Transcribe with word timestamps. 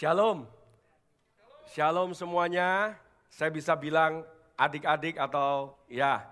Shalom. 0.00 0.48
Shalom 1.76 2.16
semuanya. 2.16 2.96
Saya 3.28 3.52
bisa 3.52 3.76
bilang 3.76 4.24
adik-adik 4.56 5.20
atau 5.20 5.76
ya 5.92 6.24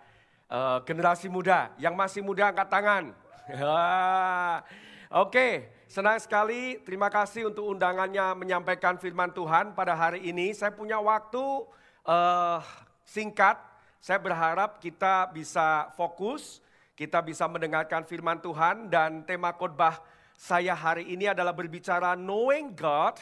uh, 0.49 0.80
generasi 0.88 1.29
muda. 1.29 1.69
Yang 1.77 1.93
masih 2.01 2.21
muda 2.25 2.49
angkat 2.49 2.65
tangan. 2.65 3.12
Oke, 5.21 5.69
senang 5.85 6.17
sekali. 6.17 6.81
Terima 6.81 7.12
kasih 7.12 7.53
untuk 7.53 7.69
undangannya 7.69 8.33
menyampaikan 8.41 8.96
firman 8.96 9.37
Tuhan 9.37 9.76
pada 9.76 9.92
hari 9.92 10.24
ini. 10.24 10.56
Saya 10.56 10.72
punya 10.72 10.96
waktu 10.96 11.69
uh, 12.08 12.64
singkat. 13.04 13.60
Saya 14.00 14.16
berharap 14.16 14.80
kita 14.80 15.28
bisa 15.28 15.92
fokus, 15.92 16.64
kita 16.96 17.20
bisa 17.20 17.45
mendengarkan 17.45 18.00
firman 18.09 18.41
Tuhan 18.41 18.88
dan 18.88 19.28
tema 19.28 19.52
khotbah 19.52 20.00
saya 20.41 20.73
hari 20.73 21.05
ini 21.12 21.28
adalah 21.28 21.52
berbicara 21.52 22.16
knowing 22.16 22.73
God 22.73 23.20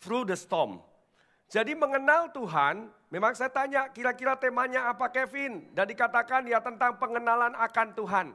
through 0.00 0.24
the 0.26 0.36
storm. 0.36 0.80
Jadi 1.50 1.74
mengenal 1.74 2.30
Tuhan, 2.32 2.88
memang 3.10 3.34
saya 3.34 3.50
tanya 3.50 3.90
kira-kira 3.90 4.38
temanya 4.38 4.88
apa 4.88 5.10
Kevin? 5.10 5.66
Dan 5.74 5.90
dikatakan 5.90 6.46
ya 6.46 6.58
tentang 6.62 6.96
pengenalan 6.96 7.52
akan 7.58 7.88
Tuhan. 7.94 8.26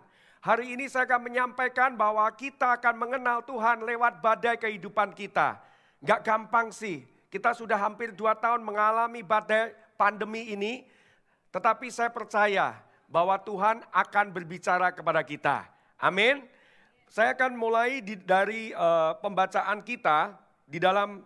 Hari 0.45 0.77
ini 0.77 0.85
saya 0.85 1.09
akan 1.09 1.25
menyampaikan 1.25 1.97
bahwa 1.97 2.27
kita 2.37 2.77
akan 2.77 2.95
mengenal 3.01 3.41
Tuhan 3.41 3.81
lewat 3.81 4.21
badai 4.21 4.61
kehidupan 4.61 5.17
kita. 5.17 5.57
Gak 6.05 6.21
gampang 6.21 6.69
sih, 6.69 7.01
kita 7.33 7.57
sudah 7.57 7.81
hampir 7.81 8.13
dua 8.13 8.37
tahun 8.37 8.61
mengalami 8.61 9.25
badai 9.25 9.73
pandemi 9.97 10.53
ini. 10.53 10.85
Tetapi 11.49 11.87
saya 11.89 12.11
percaya 12.11 12.77
bahwa 13.09 13.39
Tuhan 13.41 13.79
akan 13.89 14.25
berbicara 14.35 14.91
kepada 14.91 15.23
kita. 15.23 15.65
Amin. 15.97 16.43
Saya 17.07 17.31
akan 17.31 17.55
mulai 17.55 18.03
di, 18.03 18.19
dari 18.19 18.75
uh, 18.75 19.15
pembacaan 19.23 19.79
kita 19.81 20.35
di 20.67 20.83
dalam 20.83 21.23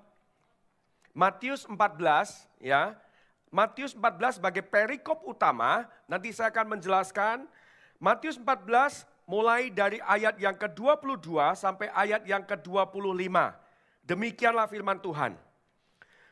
Matius 1.20 1.68
14 1.68 2.48
ya. 2.64 2.96
Matius 3.52 3.92
14 3.92 4.39
sebagai 4.39 4.64
perikop 4.64 5.25
utama, 5.28 5.84
nanti 6.08 6.31
saya 6.31 6.48
akan 6.53 6.80
menjelaskan 6.80 7.44
Matius 8.00 8.39
14 8.39 9.03
mulai 9.28 9.67
dari 9.67 10.00
ayat 10.00 10.40
yang 10.40 10.56
ke-22 10.56 11.58
sampai 11.59 11.92
ayat 11.92 12.23
yang 12.23 12.45
ke-25. 12.45 13.36
Demikianlah 14.08 14.70
firman 14.72 15.02
Tuhan. 15.03 15.36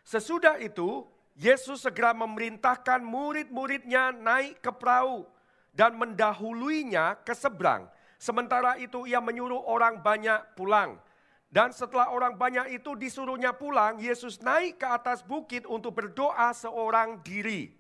Sesudah 0.08 0.56
itu, 0.62 1.04
Yesus 1.36 1.84
segera 1.84 2.16
memerintahkan 2.16 3.04
murid-muridnya 3.04 4.16
naik 4.16 4.64
ke 4.64 4.72
perahu 4.72 5.28
dan 5.76 6.00
mendahuluinya 6.00 7.18
ke 7.28 7.36
seberang. 7.36 7.92
Sementara 8.16 8.80
itu 8.80 9.04
ia 9.04 9.20
menyuruh 9.20 9.68
orang 9.68 10.00
banyak 10.00 10.56
pulang. 10.56 10.96
Dan 11.48 11.72
setelah 11.72 12.12
orang 12.12 12.36
banyak 12.36 12.76
itu 12.76 12.92
disuruhnya 13.00 13.56
pulang, 13.56 14.04
Yesus 14.04 14.44
naik 14.44 14.84
ke 14.84 14.88
atas 14.88 15.24
bukit 15.24 15.64
untuk 15.64 15.96
berdoa 15.96 16.52
seorang 16.52 17.24
diri. 17.24 17.72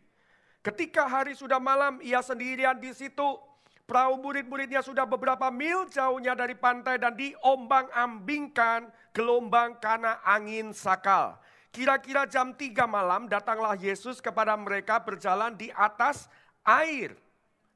Ketika 0.64 1.08
hari 1.08 1.36
sudah 1.36 1.60
malam, 1.60 2.00
ia 2.00 2.24
sendirian 2.24 2.80
di 2.80 2.96
situ. 2.96 3.40
Perahu 3.88 4.20
murid-muridnya 4.20 4.84
sudah 4.84 5.08
beberapa 5.08 5.48
mil 5.48 5.88
jauhnya 5.88 6.36
dari 6.36 6.60
pantai 6.60 7.00
dan 7.00 7.16
diombang-ambingkan 7.16 8.92
gelombang 9.16 9.80
karena 9.80 10.20
angin 10.28 10.76
sakal. 10.76 11.40
Kira-kira 11.72 12.28
jam 12.28 12.52
3 12.52 12.84
malam 12.84 13.32
datanglah 13.32 13.80
Yesus 13.80 14.20
kepada 14.20 14.60
mereka 14.60 15.00
berjalan 15.00 15.56
di 15.56 15.72
atas 15.72 16.28
air. 16.68 17.16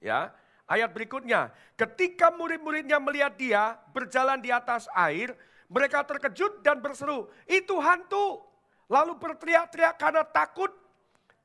Ya, 0.03 0.36
ayat 0.67 0.92
berikutnya, 0.92 1.47
ketika 1.80 2.28
murid-muridnya 2.28 3.00
melihat 3.00 3.31
dia 3.39 3.80
berjalan 3.95 4.44
di 4.44 4.52
atas 4.52 4.92
air, 4.92 5.31
mereka 5.72 6.04
terkejut 6.04 6.60
dan 6.60 6.84
berseru, 6.84 7.32
itu 7.48 7.80
hantu. 7.80 8.44
Lalu 8.92 9.16
berteriak-teriak 9.16 9.96
karena 9.96 10.28
takut. 10.28 10.68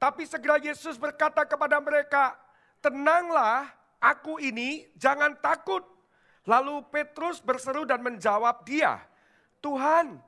Tapi 0.03 0.27
segera 0.27 0.59
Yesus 0.59 0.99
berkata 0.99 1.47
kepada 1.47 1.79
mereka, 1.79 2.35
tenanglah 2.83 3.71
aku 4.03 4.43
ini 4.43 4.91
jangan 4.99 5.39
takut. 5.39 5.87
Lalu 6.43 6.83
Petrus 6.91 7.39
berseru 7.39 7.87
dan 7.87 8.03
menjawab 8.03 8.67
dia, 8.67 9.03
Tuhan 9.63 10.19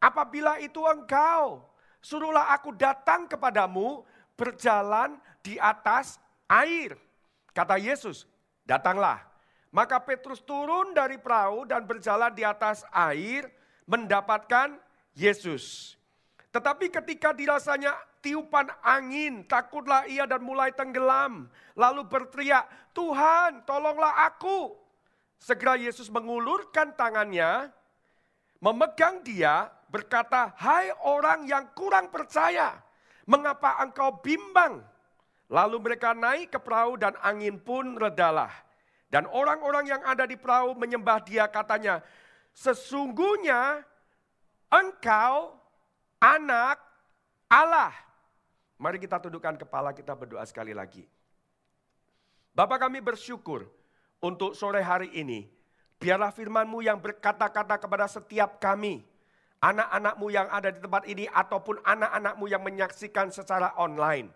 apabila 0.00 0.60
itu 0.60 0.84
engkau, 0.84 1.64
suruhlah 2.04 2.52
aku 2.52 2.76
datang 2.76 3.24
kepadamu 3.28 4.04
berjalan 4.36 5.16
di 5.40 5.56
atas 5.56 6.20
air. 6.48 6.96
Kata 7.56 7.80
Yesus, 7.80 8.28
datanglah. 8.68 9.35
Maka 9.74 10.00
Petrus 10.00 10.40
turun 10.42 10.94
dari 10.96 11.20
perahu 11.20 11.66
dan 11.68 11.84
berjalan 11.84 12.32
di 12.32 12.46
atas 12.46 12.86
air 12.94 13.50
mendapatkan 13.86 14.78
Yesus. 15.12 15.96
Tetapi 16.52 16.88
ketika 16.88 17.36
dirasanya 17.36 17.92
tiupan 18.24 18.66
angin, 18.80 19.44
takutlah 19.46 20.08
ia 20.10 20.24
dan 20.24 20.42
mulai 20.42 20.72
tenggelam. 20.72 21.46
Lalu 21.78 22.02
berteriak, 22.08 22.64
Tuhan 22.96 23.62
tolonglah 23.68 24.26
aku. 24.26 24.74
Segera 25.36 25.76
Yesus 25.76 26.08
mengulurkan 26.08 26.96
tangannya, 26.96 27.68
memegang 28.58 29.20
dia, 29.20 29.68
berkata, 29.92 30.56
Hai 30.56 30.90
orang 31.04 31.44
yang 31.46 31.70
kurang 31.76 32.08
percaya, 32.08 32.80
mengapa 33.28 33.78
engkau 33.84 34.16
bimbang? 34.24 34.80
Lalu 35.46 35.76
mereka 35.78 36.10
naik 36.16 36.50
ke 36.50 36.58
perahu 36.58 36.98
dan 36.98 37.14
angin 37.22 37.60
pun 37.60 37.94
redalah. 37.94 38.50
Dan 39.16 39.32
orang-orang 39.32 39.88
yang 39.88 40.04
ada 40.04 40.28
di 40.28 40.36
perahu 40.36 40.76
menyembah 40.76 41.24
dia 41.24 41.48
katanya, 41.48 42.04
sesungguhnya 42.52 43.80
engkau 44.68 45.56
anak 46.20 46.76
Allah. 47.48 47.96
Mari 48.76 49.00
kita 49.00 49.16
tundukkan 49.16 49.56
kepala 49.56 49.96
kita 49.96 50.12
berdoa 50.12 50.44
sekali 50.44 50.76
lagi. 50.76 51.08
Bapak 52.52 52.84
kami 52.84 53.00
bersyukur 53.00 53.64
untuk 54.20 54.52
sore 54.52 54.84
hari 54.84 55.08
ini. 55.16 55.48
Biarlah 55.96 56.28
firmanmu 56.28 56.84
yang 56.84 57.00
berkata-kata 57.00 57.80
kepada 57.80 58.04
setiap 58.12 58.60
kami. 58.60 59.00
Anak-anakmu 59.64 60.28
yang 60.28 60.44
ada 60.52 60.68
di 60.68 60.76
tempat 60.76 61.08
ini 61.08 61.24
ataupun 61.24 61.80
anak-anakmu 61.80 62.44
yang 62.52 62.60
menyaksikan 62.60 63.32
secara 63.32 63.72
online. 63.80 64.28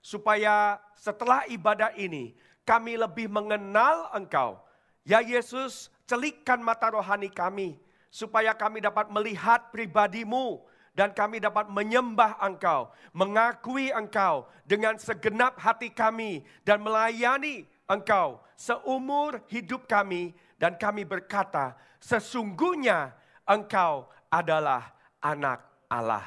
Supaya 0.00 0.80
setelah 0.96 1.44
ibadah 1.52 1.92
ini 2.00 2.32
kami 2.62 2.98
lebih 2.98 3.26
mengenal 3.26 4.10
Engkau. 4.14 4.58
Ya 5.02 5.18
Yesus, 5.18 5.90
celikkan 6.06 6.62
mata 6.62 6.90
rohani 6.90 7.30
kami 7.30 7.78
supaya 8.12 8.54
kami 8.54 8.78
dapat 8.84 9.10
melihat 9.10 9.72
pribadimu 9.74 10.62
dan 10.92 11.10
kami 11.16 11.40
dapat 11.40 11.72
menyembah 11.72 12.36
Engkau, 12.38 12.92
mengakui 13.16 13.88
Engkau 13.90 14.46
dengan 14.68 15.00
segenap 15.00 15.56
hati 15.56 15.88
kami 15.88 16.44
dan 16.62 16.84
melayani 16.84 17.64
Engkau 17.88 18.44
seumur 18.54 19.42
hidup 19.50 19.90
kami 19.90 20.30
dan 20.60 20.78
kami 20.78 21.02
berkata, 21.02 21.74
sesungguhnya 21.98 23.10
Engkau 23.42 24.06
adalah 24.30 24.94
anak 25.18 25.66
Allah. 25.90 26.24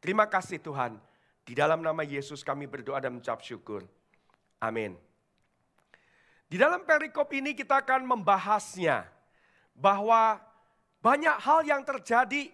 Terima 0.00 0.24
kasih 0.24 0.62
Tuhan. 0.64 0.96
Di 1.44 1.52
dalam 1.52 1.84
nama 1.84 2.00
Yesus 2.00 2.40
kami 2.40 2.64
berdoa 2.64 3.04
dan 3.04 3.12
mengucap 3.12 3.44
syukur. 3.44 3.84
Amin. 4.64 4.96
Di 6.54 6.62
dalam 6.62 6.86
perikop 6.86 7.34
ini 7.34 7.50
kita 7.50 7.82
akan 7.82 8.06
membahasnya 8.06 9.10
bahwa 9.74 10.38
banyak 11.02 11.34
hal 11.42 11.66
yang 11.66 11.82
terjadi. 11.82 12.46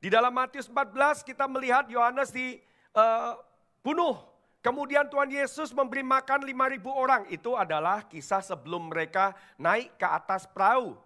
Di 0.00 0.08
dalam 0.08 0.32
Matius 0.32 0.64
14 0.64 1.20
kita 1.20 1.44
melihat 1.44 1.84
Yohanes 1.92 2.32
dibunuh. 2.32 4.16
Eh, 4.16 4.32
Kemudian 4.64 5.12
Tuhan 5.12 5.28
Yesus 5.28 5.76
memberi 5.76 6.00
makan 6.00 6.40
5000 6.40 6.88
orang. 6.88 7.28
Itu 7.28 7.52
adalah 7.52 8.08
kisah 8.08 8.40
sebelum 8.40 8.88
mereka 8.88 9.36
naik 9.60 9.92
ke 10.00 10.08
atas 10.08 10.48
perahu. 10.48 10.96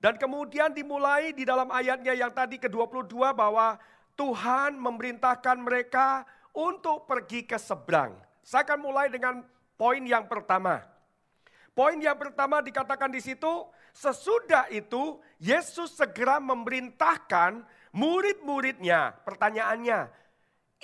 Dan 0.00 0.16
kemudian 0.16 0.72
dimulai 0.72 1.36
di 1.36 1.44
dalam 1.44 1.68
ayatnya 1.68 2.16
yang 2.16 2.32
tadi 2.32 2.56
ke-22 2.56 3.36
bahwa 3.36 3.76
Tuhan 4.16 4.80
memerintahkan 4.80 5.60
mereka 5.60 6.24
untuk 6.56 7.04
pergi 7.04 7.44
ke 7.44 7.60
seberang. 7.60 8.16
Saya 8.40 8.64
akan 8.64 8.80
mulai 8.80 9.12
dengan 9.12 9.44
poin 9.76 10.00
yang 10.00 10.24
pertama. 10.24 10.91
Poin 11.72 11.96
yang 11.96 12.20
pertama 12.20 12.60
dikatakan 12.60 13.08
di 13.08 13.24
situ, 13.24 13.64
sesudah 13.96 14.68
itu 14.68 15.16
Yesus 15.40 15.96
segera 15.96 16.36
memerintahkan 16.36 17.64
murid-muridnya. 17.96 19.16
Pertanyaannya, 19.24 20.12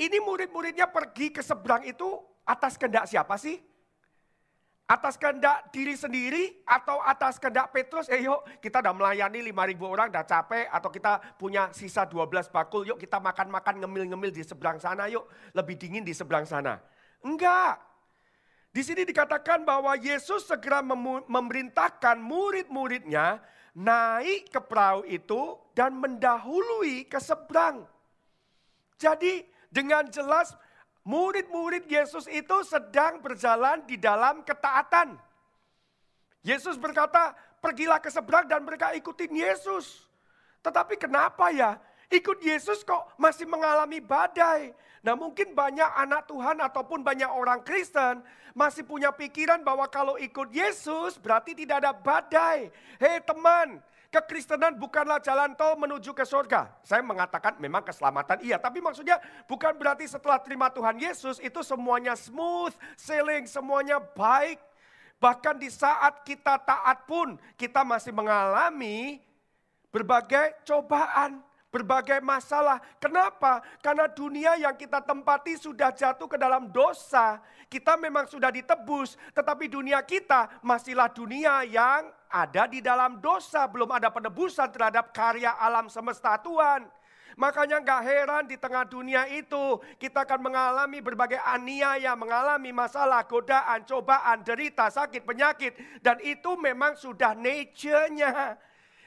ini 0.00 0.18
murid-muridnya 0.24 0.88
pergi 0.88 1.28
ke 1.28 1.44
seberang 1.44 1.84
itu 1.84 2.06
atas 2.48 2.80
kehendak 2.80 3.04
siapa 3.04 3.36
sih? 3.36 3.60
Atas 4.88 5.20
kehendak 5.20 5.68
diri 5.68 5.92
sendiri 5.92 6.64
atau 6.64 7.04
atas 7.04 7.36
kehendak 7.36 7.68
Petrus? 7.76 8.08
Eh 8.08 8.24
yuk 8.24 8.40
kita 8.64 8.80
udah 8.80 8.96
melayani 8.96 9.44
5000 9.52 9.84
orang 9.84 10.08
udah 10.08 10.24
capek 10.24 10.64
atau 10.72 10.88
kita 10.88 11.36
punya 11.36 11.68
sisa 11.76 12.08
12 12.08 12.48
bakul 12.48 12.88
yuk 12.88 12.96
kita 12.96 13.20
makan-makan 13.20 13.84
ngemil-ngemil 13.84 14.32
di 14.32 14.40
seberang 14.40 14.80
sana 14.80 15.04
yuk. 15.12 15.28
Lebih 15.52 15.76
dingin 15.76 16.00
di 16.00 16.16
seberang 16.16 16.48
sana. 16.48 16.80
Enggak. 17.20 17.87
Di 18.78 18.86
sini 18.86 19.02
dikatakan 19.02 19.66
bahwa 19.66 19.98
Yesus 19.98 20.46
segera 20.46 20.86
memerintahkan 21.26 22.14
murid-muridnya 22.14 23.42
naik 23.74 24.54
ke 24.54 24.62
perahu 24.62 25.02
itu 25.02 25.58
dan 25.74 25.98
mendahului 25.98 27.02
ke 27.10 27.18
seberang. 27.18 27.82
Jadi 28.94 29.42
dengan 29.66 30.06
jelas 30.06 30.54
murid-murid 31.02 31.90
Yesus 31.90 32.30
itu 32.30 32.62
sedang 32.62 33.18
berjalan 33.18 33.82
di 33.82 33.98
dalam 33.98 34.46
ketaatan. 34.46 35.18
Yesus 36.46 36.78
berkata, 36.78 37.34
pergilah 37.58 37.98
ke 37.98 38.14
seberang 38.14 38.46
dan 38.46 38.62
mereka 38.62 38.94
ikutin 38.94 39.42
Yesus. 39.42 40.06
Tetapi 40.62 40.94
kenapa 41.02 41.50
ya? 41.50 41.82
Ikut 42.08 42.40
Yesus 42.40 42.80
kok 42.88 43.12
masih 43.20 43.44
mengalami 43.44 44.00
badai. 44.00 44.72
Nah 45.04 45.12
mungkin 45.12 45.52
banyak 45.52 45.88
anak 45.92 46.24
Tuhan 46.24 46.56
ataupun 46.56 47.04
banyak 47.04 47.28
orang 47.28 47.60
Kristen 47.60 48.24
masih 48.56 48.82
punya 48.82 49.12
pikiran 49.12 49.60
bahwa 49.60 49.84
kalau 49.86 50.16
ikut 50.16 50.48
Yesus 50.50 51.20
berarti 51.20 51.52
tidak 51.52 51.84
ada 51.84 51.92
badai. 51.92 52.72
Hei 52.96 53.20
teman, 53.20 53.78
kekristenan 54.08 54.80
bukanlah 54.80 55.20
jalan 55.20 55.52
tol 55.52 55.76
menuju 55.76 56.16
ke 56.16 56.24
surga. 56.24 56.72
Saya 56.80 57.04
mengatakan 57.04 57.60
memang 57.60 57.84
keselamatan 57.84 58.40
iya, 58.40 58.56
tapi 58.56 58.80
maksudnya 58.80 59.20
bukan 59.44 59.76
berarti 59.76 60.08
setelah 60.08 60.40
terima 60.40 60.72
Tuhan 60.72 60.96
Yesus 60.96 61.36
itu 61.44 61.60
semuanya 61.60 62.16
smooth, 62.16 62.72
sailing, 62.96 63.44
semuanya 63.44 64.00
baik. 64.00 64.58
Bahkan 65.20 65.60
di 65.60 65.68
saat 65.68 66.24
kita 66.24 66.56
taat 66.62 67.04
pun 67.04 67.36
kita 67.58 67.84
masih 67.84 68.14
mengalami 68.14 69.20
berbagai 69.90 70.56
cobaan, 70.62 71.42
berbagai 71.68 72.20
masalah. 72.24 72.80
Kenapa? 72.96 73.60
Karena 73.84 74.08
dunia 74.08 74.56
yang 74.56 74.74
kita 74.74 75.04
tempati 75.04 75.56
sudah 75.60 75.92
jatuh 75.92 76.28
ke 76.28 76.40
dalam 76.40 76.72
dosa. 76.72 77.40
Kita 77.68 78.00
memang 78.00 78.24
sudah 78.24 78.48
ditebus, 78.48 79.20
tetapi 79.36 79.68
dunia 79.68 80.00
kita 80.00 80.48
masihlah 80.64 81.12
dunia 81.12 81.64
yang 81.68 82.08
ada 82.32 82.64
di 82.64 82.80
dalam 82.80 83.20
dosa. 83.20 83.68
Belum 83.68 83.88
ada 83.92 84.08
penebusan 84.08 84.72
terhadap 84.72 85.12
karya 85.12 85.52
alam 85.60 85.92
semesta 85.92 86.40
Tuhan. 86.40 86.88
Makanya 87.38 87.78
gak 87.78 88.02
heran 88.02 88.44
di 88.50 88.58
tengah 88.58 88.82
dunia 88.82 89.30
itu 89.30 89.78
kita 90.02 90.26
akan 90.26 90.50
mengalami 90.50 90.98
berbagai 90.98 91.38
aniaya, 91.38 92.18
mengalami 92.18 92.74
masalah, 92.74 93.22
godaan, 93.30 93.86
cobaan, 93.86 94.42
derita, 94.42 94.90
sakit, 94.90 95.22
penyakit. 95.22 96.02
Dan 96.02 96.18
itu 96.26 96.58
memang 96.58 96.98
sudah 96.98 97.38
nature-nya. 97.38 98.58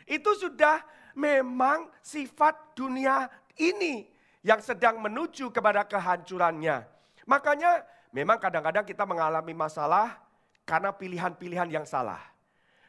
Itu 0.07 0.31
sudah 0.39 0.79
memang 1.17 1.89
sifat 2.01 2.75
dunia 2.77 3.27
ini 3.59 4.07
yang 4.41 4.59
sedang 4.59 4.97
menuju 5.01 5.53
kepada 5.53 5.85
kehancurannya. 5.85 6.85
Makanya 7.29 7.85
memang 8.09 8.41
kadang-kadang 8.41 8.85
kita 8.85 9.05
mengalami 9.05 9.53
masalah 9.53 10.17
karena 10.65 10.89
pilihan-pilihan 10.93 11.69
yang 11.69 11.85
salah. 11.85 12.21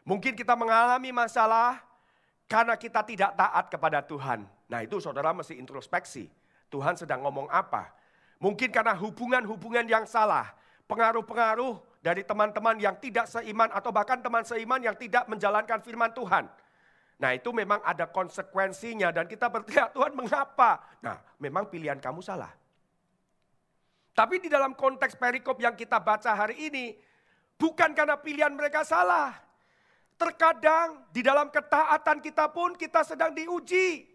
Mungkin 0.03 0.35
kita 0.35 0.59
mengalami 0.59 1.15
masalah 1.15 1.79
karena 2.51 2.75
kita 2.75 3.07
tidak 3.07 3.33
taat 3.39 3.71
kepada 3.71 4.03
Tuhan. 4.03 4.45
Nah 4.67 4.81
itu 4.83 4.99
saudara 4.99 5.31
mesti 5.31 5.57
introspeksi. 5.61 6.27
Tuhan 6.73 6.97
sedang 6.97 7.23
ngomong 7.23 7.53
apa? 7.53 7.93
Mungkin 8.43 8.73
karena 8.73 8.97
hubungan-hubungan 8.97 9.87
yang 9.87 10.09
salah. 10.09 10.51
Pengaruh-pengaruh 10.91 11.79
dari 12.03 12.27
teman-teman 12.27 12.75
yang 12.83 12.99
tidak 12.99 13.31
seiman 13.31 13.71
atau 13.71 13.95
bahkan 13.95 14.19
teman 14.19 14.43
seiman 14.43 14.83
yang 14.83 14.99
tidak 14.99 15.29
menjalankan 15.31 15.79
firman 15.79 16.11
Tuhan. 16.11 16.51
Nah 17.23 17.39
itu 17.39 17.55
memang 17.55 17.79
ada 17.87 18.11
konsekuensinya 18.11 19.15
dan 19.15 19.31
kita 19.31 19.47
berteriak 19.47 19.95
Tuhan 19.95 20.11
mengapa? 20.11 20.83
Nah 20.99 21.23
memang 21.39 21.71
pilihan 21.71 22.03
kamu 22.03 22.19
salah. 22.19 22.51
Tapi 24.11 24.43
di 24.43 24.51
dalam 24.51 24.75
konteks 24.75 25.15
perikop 25.15 25.55
yang 25.63 25.79
kita 25.79 26.03
baca 26.03 26.35
hari 26.35 26.59
ini, 26.67 26.99
bukan 27.55 27.95
karena 27.95 28.19
pilihan 28.19 28.51
mereka 28.51 28.83
salah. 28.83 29.39
Terkadang 30.19 31.07
di 31.15 31.23
dalam 31.23 31.47
ketaatan 31.47 32.19
kita 32.19 32.51
pun 32.51 32.75
kita 32.75 33.07
sedang 33.07 33.31
diuji. 33.31 34.11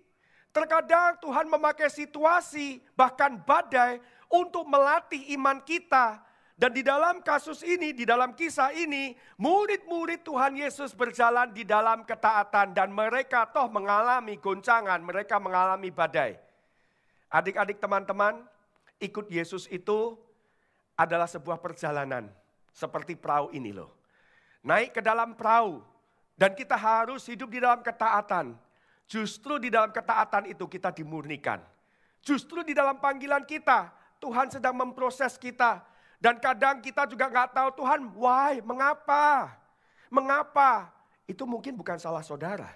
Terkadang 0.51 1.15
Tuhan 1.23 1.47
memakai 1.47 1.87
situasi 1.87 2.83
bahkan 2.91 3.39
badai 3.39 4.03
untuk 4.27 4.67
melatih 4.67 5.31
iman 5.39 5.63
kita 5.63 6.26
dan 6.57 6.73
di 6.73 6.81
dalam 6.81 7.21
kasus 7.21 7.61
ini, 7.61 7.93
di 7.93 8.01
dalam 8.01 8.33
kisah 8.33 8.73
ini, 8.73 9.13
murid-murid 9.37 10.25
Tuhan 10.25 10.57
Yesus 10.57 10.89
berjalan 10.97 11.53
di 11.53 11.61
dalam 11.61 12.01
ketaatan 12.01 12.73
dan 12.73 12.89
mereka 12.89 13.45
toh 13.45 13.69
mengalami 13.69 14.41
goncangan, 14.41 14.97
mereka 15.05 15.37
mengalami 15.37 15.93
badai. 15.93 16.33
Adik-adik 17.29 17.77
teman-teman, 17.77 18.41
ikut 18.97 19.29
Yesus 19.29 19.69
itu 19.69 20.17
adalah 20.97 21.29
sebuah 21.29 21.61
perjalanan 21.61 22.25
seperti 22.73 23.13
perahu 23.13 23.53
ini 23.53 23.69
loh. 23.69 23.93
Naik 24.65 24.97
ke 24.97 25.01
dalam 25.05 25.37
perahu 25.37 25.85
dan 26.33 26.57
kita 26.57 26.73
harus 26.73 27.21
hidup 27.29 27.53
di 27.53 27.61
dalam 27.61 27.85
ketaatan. 27.85 28.57
Justru 29.05 29.61
di 29.61 29.69
dalam 29.69 29.93
ketaatan 29.93 30.49
itu 30.49 30.65
kita 30.65 30.89
dimurnikan. 30.89 31.61
Justru 32.25 32.65
di 32.65 32.73
dalam 32.73 32.97
panggilan 32.97 33.45
kita, 33.45 33.93
Tuhan 34.17 34.49
sedang 34.49 34.73
memproses 34.73 35.37
kita 35.37 35.85
dan 36.17 36.41
kadang 36.41 36.81
kita 36.81 37.05
juga 37.05 37.29
nggak 37.29 37.53
tahu 37.53 37.69
Tuhan, 37.77 38.01
why, 38.17 38.57
mengapa? 38.65 39.53
Mengapa? 40.09 40.89
Itu 41.29 41.45
mungkin 41.45 41.77
bukan 41.77 42.01
salah 42.01 42.25
saudara. 42.25 42.73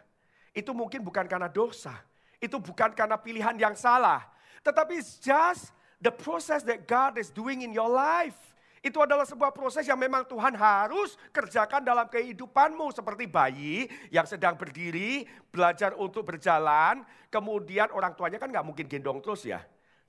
Itu 0.53 0.77
mungkin 0.77 1.01
bukan 1.01 1.25
karena 1.25 1.49
dosa. 1.49 1.95
Itu 2.38 2.61
bukan 2.61 2.93
karena 2.93 3.17
pilihan 3.17 3.57
yang 3.57 3.73
salah. 3.73 4.21
Tetapi 4.61 4.93
it's 5.01 5.17
just 5.17 5.73
the 5.97 6.13
process 6.13 6.61
that 6.67 6.85
God 6.85 7.17
is 7.17 7.33
doing 7.33 7.65
in 7.65 7.73
your 7.73 7.89
life. 7.89 8.38
Itu 8.81 8.97
adalah 9.01 9.25
sebuah 9.29 9.53
proses 9.53 9.85
yang 9.85 9.97
memang 9.97 10.25
Tuhan 10.25 10.57
harus 10.57 11.17
kerjakan 11.33 11.85
dalam 11.85 12.09
kehidupanmu. 12.09 12.94
Seperti 12.94 13.25
bayi 13.29 13.89
yang 14.13 14.25
sedang 14.25 14.57
berdiri, 14.57 15.25
belajar 15.49 15.97
untuk 15.97 16.25
berjalan. 16.29 17.05
Kemudian 17.29 17.89
orang 17.94 18.13
tuanya 18.13 18.37
kan 18.37 18.49
nggak 18.49 18.65
mungkin 18.65 18.85
gendong 18.85 19.21
terus 19.21 19.45
ya. 19.45 19.61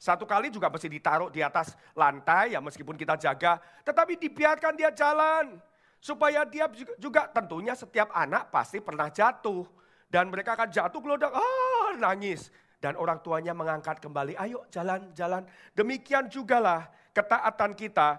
Satu 0.03 0.27
kali 0.27 0.51
juga 0.51 0.67
mesti 0.67 0.91
ditaruh 0.91 1.31
di 1.31 1.47
atas 1.47 1.79
lantai 1.95 2.59
ya 2.59 2.59
meskipun 2.59 2.99
kita 2.99 3.15
jaga. 3.15 3.63
Tetapi 3.87 4.19
dibiarkan 4.19 4.75
dia 4.75 4.91
jalan. 4.91 5.63
Supaya 6.03 6.43
dia 6.43 6.67
juga, 6.99 7.31
tentunya 7.31 7.79
setiap 7.79 8.11
anak 8.11 8.51
pasti 8.51 8.83
pernah 8.83 9.07
jatuh. 9.07 9.63
Dan 10.11 10.35
mereka 10.35 10.59
akan 10.59 10.75
jatuh 10.75 10.99
gelodak, 10.99 11.31
ah 11.31 11.95
nangis. 11.95 12.51
Dan 12.83 12.99
orang 12.99 13.23
tuanya 13.23 13.55
mengangkat 13.55 14.03
kembali, 14.03 14.35
ayo 14.43 14.67
jalan-jalan. 14.75 15.47
Demikian 15.71 16.27
jugalah 16.27 16.91
ketaatan 17.15 17.71
kita 17.79 18.19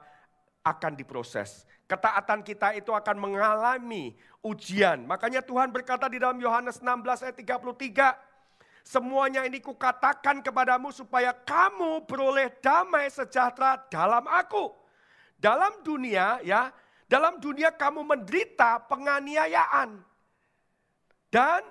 akan 0.63 0.95
diproses. 0.95 1.67
Ketaatan 1.83 2.47
kita 2.47 2.79
itu 2.79 2.95
akan 2.95 3.19
mengalami 3.19 4.15
ujian. 4.39 5.03
Makanya 5.03 5.43
Tuhan 5.43 5.67
berkata 5.67 6.07
di 6.07 6.15
dalam 6.15 6.39
Yohanes 6.39 6.79
16 6.79 7.27
ayat 7.27 7.35
33, 7.35 8.32
Semuanya 8.83 9.47
ini 9.47 9.63
kukatakan 9.63 10.43
kepadamu 10.43 10.91
supaya 10.91 11.31
kamu 11.31 12.03
beroleh 12.03 12.51
damai 12.59 13.07
sejahtera 13.07 13.79
dalam 13.87 14.27
aku. 14.27 14.75
Dalam 15.39 15.79
dunia 15.87 16.43
ya, 16.43 16.67
dalam 17.07 17.39
dunia 17.39 17.71
kamu 17.71 18.03
menderita 18.03 18.83
penganiayaan. 18.91 20.03
Dan 21.31 21.63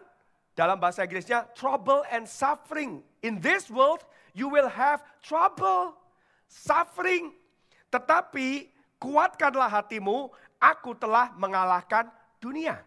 dalam 0.57 0.81
bahasa 0.81 1.05
Inggrisnya 1.05 1.45
trouble 1.53 2.01
and 2.09 2.25
suffering. 2.25 3.05
In 3.21 3.39
this 3.45 3.69
world 3.69 4.01
you 4.33 4.49
will 4.49 4.73
have 4.73 5.05
trouble, 5.21 5.93
suffering. 6.49 7.37
Tetapi 7.93 8.73
kuatkanlah 8.97 9.69
hatimu, 9.69 10.33
aku 10.57 10.97
telah 10.97 11.29
mengalahkan 11.37 12.09
dunia. 12.41 12.81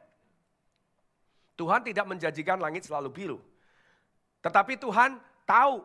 Tuhan 1.56 1.86
tidak 1.86 2.10
menjanjikan 2.10 2.58
langit 2.58 2.90
selalu 2.90 3.10
biru. 3.14 3.40
Tetapi 4.46 4.78
Tuhan 4.78 5.18
tahu 5.50 5.82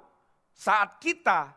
saat 0.52 1.00
kita 1.00 1.48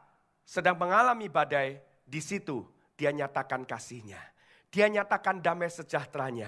sedang 0.48 0.80
mengalami 0.80 1.28
badai, 1.28 1.84
di 2.08 2.24
situ 2.24 2.64
dia 2.96 3.12
nyatakan 3.12 3.68
kasihnya. 3.68 4.24
Dia 4.72 4.88
nyatakan 4.88 5.44
damai 5.44 5.68
sejahteranya. 5.68 6.48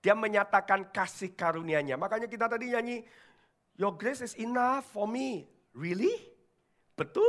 Dia 0.00 0.16
menyatakan 0.16 0.88
kasih 0.88 1.36
karunia-Nya. 1.36 2.00
Makanya 2.00 2.24
kita 2.24 2.48
tadi 2.48 2.72
nyanyi, 2.72 3.04
Your 3.76 3.96
grace 3.96 4.20
is 4.24 4.36
enough 4.36 4.88
for 4.92 5.08
me. 5.08 5.48
Really? 5.72 6.12
Betul? 6.96 7.28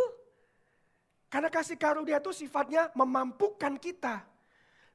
Karena 1.31 1.47
kasih 1.47 1.79
karunia 1.79 2.19
itu 2.19 2.35
sifatnya 2.35 2.91
memampukan 2.91 3.79
kita. 3.79 4.19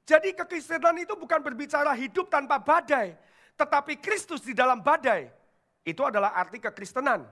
Jadi 0.04 0.36
kekristenan 0.36 1.00
itu 1.00 1.16
bukan 1.16 1.40
berbicara 1.40 1.96
hidup 1.96 2.28
tanpa 2.28 2.60
badai. 2.60 3.16
Tetapi 3.56 3.96
Kristus 4.04 4.44
di 4.44 4.52
dalam 4.52 4.84
badai. 4.84 5.32
Itu 5.80 6.04
adalah 6.04 6.36
arti 6.36 6.60
kekristenan. 6.60 7.24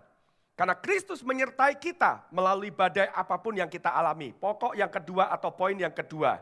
Karena 0.55 0.79
Kristus 0.79 1.27
menyertai 1.27 1.75
kita 1.83 2.31
melalui 2.31 2.71
badai 2.71 3.11
apa 3.11 3.35
pun 3.43 3.59
yang 3.59 3.67
kita 3.67 3.91
alami. 3.91 4.31
Pokok 4.31 4.79
yang 4.79 4.91
kedua 4.91 5.35
atau 5.35 5.51
poin 5.51 5.75
yang 5.75 5.91
kedua. 5.91 6.39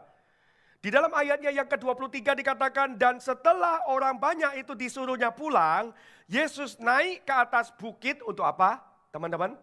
Di 0.83 0.91
dalam 0.93 1.15
ayatnya 1.15 1.55
yang 1.55 1.65
ke-23 1.65 2.43
dikatakan, 2.43 2.99
dan 2.99 3.23
setelah 3.23 3.87
orang 3.87 4.19
banyak 4.19 4.67
itu 4.67 4.75
disuruhnya 4.75 5.31
pulang, 5.31 5.95
Yesus 6.27 6.77
naik 6.83 7.23
ke 7.23 7.33
atas 7.33 7.71
bukit 7.73 8.19
untuk 8.27 8.43
apa? 8.43 8.83
Teman-teman, 9.15 9.55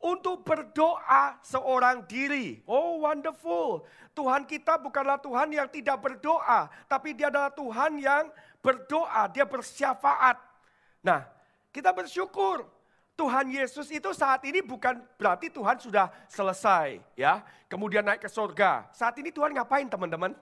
untuk 0.00 0.44
berdoa 0.44 1.36
seorang 1.44 2.04
diri. 2.08 2.64
Oh 2.64 3.04
wonderful. 3.04 3.84
Tuhan 4.16 4.48
kita 4.48 4.80
bukanlah 4.80 5.20
Tuhan 5.20 5.52
yang 5.52 5.68
tidak 5.68 6.00
berdoa. 6.00 6.72
Tapi 6.88 7.12
dia 7.12 7.28
adalah 7.28 7.52
Tuhan 7.52 8.00
yang 8.00 8.32
berdoa. 8.64 9.28
Dia 9.28 9.44
bersyafaat. 9.44 10.40
Nah 11.04 11.28
kita 11.68 11.92
bersyukur 11.92 12.64
Tuhan 13.20 13.52
Yesus 13.52 13.92
itu 13.92 14.16
saat 14.16 14.40
ini 14.48 14.64
bukan 14.64 14.96
berarti 15.20 15.52
Tuhan 15.52 15.76
sudah 15.76 16.08
selesai 16.24 17.04
ya. 17.12 17.44
Kemudian 17.68 18.00
naik 18.00 18.24
ke 18.24 18.30
surga. 18.32 18.88
Saat 18.96 19.20
ini 19.20 19.28
Tuhan 19.28 19.52
ngapain 19.52 19.84
teman-teman? 19.84 20.32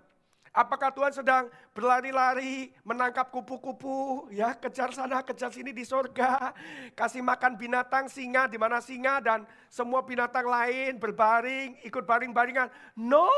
Apakah 0.54 0.94
Tuhan 0.94 1.10
sedang 1.10 1.50
berlari-lari, 1.74 2.70
menangkap 2.86 3.34
kupu-kupu, 3.34 4.30
ya 4.30 4.54
kejar 4.54 4.94
sana, 4.94 5.20
kejar 5.26 5.50
sini 5.52 5.74
di 5.74 5.84
surga, 5.84 6.54
kasih 6.94 7.20
makan 7.20 7.58
binatang 7.58 8.06
singa 8.06 8.48
di 8.48 8.56
mana 8.56 8.80
singa 8.80 9.20
dan 9.20 9.42
semua 9.68 10.00
binatang 10.06 10.46
lain 10.46 10.96
berbaring, 11.02 11.82
ikut 11.84 12.06
baring-baringan. 12.06 12.70
No, 12.96 13.28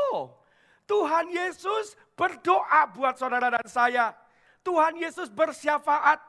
Tuhan 0.85 1.33
Yesus 1.33 1.97
berdoa 2.13 2.87
buat 2.93 3.17
saudara 3.17 3.49
dan 3.49 3.67
saya. 3.67 4.13
Tuhan 4.61 5.01
Yesus 5.01 5.27
bersyafaat 5.33 6.21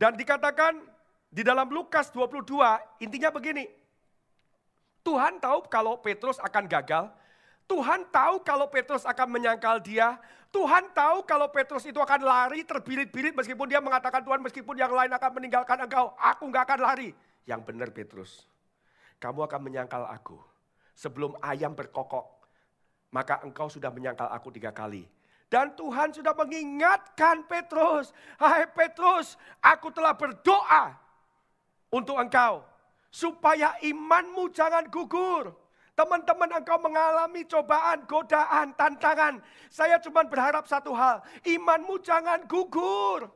dan 0.00 0.16
dikatakan 0.18 0.91
di 1.32 1.40
dalam 1.40 1.64
Lukas 1.72 2.12
22, 2.12 2.44
intinya 3.00 3.32
begini. 3.32 3.64
Tuhan 5.00 5.40
tahu 5.40 5.64
kalau 5.72 5.96
Petrus 6.04 6.36
akan 6.36 6.68
gagal. 6.68 7.08
Tuhan 7.64 8.04
tahu 8.12 8.44
kalau 8.44 8.68
Petrus 8.68 9.08
akan 9.08 9.40
menyangkal 9.40 9.80
dia. 9.80 10.20
Tuhan 10.52 10.92
tahu 10.92 11.24
kalau 11.24 11.48
Petrus 11.48 11.88
itu 11.88 11.96
akan 11.96 12.20
lari 12.20 12.68
terbirit-birit 12.68 13.32
meskipun 13.32 13.64
dia 13.64 13.80
mengatakan 13.80 14.20
Tuhan 14.20 14.44
meskipun 14.44 14.76
yang 14.76 14.92
lain 14.92 15.08
akan 15.08 15.30
meninggalkan 15.40 15.80
engkau. 15.80 16.12
Aku 16.20 16.52
nggak 16.52 16.68
akan 16.68 16.80
lari. 16.84 17.16
Yang 17.48 17.60
benar 17.64 17.88
Petrus. 17.96 18.44
Kamu 19.16 19.48
akan 19.48 19.60
menyangkal 19.64 20.04
aku. 20.12 20.36
Sebelum 20.92 21.32
ayam 21.40 21.72
berkokok. 21.72 22.28
Maka 23.08 23.40
engkau 23.40 23.72
sudah 23.72 23.88
menyangkal 23.88 24.28
aku 24.28 24.52
tiga 24.52 24.68
kali. 24.68 25.08
Dan 25.48 25.72
Tuhan 25.80 26.12
sudah 26.12 26.36
mengingatkan 26.36 27.48
Petrus. 27.48 28.12
Hai 28.36 28.68
Petrus, 28.68 29.40
aku 29.64 29.88
telah 29.88 30.12
berdoa 30.12 31.00
untuk 31.92 32.16
engkau. 32.16 32.64
Supaya 33.12 33.76
imanmu 33.84 34.48
jangan 34.56 34.88
gugur. 34.88 35.52
Teman-teman 35.92 36.48
engkau 36.56 36.80
mengalami 36.80 37.44
cobaan, 37.44 38.08
godaan, 38.08 38.72
tantangan. 38.72 39.44
Saya 39.68 40.00
cuma 40.00 40.24
berharap 40.24 40.64
satu 40.64 40.96
hal. 40.96 41.20
Imanmu 41.44 42.00
jangan 42.00 42.48
gugur. 42.48 43.28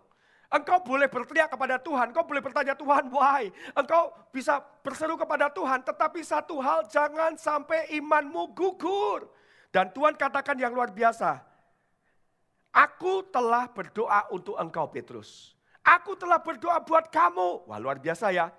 Engkau 0.48 0.80
boleh 0.80 1.10
berteriak 1.10 1.50
kepada 1.50 1.76
Tuhan, 1.76 2.14
engkau 2.14 2.22
boleh 2.22 2.38
bertanya 2.38 2.78
Tuhan, 2.78 3.10
why? 3.10 3.50
Engkau 3.74 4.14
bisa 4.30 4.62
berseru 4.80 5.18
kepada 5.18 5.50
Tuhan, 5.50 5.82
tetapi 5.82 6.22
satu 6.22 6.62
hal 6.62 6.86
jangan 6.86 7.34
sampai 7.34 7.90
imanmu 7.98 8.54
gugur. 8.54 9.26
Dan 9.74 9.90
Tuhan 9.90 10.14
katakan 10.14 10.54
yang 10.54 10.70
luar 10.70 10.94
biasa, 10.94 11.42
Aku 12.76 13.24
telah 13.32 13.72
berdoa 13.72 14.28
untuk 14.28 14.54
engkau 14.60 14.86
Petrus. 14.92 15.55
Aku 15.86 16.18
telah 16.18 16.42
berdoa 16.42 16.82
buat 16.82 17.06
kamu. 17.14 17.70
Wah 17.70 17.78
luar 17.78 18.02
biasa 18.02 18.34
ya. 18.34 18.50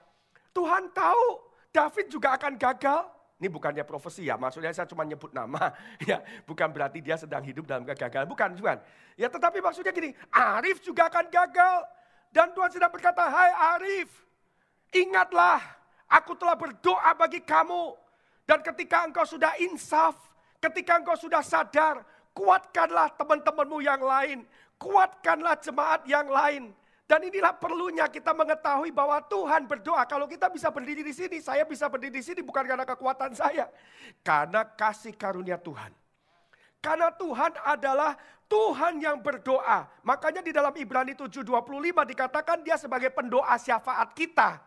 Tuhan 0.56 0.96
tahu 0.96 1.44
David 1.76 2.08
juga 2.08 2.40
akan 2.40 2.56
gagal. 2.56 3.04
Ini 3.38 3.54
bukannya 3.54 3.86
profesi 3.86 4.26
ya, 4.26 4.34
maksudnya 4.34 4.74
saya 4.74 4.90
cuma 4.90 5.06
nyebut 5.06 5.30
nama. 5.30 5.70
Ya, 6.10 6.24
bukan 6.48 6.74
berarti 6.74 7.06
dia 7.06 7.20
sedang 7.20 7.46
hidup 7.46 7.70
dalam 7.70 7.86
kegagalan, 7.86 8.26
bukan, 8.26 8.58
bukan. 8.58 8.82
Ya, 9.14 9.30
tetapi 9.30 9.62
maksudnya 9.62 9.94
gini, 9.94 10.16
Arif 10.34 10.82
juga 10.82 11.06
akan 11.06 11.30
gagal. 11.30 11.86
Dan 12.34 12.50
Tuhan 12.58 12.72
sedang 12.74 12.90
berkata, 12.90 13.30
"Hai 13.30 13.78
Arif, 13.78 14.10
ingatlah, 14.90 15.62
aku 16.10 16.34
telah 16.34 16.58
berdoa 16.58 17.14
bagi 17.14 17.46
kamu. 17.46 17.94
Dan 18.48 18.64
ketika 18.66 19.06
engkau 19.06 19.28
sudah 19.28 19.54
insaf, 19.62 20.18
ketika 20.58 20.98
engkau 20.98 21.14
sudah 21.14 21.46
sadar, 21.46 22.02
kuatkanlah 22.34 23.14
teman-temanmu 23.20 23.78
yang 23.86 24.02
lain, 24.02 24.50
kuatkanlah 24.82 25.62
jemaat 25.62 26.02
yang 26.10 26.26
lain." 26.26 26.74
Dan 27.08 27.24
inilah 27.24 27.56
perlunya 27.56 28.04
kita 28.12 28.36
mengetahui 28.36 28.92
bahwa 28.92 29.24
Tuhan 29.32 29.64
berdoa. 29.64 30.04
Kalau 30.04 30.28
kita 30.28 30.52
bisa 30.52 30.68
berdiri 30.68 31.08
di 31.08 31.16
sini, 31.16 31.40
saya 31.40 31.64
bisa 31.64 31.88
berdiri 31.88 32.20
di 32.20 32.24
sini 32.24 32.44
bukan 32.44 32.68
karena 32.68 32.84
kekuatan 32.84 33.32
saya. 33.32 33.72
Karena 34.20 34.68
kasih 34.68 35.16
karunia 35.16 35.56
Tuhan. 35.56 35.96
Karena 36.84 37.08
Tuhan 37.16 37.56
adalah 37.64 38.20
Tuhan 38.52 39.00
yang 39.00 39.24
berdoa. 39.24 39.88
Makanya 40.04 40.44
di 40.44 40.52
dalam 40.52 40.76
Ibrani 40.76 41.16
7.25 41.16 41.48
dikatakan 42.12 42.60
dia 42.68 42.76
sebagai 42.76 43.08
pendoa 43.16 43.56
syafaat 43.56 44.12
kita. 44.12 44.60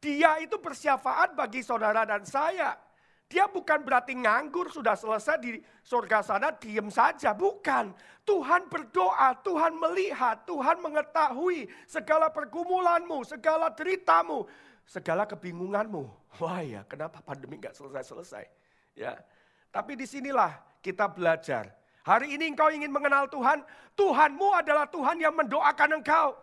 Dia 0.00 0.40
itu 0.40 0.56
bersyafaat 0.56 1.36
bagi 1.36 1.60
saudara 1.60 2.08
dan 2.08 2.24
saya. 2.24 2.72
Dia 3.30 3.46
bukan 3.46 3.86
berarti 3.86 4.18
nganggur 4.18 4.74
sudah 4.74 4.98
selesai 4.98 5.38
di 5.38 5.62
surga 5.86 6.18
sana 6.18 6.50
diem 6.50 6.90
saja. 6.90 7.30
Bukan. 7.30 7.94
Tuhan 8.26 8.66
berdoa, 8.66 9.38
Tuhan 9.46 9.78
melihat, 9.78 10.42
Tuhan 10.42 10.82
mengetahui 10.82 11.70
segala 11.86 12.26
pergumulanmu, 12.34 13.22
segala 13.22 13.70
deritamu, 13.70 14.50
segala 14.82 15.30
kebingunganmu. 15.30 16.02
Wah 16.42 16.62
ya 16.62 16.82
kenapa 16.90 17.22
pandemi 17.22 17.62
gak 17.62 17.78
selesai-selesai. 17.78 18.44
Ya, 18.98 19.14
Tapi 19.70 19.94
di 19.94 20.10
sinilah 20.10 20.58
kita 20.82 21.06
belajar. 21.06 21.70
Hari 22.02 22.34
ini 22.34 22.50
engkau 22.50 22.66
ingin 22.74 22.90
mengenal 22.90 23.30
Tuhan, 23.30 23.62
Tuhanmu 23.94 24.58
adalah 24.58 24.90
Tuhan 24.90 25.22
yang 25.22 25.38
mendoakan 25.38 26.02
engkau. 26.02 26.34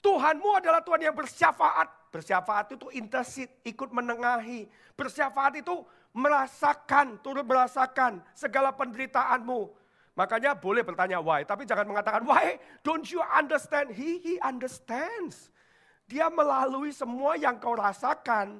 Tuhanmu 0.00 0.56
adalah 0.56 0.80
Tuhan 0.80 1.04
yang 1.04 1.12
bersyafaat. 1.12 2.08
Bersyafaat 2.08 2.72
itu 2.72 2.88
intercede, 2.96 3.52
ikut 3.68 3.92
menengahi. 3.92 4.64
Bersyafaat 4.96 5.60
itu 5.60 5.84
merasakan, 6.18 7.22
turut 7.22 7.46
merasakan 7.46 8.18
segala 8.34 8.74
penderitaanmu. 8.74 9.70
Makanya 10.18 10.58
boleh 10.58 10.82
bertanya 10.82 11.22
why, 11.22 11.46
tapi 11.46 11.62
jangan 11.62 11.86
mengatakan 11.86 12.26
why, 12.26 12.58
don't 12.82 13.06
you 13.06 13.22
understand? 13.22 13.94
He, 13.94 14.18
he 14.18 14.34
understands. 14.42 15.54
Dia 16.10 16.26
melalui 16.26 16.90
semua 16.90 17.38
yang 17.38 17.62
kau 17.62 17.78
rasakan. 17.78 18.58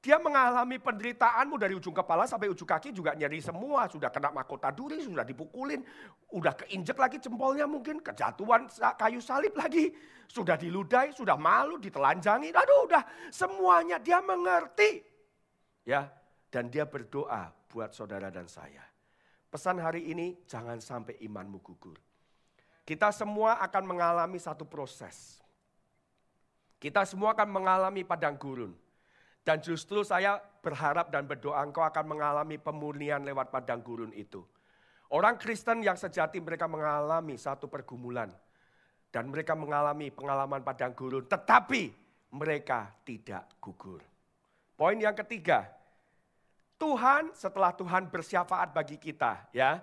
Dia 0.00 0.22
mengalami 0.22 0.78
penderitaanmu 0.78 1.58
dari 1.58 1.74
ujung 1.74 1.90
kepala 1.90 2.30
sampai 2.30 2.46
ujung 2.46 2.68
kaki 2.68 2.94
juga 2.94 3.12
nyeri 3.18 3.42
semua. 3.42 3.90
Sudah 3.90 4.06
kena 4.06 4.30
mahkota 4.30 4.70
duri, 4.70 5.02
sudah 5.02 5.26
dipukulin. 5.26 5.82
Udah 6.30 6.54
keinjek 6.54 6.94
lagi 6.94 7.18
jempolnya 7.18 7.66
mungkin. 7.66 7.98
Kejatuhan 7.98 8.70
kayu 8.70 9.18
salib 9.18 9.58
lagi. 9.58 9.90
Sudah 10.30 10.54
diludai, 10.54 11.10
sudah 11.10 11.34
malu, 11.34 11.82
ditelanjangi. 11.82 12.54
Aduh 12.54 12.86
udah 12.86 13.02
semuanya 13.34 13.98
dia 13.98 14.22
mengerti. 14.22 15.02
Ya, 15.82 16.06
dan 16.56 16.72
dia 16.72 16.88
berdoa 16.88 17.52
buat 17.68 17.92
saudara 17.92 18.32
dan 18.32 18.48
saya. 18.48 18.80
Pesan 19.52 19.76
hari 19.76 20.08
ini 20.08 20.40
jangan 20.48 20.80
sampai 20.80 21.20
imanmu 21.20 21.60
gugur. 21.60 22.00
Kita 22.80 23.12
semua 23.12 23.60
akan 23.60 23.84
mengalami 23.84 24.40
satu 24.40 24.64
proses. 24.64 25.36
Kita 26.80 27.04
semua 27.04 27.36
akan 27.36 27.60
mengalami 27.60 28.08
padang 28.08 28.40
gurun. 28.40 28.72
Dan 29.44 29.60
justru 29.60 30.00
saya 30.00 30.40
berharap 30.64 31.12
dan 31.12 31.28
berdoa 31.28 31.60
engkau 31.60 31.84
akan 31.84 32.16
mengalami 32.16 32.56
pemurnian 32.56 33.20
lewat 33.20 33.52
padang 33.52 33.84
gurun 33.84 34.16
itu. 34.16 34.40
Orang 35.12 35.36
Kristen 35.36 35.84
yang 35.84 36.00
sejati 36.00 36.40
mereka 36.40 36.64
mengalami 36.64 37.36
satu 37.36 37.68
pergumulan. 37.68 38.32
Dan 39.12 39.28
mereka 39.28 39.52
mengalami 39.52 40.08
pengalaman 40.08 40.64
padang 40.64 40.96
gurun. 40.96 41.28
Tetapi 41.28 41.92
mereka 42.32 42.96
tidak 43.04 43.44
gugur. 43.60 44.00
Poin 44.72 44.96
yang 44.96 45.14
ketiga, 45.16 45.75
Tuhan 46.76 47.32
setelah 47.32 47.72
Tuhan 47.72 48.08
bersyafaat 48.12 48.72
bagi 48.72 49.00
kita 49.00 49.48
ya. 49.52 49.80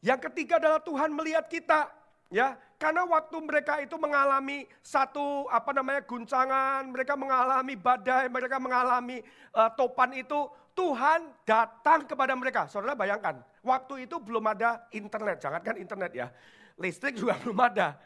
Yang 0.00 0.30
ketiga 0.30 0.60
adalah 0.60 0.80
Tuhan 0.80 1.12
melihat 1.12 1.44
kita 1.48 1.92
ya. 2.32 2.56
Karena 2.76 3.08
waktu 3.08 3.36
mereka 3.40 3.80
itu 3.80 3.96
mengalami 3.96 4.68
satu 4.84 5.48
apa 5.48 5.72
namanya 5.72 6.04
guncangan, 6.04 6.84
mereka 6.92 7.16
mengalami 7.16 7.72
badai, 7.72 8.28
mereka 8.28 8.60
mengalami 8.60 9.24
uh, 9.56 9.72
topan 9.72 10.12
itu, 10.12 10.44
Tuhan 10.76 11.32
datang 11.48 12.04
kepada 12.04 12.36
mereka. 12.36 12.68
Saudara 12.68 12.92
bayangkan, 12.92 13.40
waktu 13.64 14.04
itu 14.04 14.20
belum 14.20 14.44
ada 14.52 14.84
internet, 14.92 15.40
jangankan 15.40 15.80
internet 15.80 16.12
ya. 16.12 16.28
Listrik 16.76 17.16
juga 17.16 17.32
belum 17.42 17.56
ada. 17.56 17.96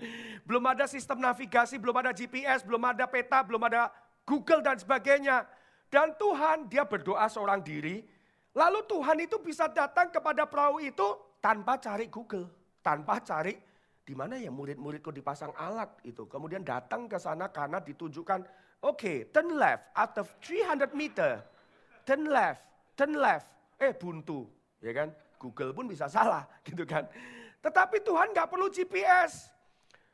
Belum 0.46 0.62
ada 0.70 0.86
sistem 0.86 1.18
navigasi, 1.18 1.82
belum 1.82 1.98
ada 1.98 2.14
GPS, 2.14 2.62
belum 2.62 2.82
ada 2.86 3.10
peta, 3.10 3.42
belum 3.42 3.66
ada 3.66 3.90
Google 4.22 4.62
dan 4.62 4.78
sebagainya. 4.78 5.42
Dan 5.90 6.14
Tuhan 6.14 6.70
dia 6.70 6.86
berdoa 6.86 7.26
seorang 7.26 7.60
diri. 7.66 7.98
Lalu 8.54 8.86
Tuhan 8.86 9.18
itu 9.18 9.42
bisa 9.42 9.66
datang 9.66 10.10
kepada 10.14 10.46
perahu 10.46 10.78
itu 10.78 11.36
tanpa 11.42 11.82
cari 11.82 12.06
Google. 12.06 12.46
Tanpa 12.80 13.18
cari 13.20 13.58
di 14.06 14.14
mana 14.14 14.38
ya 14.38 14.54
murid-muridku 14.54 15.10
dipasang 15.10 15.50
alat 15.58 15.90
itu. 16.06 16.30
Kemudian 16.30 16.62
datang 16.62 17.10
ke 17.10 17.18
sana 17.18 17.50
karena 17.50 17.82
ditunjukkan, 17.82 18.40
oke 18.86 18.96
okay, 18.96 19.16
turn 19.34 19.58
left 19.58 19.90
out 19.98 20.14
of 20.18 20.26
300 20.42 20.94
meter. 20.94 21.42
Turn 22.06 22.26
left, 22.30 22.62
turn 22.94 23.18
left. 23.18 23.50
Eh 23.78 23.90
buntu, 23.94 24.46
ya 24.78 24.94
kan. 24.94 25.10
Google 25.40 25.72
pun 25.72 25.88
bisa 25.88 26.04
salah 26.04 26.44
gitu 26.68 26.84
kan. 26.84 27.08
Tetapi 27.64 28.04
Tuhan 28.04 28.30
nggak 28.34 28.48
perlu 28.50 28.68
GPS. 28.68 29.48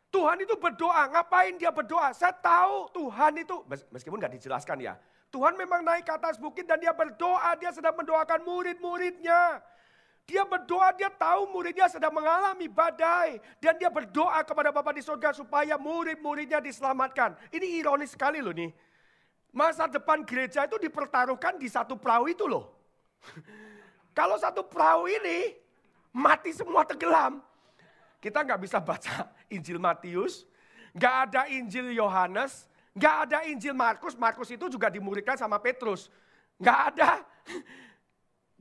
Tuhan 0.06 0.38
itu 0.38 0.54
berdoa, 0.56 1.10
ngapain 1.12 1.58
dia 1.58 1.68
berdoa? 1.74 2.14
Saya 2.14 2.32
tahu 2.32 2.88
Tuhan 2.94 3.42
itu, 3.42 3.64
meskipun 3.90 4.16
nggak 4.16 4.38
dijelaskan 4.38 4.78
ya. 4.80 4.94
Tuhan 5.30 5.58
memang 5.58 5.82
naik 5.82 6.06
ke 6.06 6.12
atas 6.14 6.38
bukit 6.38 6.64
dan 6.64 6.78
dia 6.78 6.94
berdoa, 6.94 7.58
dia 7.58 7.74
sedang 7.74 7.94
mendoakan 7.98 8.40
murid-muridnya. 8.46 9.60
Dia 10.26 10.42
berdoa, 10.42 10.90
dia 10.90 11.06
tahu 11.06 11.54
muridnya 11.54 11.86
sedang 11.86 12.10
mengalami 12.10 12.66
badai. 12.66 13.38
Dan 13.62 13.78
dia 13.78 13.86
berdoa 13.86 14.42
kepada 14.42 14.74
Bapa 14.74 14.90
di 14.90 15.02
surga 15.02 15.30
supaya 15.30 15.78
murid-muridnya 15.78 16.58
diselamatkan. 16.58 17.38
Ini 17.54 17.78
ironis 17.78 18.18
sekali 18.18 18.42
loh 18.42 18.50
nih. 18.50 18.74
Masa 19.54 19.86
depan 19.86 20.26
gereja 20.26 20.66
itu 20.66 20.76
dipertaruhkan 20.82 21.56
di 21.56 21.70
satu 21.70 21.94
perahu 21.94 22.26
itu 22.26 22.44
loh. 22.44 22.74
Kalau 24.18 24.34
satu 24.34 24.66
perahu 24.66 25.06
ini 25.06 25.54
mati 26.10 26.50
semua 26.50 26.82
tenggelam, 26.82 27.38
kita 28.18 28.42
nggak 28.42 28.60
bisa 28.66 28.82
baca 28.82 29.30
Injil 29.46 29.78
Matius, 29.78 30.42
nggak 30.96 31.14
ada 31.30 31.42
Injil 31.52 31.94
Yohanes, 31.94 32.66
nggak 32.96 33.16
ada 33.28 33.38
Injil 33.44 33.76
Markus. 33.76 34.16
Markus 34.16 34.48
itu 34.48 34.72
juga 34.72 34.88
dimuridkan 34.88 35.36
sama 35.36 35.60
Petrus, 35.60 36.08
nggak 36.56 36.78
ada. 36.92 37.20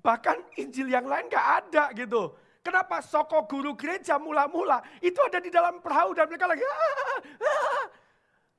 Bahkan 0.06 0.38
Injil 0.62 0.92
yang 0.92 1.08
lain 1.08 1.32
nggak 1.32 1.48
ada 1.66 1.90
gitu. 1.96 2.36
Kenapa 2.66 2.98
soko 3.06 3.46
guru 3.46 3.78
gereja 3.78 4.18
mula-mula 4.18 4.82
itu 4.98 5.22
ada 5.22 5.38
di 5.38 5.54
dalam 5.54 5.82
perahu 5.86 6.18
dan 6.18 6.26
mereka 6.26 6.50
lagi. 6.50 6.66
Ah, 6.66 6.74
ah, 6.82 7.22
ah. 7.46 7.86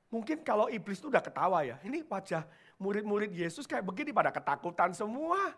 Mungkin 0.07 0.47
kalau 0.47 0.71
iblis 0.71 1.03
itu 1.03 1.11
udah 1.11 1.19
ketawa 1.19 1.67
ya. 1.67 1.75
Ini 1.83 2.07
wajah 2.07 2.47
murid-murid 2.79 3.35
Yesus 3.35 3.67
kayak 3.67 3.83
begini 3.83 4.15
pada 4.15 4.31
ketakutan 4.31 4.95
semua. 4.95 5.51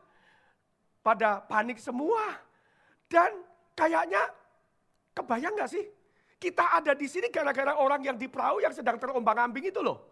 Pada 1.05 1.45
panik 1.45 1.77
semua. 1.77 2.41
Dan 3.05 3.45
kayaknya 3.77 4.33
kebayang 5.13 5.53
gak 5.53 5.69
sih? 5.69 5.85
Kita 6.41 6.81
ada 6.81 6.97
di 6.97 7.05
sini 7.05 7.29
gara-gara 7.29 7.77
orang 7.77 8.01
yang 8.01 8.17
di 8.17 8.25
perahu 8.25 8.65
yang 8.65 8.73
sedang 8.73 8.97
terombang 8.97 9.38
ambing 9.45 9.69
itu 9.69 9.85
loh. 9.85 10.09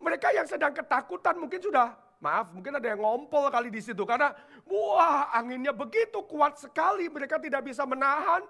Mereka 0.00 0.32
yang 0.36 0.46
sedang 0.48 0.72
ketakutan 0.76 1.36
mungkin 1.40 1.60
sudah 1.60 2.06
Maaf, 2.16 2.48
mungkin 2.48 2.72
ada 2.72 2.88
yang 2.88 3.04
ngompol 3.04 3.52
kali 3.52 3.68
di 3.68 3.84
situ 3.84 4.08
karena 4.08 4.32
wah 4.64 5.28
anginnya 5.36 5.76
begitu 5.76 6.24
kuat 6.24 6.56
sekali 6.56 7.12
mereka 7.12 7.36
tidak 7.36 7.60
bisa 7.68 7.84
menahan. 7.84 8.40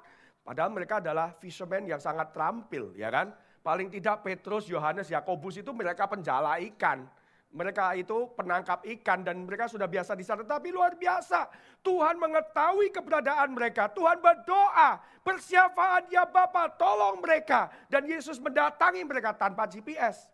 Padahal 0.47 0.71
mereka 0.71 1.03
adalah 1.03 1.35
fisherman 1.43 1.91
yang 1.91 1.99
sangat 1.99 2.31
terampil, 2.31 2.95
ya 2.95 3.11
kan? 3.11 3.35
Paling 3.67 3.91
tidak 3.91 4.23
Petrus, 4.23 4.71
Yohanes, 4.71 5.11
Yakobus 5.11 5.59
itu 5.59 5.75
mereka 5.75 6.07
penjala 6.07 6.63
ikan. 6.71 7.03
Mereka 7.51 7.99
itu 7.99 8.31
penangkap 8.39 8.87
ikan 8.87 9.27
dan 9.27 9.43
mereka 9.43 9.67
sudah 9.67 9.91
biasa 9.91 10.15
di 10.15 10.23
sana. 10.23 10.47
Tapi 10.47 10.71
luar 10.71 10.95
biasa. 10.95 11.51
Tuhan 11.83 12.15
mengetahui 12.23 12.95
keberadaan 12.95 13.51
mereka. 13.51 13.91
Tuhan 13.91 14.23
berdoa. 14.23 15.03
Persiapaan 15.27 16.07
ya 16.07 16.23
Bapak 16.31 16.79
tolong 16.79 17.19
mereka. 17.19 17.67
Dan 17.91 18.07
Yesus 18.07 18.39
mendatangi 18.39 19.03
mereka 19.03 19.35
tanpa 19.35 19.67
GPS. 19.67 20.31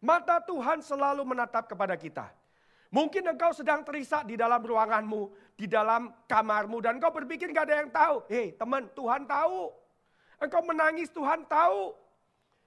Mata 0.00 0.40
Tuhan 0.40 0.80
selalu 0.80 1.28
menatap 1.28 1.68
kepada 1.68 1.92
kita. 1.92 2.32
Mungkin 2.90 3.22
engkau 3.22 3.54
sedang 3.54 3.86
terisak 3.86 4.26
di 4.26 4.34
dalam 4.34 4.58
ruanganmu, 4.58 5.54
di 5.54 5.70
dalam 5.70 6.10
kamarmu, 6.26 6.82
dan 6.82 6.98
engkau 6.98 7.14
berpikir 7.14 7.52
gak 7.54 7.70
ada 7.70 7.76
yang 7.84 7.90
tahu. 7.92 8.16
Hei 8.26 8.56
teman, 8.56 8.88
Tuhan 8.96 9.28
tahu. 9.28 9.70
Engkau 10.40 10.62
menangis, 10.64 11.12
Tuhan 11.12 11.46
tahu. 11.46 11.94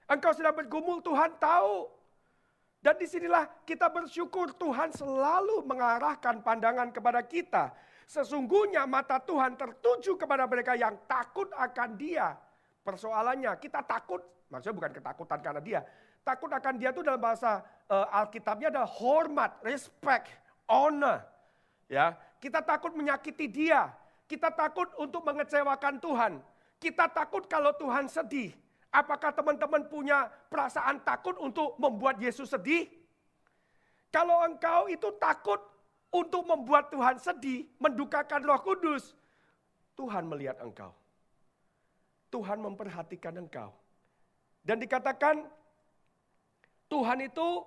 Engkau 0.08 0.32
sedang 0.32 0.56
bergumul, 0.56 1.02
Tuhan 1.04 1.36
tahu. 1.36 1.90
Dan 2.80 2.94
di 3.00 3.08
sinilah 3.08 3.48
kita 3.64 3.88
bersyukur 3.88 4.54
Tuhan 4.54 4.92
selalu 4.92 5.64
mengarahkan 5.64 6.40
pandangan 6.44 6.92
kepada 6.92 7.24
kita. 7.24 7.72
Sesungguhnya 8.04 8.84
mata 8.84 9.16
Tuhan 9.16 9.56
tertuju 9.56 10.20
kepada 10.20 10.44
mereka 10.44 10.76
yang 10.76 10.92
takut 11.08 11.48
akan 11.56 11.96
dia. 11.96 12.36
Persoalannya 12.84 13.56
kita 13.56 13.80
takut, 13.88 14.20
maksudnya 14.52 14.76
bukan 14.76 14.92
ketakutan 14.92 15.40
karena 15.40 15.60
dia, 15.64 15.80
Takut 16.24 16.48
akan 16.48 16.80
dia 16.80 16.88
itu 16.88 17.04
dalam 17.04 17.20
bahasa 17.20 17.60
uh, 17.92 18.08
Alkitabnya 18.08 18.72
adalah 18.72 18.88
hormat, 18.88 19.60
respect, 19.60 20.32
honor. 20.64 21.20
Ya, 21.84 22.16
kita 22.40 22.64
takut 22.64 22.96
menyakiti 22.96 23.44
dia. 23.44 23.92
Kita 24.24 24.48
takut 24.48 24.88
untuk 24.96 25.20
mengecewakan 25.20 26.00
Tuhan. 26.00 26.32
Kita 26.80 27.12
takut 27.12 27.44
kalau 27.44 27.76
Tuhan 27.76 28.08
sedih. 28.08 28.56
Apakah 28.88 29.36
teman-teman 29.36 29.84
punya 29.84 30.32
perasaan 30.48 31.04
takut 31.04 31.36
untuk 31.36 31.76
membuat 31.76 32.16
Yesus 32.16 32.48
sedih? 32.48 32.88
Kalau 34.08 34.46
engkau 34.46 34.86
itu 34.88 35.12
takut 35.20 35.60
untuk 36.14 36.46
membuat 36.46 36.88
Tuhan 36.94 37.18
sedih, 37.18 37.66
mendukakan 37.82 38.40
Roh 38.46 38.62
Kudus, 38.62 39.18
Tuhan 39.98 40.30
melihat 40.30 40.62
engkau. 40.62 40.94
Tuhan 42.30 42.62
memperhatikan 42.62 43.34
engkau. 43.34 43.74
Dan 44.62 44.78
dikatakan 44.78 45.42
Tuhan 46.88 47.24
itu 47.24 47.64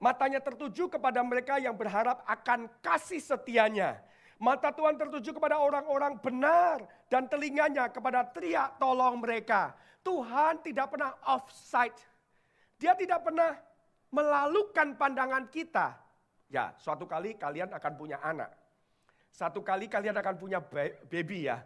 matanya 0.00 0.40
tertuju 0.40 0.88
kepada 0.88 1.20
mereka 1.20 1.60
yang 1.60 1.76
berharap 1.76 2.24
akan 2.24 2.66
kasih 2.80 3.20
setianya. 3.20 4.00
Mata 4.40 4.72
Tuhan 4.72 4.96
tertuju 4.96 5.36
kepada 5.36 5.60
orang-orang 5.60 6.16
benar 6.16 6.80
dan 7.12 7.28
telinganya 7.28 7.92
kepada 7.92 8.24
teriak 8.24 8.80
tolong 8.80 9.20
mereka. 9.20 9.76
Tuhan 10.00 10.64
tidak 10.64 10.96
pernah 10.96 11.12
offside. 11.28 11.96
Dia 12.80 12.96
tidak 12.96 13.20
pernah 13.20 13.52
melalukan 14.08 14.96
pandangan 14.96 15.44
kita. 15.52 15.92
Ya, 16.48 16.72
suatu 16.80 17.04
kali 17.04 17.36
kalian 17.36 17.68
akan 17.68 17.92
punya 18.00 18.16
anak. 18.24 18.48
Satu 19.30 19.62
kali 19.62 19.86
kalian 19.86 20.16
akan 20.18 20.34
punya 20.40 20.58
baby 21.06 21.46
ya. 21.46 21.60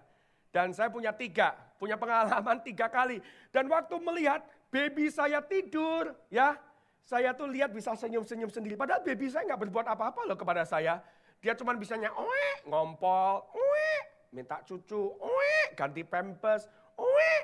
Dan 0.51 0.71
saya 0.75 0.91
punya 0.91 1.11
tiga, 1.11 1.55
punya 1.79 1.95
pengalaman 1.95 2.59
tiga 2.63 2.91
kali. 2.91 3.23
Dan 3.55 3.71
waktu 3.71 3.97
melihat 4.03 4.43
baby 4.75 5.07
saya 5.07 5.39
tidur, 5.39 6.11
ya, 6.27 6.59
saya 7.07 7.31
tuh 7.31 7.47
lihat 7.47 7.71
bisa 7.71 7.95
senyum-senyum 7.95 8.51
sendiri. 8.51 8.75
Padahal 8.75 9.07
baby 9.07 9.31
saya 9.31 9.47
nggak 9.47 9.71
berbuat 9.71 9.87
apa-apa 9.87 10.27
loh 10.27 10.35
kepada 10.35 10.67
saya. 10.67 10.99
Dia 11.39 11.55
cuma 11.55 11.79
bisanya, 11.79 12.11
oe, 12.11 12.67
ngompol, 12.67 13.47
oe, 13.55 13.91
minta 14.35 14.59
cucu, 14.67 15.15
oe, 15.15 15.59
ganti 15.79 16.03
pampers, 16.03 16.67
oe. 16.99 17.35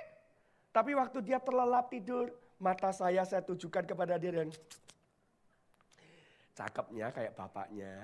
Tapi 0.75 0.91
waktu 0.99 1.23
dia 1.23 1.39
terlelap 1.39 1.87
tidur, 1.87 2.35
mata 2.59 2.91
saya 2.91 3.23
saya 3.23 3.47
tujukan 3.47 3.87
kepada 3.87 4.19
dia 4.19 4.35
dan 4.35 4.51
cakepnya 6.59 7.15
kayak 7.15 7.33
bapaknya. 7.39 7.95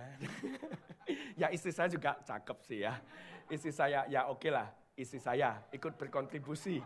ya 1.40 1.50
istri 1.50 1.74
saya 1.74 1.90
juga 1.90 2.14
cakep 2.22 2.58
sih 2.62 2.86
ya. 2.86 2.94
Istri 3.50 3.72
saya 3.74 4.06
ya 4.06 4.30
oke 4.30 4.42
okay 4.44 4.50
lah, 4.54 4.68
istri 4.98 5.18
saya 5.22 5.62
ikut 5.70 5.94
berkontribusi 5.94 6.82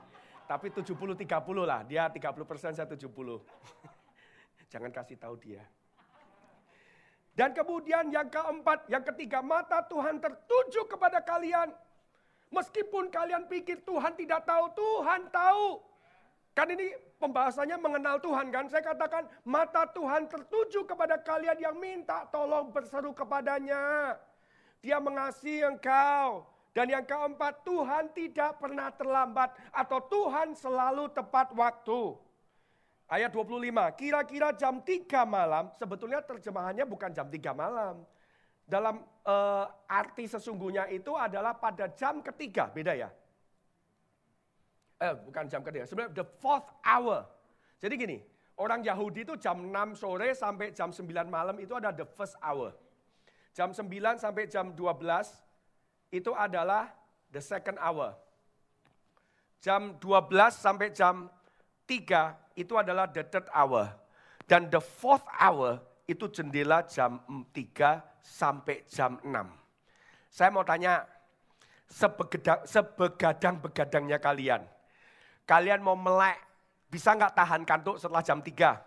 tapi 0.51 0.67
70-30 0.75 1.23
lah, 1.63 1.87
dia 1.87 2.11
30 2.11 2.43
persen, 2.43 2.75
saya 2.75 2.91
70. 2.91 3.07
Jangan 4.75 4.91
kasih 4.91 5.15
tahu 5.15 5.39
dia. 5.39 5.63
Dan 7.39 7.55
kemudian 7.55 8.11
yang 8.11 8.27
keempat, 8.27 8.91
yang 8.91 9.07
ketiga, 9.07 9.47
mata 9.47 9.87
Tuhan 9.87 10.19
tertuju 10.19 10.91
kepada 10.91 11.23
kalian. 11.23 11.71
Meskipun 12.51 13.15
kalian 13.15 13.47
pikir 13.47 13.87
Tuhan 13.87 14.19
tidak 14.19 14.43
tahu, 14.43 14.75
Tuhan 14.75 15.31
tahu. 15.31 15.87
Kan 16.51 16.67
ini 16.75 16.99
pembahasannya 17.23 17.79
mengenal 17.79 18.19
Tuhan 18.19 18.51
kan. 18.51 18.67
Saya 18.67 18.83
katakan 18.83 19.31
mata 19.47 19.87
Tuhan 19.95 20.27
tertuju 20.27 20.83
kepada 20.83 21.15
kalian 21.23 21.63
yang 21.63 21.79
minta 21.79 22.27
tolong 22.35 22.75
berseru 22.75 23.15
kepadanya. 23.15 24.19
Dia 24.83 24.99
mengasihi 24.99 25.63
engkau. 25.63 26.43
Dan 26.71 26.87
yang 26.87 27.03
keempat, 27.03 27.67
Tuhan 27.67 28.15
tidak 28.15 28.63
pernah 28.63 28.95
terlambat 28.95 29.51
atau 29.75 29.99
Tuhan 30.07 30.55
selalu 30.55 31.11
tepat 31.11 31.51
waktu. 31.51 32.15
Ayat 33.11 33.35
25, 33.35 33.91
kira-kira 33.99 34.55
jam 34.55 34.79
3 34.79 35.27
malam, 35.27 35.75
sebetulnya 35.75 36.23
terjemahannya 36.23 36.87
bukan 36.87 37.11
jam 37.11 37.27
3 37.27 37.43
malam. 37.51 38.07
Dalam 38.63 39.03
uh, 39.27 39.67
arti 39.91 40.31
sesungguhnya 40.31 40.87
itu 40.95 41.11
adalah 41.19 41.59
pada 41.59 41.91
jam 41.91 42.23
ketiga, 42.23 42.71
beda 42.71 42.95
ya. 42.95 43.11
Eh, 45.03 45.15
bukan 45.27 45.51
jam 45.51 45.67
ketiga, 45.67 45.91
sebenarnya 45.91 46.23
the 46.23 46.27
fourth 46.39 46.71
hour. 46.87 47.27
Jadi 47.83 47.99
gini, 47.99 48.19
orang 48.63 48.87
Yahudi 48.87 49.27
itu 49.27 49.35
jam 49.43 49.59
6 49.59 49.99
sore 49.99 50.31
sampai 50.39 50.71
jam 50.71 50.95
9 50.95 51.03
malam 51.27 51.59
itu 51.59 51.75
ada 51.75 51.91
the 51.91 52.07
first 52.15 52.39
hour. 52.39 52.71
Jam 53.51 53.75
9 53.75 53.91
sampai 54.23 54.47
jam 54.47 54.71
12 54.71 55.50
itu 56.11 56.35
adalah 56.35 56.91
the 57.31 57.39
second 57.39 57.79
hour. 57.79 58.15
Jam 59.63 59.95
12 60.03 60.51
sampai 60.51 60.91
jam 60.91 61.31
3 61.87 62.59
itu 62.59 62.75
adalah 62.75 63.07
the 63.07 63.23
third 63.23 63.47
hour. 63.55 63.87
Dan 64.51 64.67
the 64.67 64.83
fourth 64.83 65.25
hour 65.39 65.79
itu 66.11 66.27
jendela 66.27 66.83
jam 66.83 67.23
3 67.55 68.03
sampai 68.19 68.83
jam 68.91 69.23
6. 69.23 69.31
Saya 70.31 70.51
mau 70.51 70.67
tanya, 70.67 71.07
sebegadang-begadangnya 72.67 74.19
kalian, 74.19 74.63
kalian 75.47 75.83
mau 75.83 75.99
melek, 75.99 76.39
bisa 76.91 77.15
nggak 77.15 77.35
tahan 77.35 77.63
kantuk 77.63 77.99
setelah 77.99 78.23
jam 78.23 78.43
3? 78.43 78.79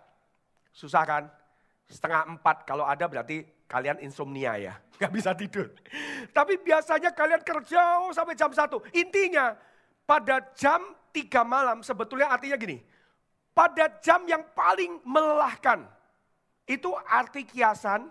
Susah 0.75 1.03
kan? 1.07 1.23
Setengah 1.88 2.27
empat, 2.27 2.67
kalau 2.67 2.88
ada 2.88 3.07
berarti 3.07 3.43
kalian 3.67 3.99
insomnia 4.04 4.58
ya, 4.60 4.73
nggak 4.99 5.13
bisa 5.13 5.32
tidur. 5.34 5.71
Tapi 6.32 6.60
biasanya 6.62 7.12
kalian 7.12 7.41
kerja 7.41 8.04
oh, 8.04 8.13
sampai 8.13 8.38
jam 8.38 8.52
satu. 8.54 8.82
Intinya 8.93 9.58
pada 10.04 10.39
jam 10.54 10.84
tiga 11.13 11.45
malam 11.45 11.86
sebetulnya 11.86 12.30
artinya 12.30 12.58
gini, 12.58 12.82
pada 13.54 13.88
jam 14.02 14.26
yang 14.26 14.41
paling 14.58 14.97
melelahkan, 15.06 15.86
itu 16.65 16.89
arti 17.06 17.45
kiasan, 17.45 18.10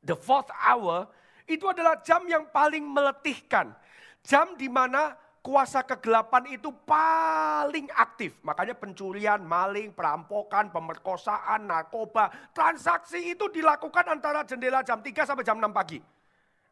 the 0.00 0.16
fourth 0.16 0.48
hour, 0.54 1.10
itu 1.44 1.68
adalah 1.68 2.00
jam 2.00 2.24
yang 2.24 2.48
paling 2.48 2.84
meletihkan. 2.88 3.76
Jam 4.24 4.56
di 4.56 4.72
mana 4.72 5.12
kuasa 5.44 5.84
kegelapan 5.84 6.56
itu 6.56 6.72
paling 6.88 7.92
aktif. 7.92 8.40
Makanya 8.40 8.72
pencurian, 8.72 9.44
maling, 9.44 9.92
perampokan, 9.92 10.72
pemerkosaan, 10.72 11.68
narkoba, 11.68 12.32
transaksi 12.56 13.36
itu 13.36 13.52
dilakukan 13.52 14.08
antara 14.08 14.40
jendela 14.48 14.80
jam 14.80 15.04
3 15.04 15.12
sampai 15.28 15.44
jam 15.44 15.60
6 15.60 15.68
pagi. 15.68 16.00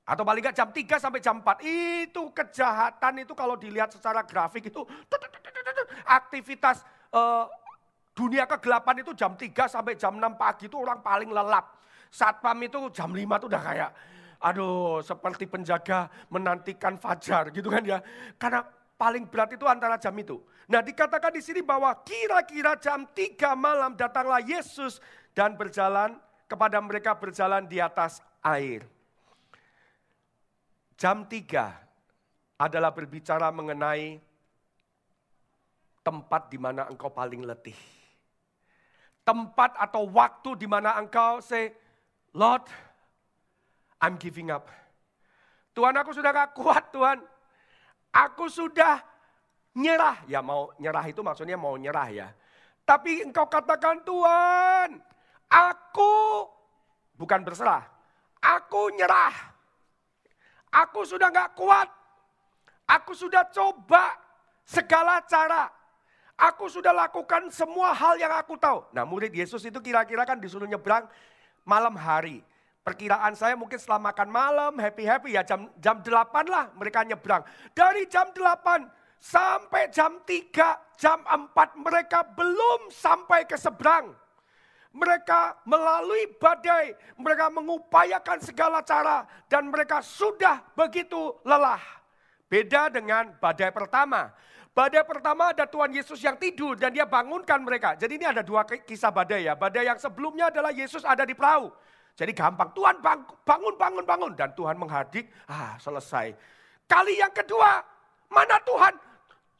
Atau 0.08 0.24
paling 0.24 0.40
nggak 0.40 0.56
jam 0.56 0.72
3 0.72 0.96
sampai 0.96 1.20
jam 1.20 1.44
4. 1.44 1.61
Itu 2.08 2.32
kejahatan 2.32 3.28
itu 3.28 3.37
kalau 3.37 3.61
dilihat 3.61 3.92
secara 3.92 4.24
grafik 4.24 4.72
itu 4.72 4.80
aktivitas 6.08 6.80
uh, 7.12 7.44
dunia 8.16 8.48
kegelapan 8.48 9.04
itu 9.04 9.12
jam 9.12 9.37
3 9.37 9.52
sampai 9.68 10.00
jam 10.00 10.16
6 10.16 10.40
pagi 10.40 10.72
itu 10.72 10.80
orang 10.80 11.04
paling 11.04 11.28
lelap. 11.28 11.76
Satpam 12.08 12.56
itu 12.64 12.88
jam 12.96 13.12
5 13.12 13.20
itu 13.20 13.46
udah 13.52 13.62
kayak 13.62 13.90
aduh 14.42 14.98
seperti 15.07 15.46
penjaga 15.46 16.11
menantikan 16.26 16.98
fajar 16.98 17.55
gitu 17.55 17.70
kan 17.70 17.87
ya. 17.87 18.02
Karena 18.37 18.66
paling 18.98 19.31
berat 19.31 19.55
itu 19.55 19.64
antara 19.64 19.94
jam 19.96 20.12
itu. 20.18 20.42
Nah 20.66 20.83
dikatakan 20.83 21.31
di 21.31 21.42
sini 21.42 21.62
bahwa 21.62 21.94
kira-kira 22.02 22.74
jam 22.78 23.07
3 23.07 23.38
malam 23.55 23.94
datanglah 23.94 24.42
Yesus 24.42 24.98
dan 25.31 25.55
berjalan 25.55 26.18
kepada 26.50 26.83
mereka 26.83 27.14
berjalan 27.16 27.64
di 27.64 27.78
atas 27.78 28.20
air. 28.44 28.85
Jam 30.98 31.24
3 31.26 32.62
adalah 32.62 32.94
berbicara 32.94 33.50
mengenai 33.50 34.22
tempat 36.02 36.50
di 36.50 36.59
mana 36.59 36.87
engkau 36.90 37.11
paling 37.11 37.42
letih. 37.46 37.78
Tempat 39.22 39.78
atau 39.78 40.07
waktu 40.11 40.59
di 40.59 40.66
mana 40.66 40.98
engkau 40.98 41.38
say, 41.38 41.74
Lord, 42.35 42.66
I'm 44.02 44.18
giving 44.18 44.50
up. 44.50 44.66
Tuhan 45.72 45.94
aku 45.94 46.10
sudah 46.10 46.34
gak 46.34 46.58
kuat 46.58 46.90
Tuhan. 46.90 47.22
Aku 48.12 48.50
sudah 48.50 49.00
nyerah. 49.78 50.20
Ya 50.26 50.42
mau 50.42 50.74
nyerah 50.76 51.06
itu 51.06 51.22
maksudnya 51.22 51.54
mau 51.54 51.78
nyerah 51.78 52.08
ya. 52.10 52.28
Tapi 52.82 53.22
engkau 53.22 53.46
katakan 53.46 54.02
Tuhan, 54.02 54.98
aku 55.46 56.12
bukan 57.14 57.40
berserah. 57.46 57.86
Aku 58.42 58.90
nyerah. 58.98 59.54
Aku 60.74 61.06
sudah 61.06 61.30
gak 61.30 61.54
kuat. 61.54 61.86
Aku 62.90 63.14
sudah 63.14 63.46
coba 63.54 64.18
segala 64.66 65.22
cara. 65.24 65.70
Aku 66.36 66.66
sudah 66.66 66.90
lakukan 66.90 67.54
semua 67.54 67.94
hal 67.94 68.18
yang 68.18 68.34
aku 68.34 68.58
tahu. 68.58 68.82
Nah 68.90 69.06
murid 69.06 69.30
Yesus 69.30 69.62
itu 69.62 69.78
kira-kira 69.78 70.26
kan 70.26 70.42
disuruh 70.42 70.66
nyebrang 70.66 71.06
malam 71.62 71.94
hari. 71.94 72.42
Perkiraan 72.82 73.38
saya 73.38 73.54
mungkin 73.54 73.78
setelah 73.78 74.10
makan 74.10 74.26
malam, 74.26 74.72
happy-happy 74.74 75.38
ya 75.38 75.46
jam 75.46 75.70
jam 75.78 76.02
8 76.02 76.10
lah 76.50 76.66
mereka 76.74 77.06
nyebrang. 77.06 77.46
Dari 77.70 78.10
jam 78.10 78.34
8 78.34 78.90
sampai 79.22 79.86
jam 79.94 80.18
3, 80.26 80.98
jam 80.98 81.22
4 81.22 81.78
mereka 81.78 82.26
belum 82.26 82.90
sampai 82.90 83.46
ke 83.46 83.54
seberang. 83.54 84.10
Mereka 84.92 85.62
melalui 85.62 86.26
badai, 86.36 86.92
mereka 87.16 87.54
mengupayakan 87.54 88.42
segala 88.42 88.82
cara 88.82 89.30
dan 89.46 89.70
mereka 89.70 90.02
sudah 90.02 90.60
begitu 90.74 91.38
lelah. 91.46 91.80
Beda 92.50 92.90
dengan 92.90 93.30
badai 93.38 93.70
pertama. 93.70 94.34
Badai 94.74 95.06
pertama 95.06 95.54
ada 95.54 95.70
Tuhan 95.70 95.94
Yesus 95.94 96.18
yang 96.18 96.34
tidur 96.34 96.74
dan 96.74 96.90
dia 96.90 97.06
bangunkan 97.06 97.62
mereka. 97.62 97.94
Jadi 97.94 98.18
ini 98.18 98.26
ada 98.26 98.42
dua 98.42 98.66
kisah 98.66 99.14
badai 99.14 99.46
ya. 99.46 99.54
Badai 99.54 99.86
yang 99.86 100.02
sebelumnya 100.02 100.50
adalah 100.50 100.74
Yesus 100.74 101.06
ada 101.06 101.22
di 101.22 101.32
perahu. 101.32 101.70
Jadi 102.12 102.33
gampang, 102.37 102.68
Tuhan 102.77 103.01
bangun, 103.01 103.75
bangun, 103.75 104.05
bangun. 104.05 104.33
Dan 104.37 104.53
Tuhan 104.53 104.77
menghadik, 104.77 105.33
ah 105.48 105.81
selesai. 105.81 106.37
Kali 106.85 107.16
yang 107.16 107.33
kedua, 107.33 107.81
mana 108.29 108.61
Tuhan? 108.62 108.94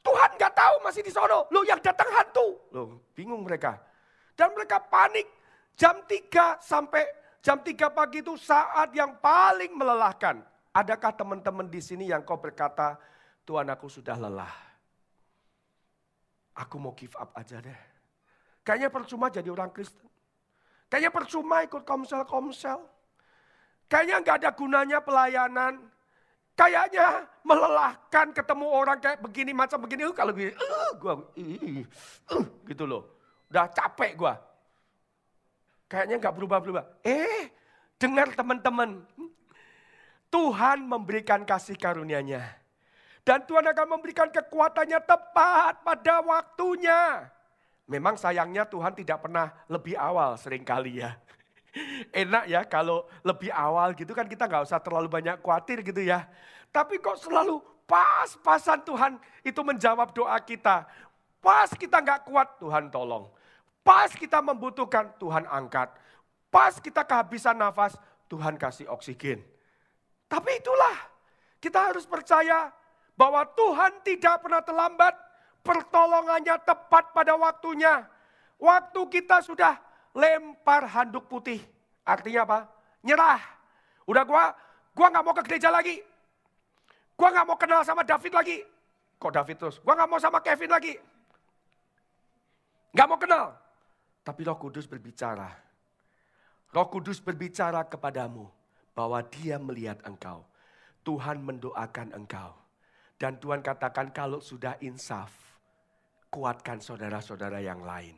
Tuhan 0.03 0.29
gak 0.37 0.53
tahu 0.53 0.75
masih 0.85 1.01
di 1.01 1.09
sono. 1.09 1.49
Yang 1.49 1.81
datang 1.81 2.09
hantu. 2.13 2.59
Loh 2.75 3.01
bingung 3.17 3.41
mereka. 3.41 3.79
Dan 4.37 4.53
mereka 4.53 4.83
panik. 4.83 5.25
Jam 5.73 6.05
3 6.05 6.61
sampai 6.61 7.01
jam 7.41 7.57
3 7.57 7.89
pagi 7.89 8.21
itu 8.21 8.37
saat 8.37 8.93
yang 8.93 9.17
paling 9.17 9.73
melelahkan. 9.73 10.45
Adakah 10.69 11.11
teman-teman 11.17 11.65
di 11.65 11.81
sini 11.81 12.13
yang 12.13 12.21
kau 12.21 12.37
berkata, 12.37 13.01
Tuhan 13.41 13.65
aku 13.73 13.89
sudah 13.89 14.13
lelah. 14.13 14.53
Aku 16.53 16.77
mau 16.77 16.93
give 16.93 17.17
up 17.17 17.33
aja 17.33 17.57
deh. 17.57 17.79
Kayaknya 18.61 18.89
percuma 18.93 19.33
jadi 19.33 19.49
orang 19.49 19.73
Kristen. 19.73 20.05
Kayaknya 20.93 21.09
percuma 21.09 21.65
ikut 21.65 21.81
komsel-komsel. 21.89 22.77
Kayaknya 23.89 24.15
nggak 24.21 24.37
ada 24.45 24.49
gunanya 24.53 25.01
pelayanan. 25.01 25.89
Kayaknya 26.53 27.25
melelahkan 27.41 28.29
ketemu 28.29 28.65
orang 28.69 29.01
kayak 29.01 29.17
begini 29.25 29.57
macam 29.57 29.81
begini. 29.81 30.05
Uh, 30.05 30.13
kalau 30.13 30.37
begini, 30.37 30.53
uh, 30.53 30.93
gua, 31.01 31.13
uh, 31.17 31.81
uh, 32.37 32.45
gitu 32.69 32.85
loh. 32.85 33.09
Udah 33.49 33.73
capek 33.73 34.13
gua. 34.13 34.37
Kayaknya 35.89 36.21
nggak 36.21 36.35
berubah-berubah. 36.37 36.85
Eh, 37.01 37.49
dengar 37.97 38.29
teman-teman. 38.37 39.01
Tuhan 40.29 40.77
memberikan 40.85 41.41
kasih 41.41 41.73
karunia-Nya. 41.73 42.45
Dan 43.25 43.49
Tuhan 43.49 43.65
akan 43.65 43.97
memberikan 43.97 44.29
kekuatannya 44.29 45.01
tepat 45.09 45.81
pada 45.81 46.21
waktunya. 46.21 47.33
Memang 47.83 48.15
sayangnya 48.15 48.63
Tuhan 48.63 48.95
tidak 48.95 49.27
pernah 49.27 49.51
lebih 49.67 49.99
awal 49.99 50.39
sering 50.39 50.63
kali 50.63 51.03
ya. 51.03 51.19
Enak 52.23 52.47
ya 52.47 52.63
kalau 52.63 53.03
lebih 53.27 53.51
awal 53.51 53.91
gitu 53.97 54.15
kan 54.15 54.29
kita 54.29 54.47
nggak 54.47 54.63
usah 54.63 54.79
terlalu 54.79 55.11
banyak 55.11 55.35
khawatir 55.43 55.83
gitu 55.83 55.99
ya. 55.99 56.23
Tapi 56.71 57.03
kok 57.03 57.19
selalu 57.19 57.59
pas-pasan 57.83 58.81
Tuhan 58.87 59.19
itu 59.43 59.61
menjawab 59.61 60.15
doa 60.15 60.39
kita. 60.39 60.87
Pas 61.43 61.67
kita 61.75 61.99
nggak 61.99 62.23
kuat 62.23 62.55
Tuhan 62.63 62.87
tolong. 62.87 63.27
Pas 63.83 64.07
kita 64.15 64.39
membutuhkan 64.39 65.11
Tuhan 65.19 65.43
angkat. 65.43 65.91
Pas 66.47 66.79
kita 66.79 67.03
kehabisan 67.03 67.59
nafas 67.59 67.99
Tuhan 68.31 68.55
kasih 68.55 68.87
oksigen. 68.87 69.43
Tapi 70.31 70.51
itulah 70.55 70.97
kita 71.59 71.91
harus 71.91 72.07
percaya 72.07 72.71
bahwa 73.13 73.43
Tuhan 73.53 74.01
tidak 74.01 74.41
pernah 74.41 74.63
terlambat 74.63 75.13
pertolongannya 75.63 76.59
tepat 76.61 77.15
pada 77.15 77.33
waktunya. 77.39 78.05
Waktu 78.59 79.01
kita 79.09 79.41
sudah 79.41 79.79
lempar 80.13 80.85
handuk 80.87 81.25
putih. 81.25 81.59
Artinya 82.05 82.45
apa? 82.45 82.59
Nyerah. 83.01 83.41
Udah 84.05 84.23
gua, 84.27 84.51
gua 84.91 85.07
nggak 85.09 85.23
mau 85.23 85.35
ke 85.35 85.43
gereja 85.47 85.71
lagi. 85.71 85.99
Gua 87.15 87.31
nggak 87.31 87.47
mau 87.47 87.57
kenal 87.57 87.81
sama 87.87 88.03
David 88.03 88.35
lagi. 88.35 88.57
Kok 89.17 89.33
David 89.33 89.55
terus? 89.59 89.75
Gua 89.79 89.95
nggak 89.95 90.09
mau 90.11 90.19
sama 90.19 90.39
Kevin 90.43 90.71
lagi. 90.71 90.93
Nggak 92.93 93.07
mau 93.09 93.17
kenal. 93.17 93.45
Tapi 94.23 94.41
Roh 94.47 94.55
Kudus 94.59 94.85
berbicara. 94.87 95.49
Roh 96.71 96.87
Kudus 96.87 97.19
berbicara 97.19 97.83
kepadamu 97.87 98.47
bahwa 98.95 99.19
Dia 99.27 99.57
melihat 99.59 99.99
engkau. 100.07 100.45
Tuhan 101.03 101.43
mendoakan 101.43 102.15
engkau. 102.15 102.55
Dan 103.19 103.39
Tuhan 103.39 103.59
katakan 103.59 104.11
kalau 104.15 104.39
sudah 104.39 104.79
insaf, 104.79 105.31
kuatkan 106.33 106.81
saudara-saudara 106.81 107.61
yang 107.61 107.85
lain. 107.85 108.17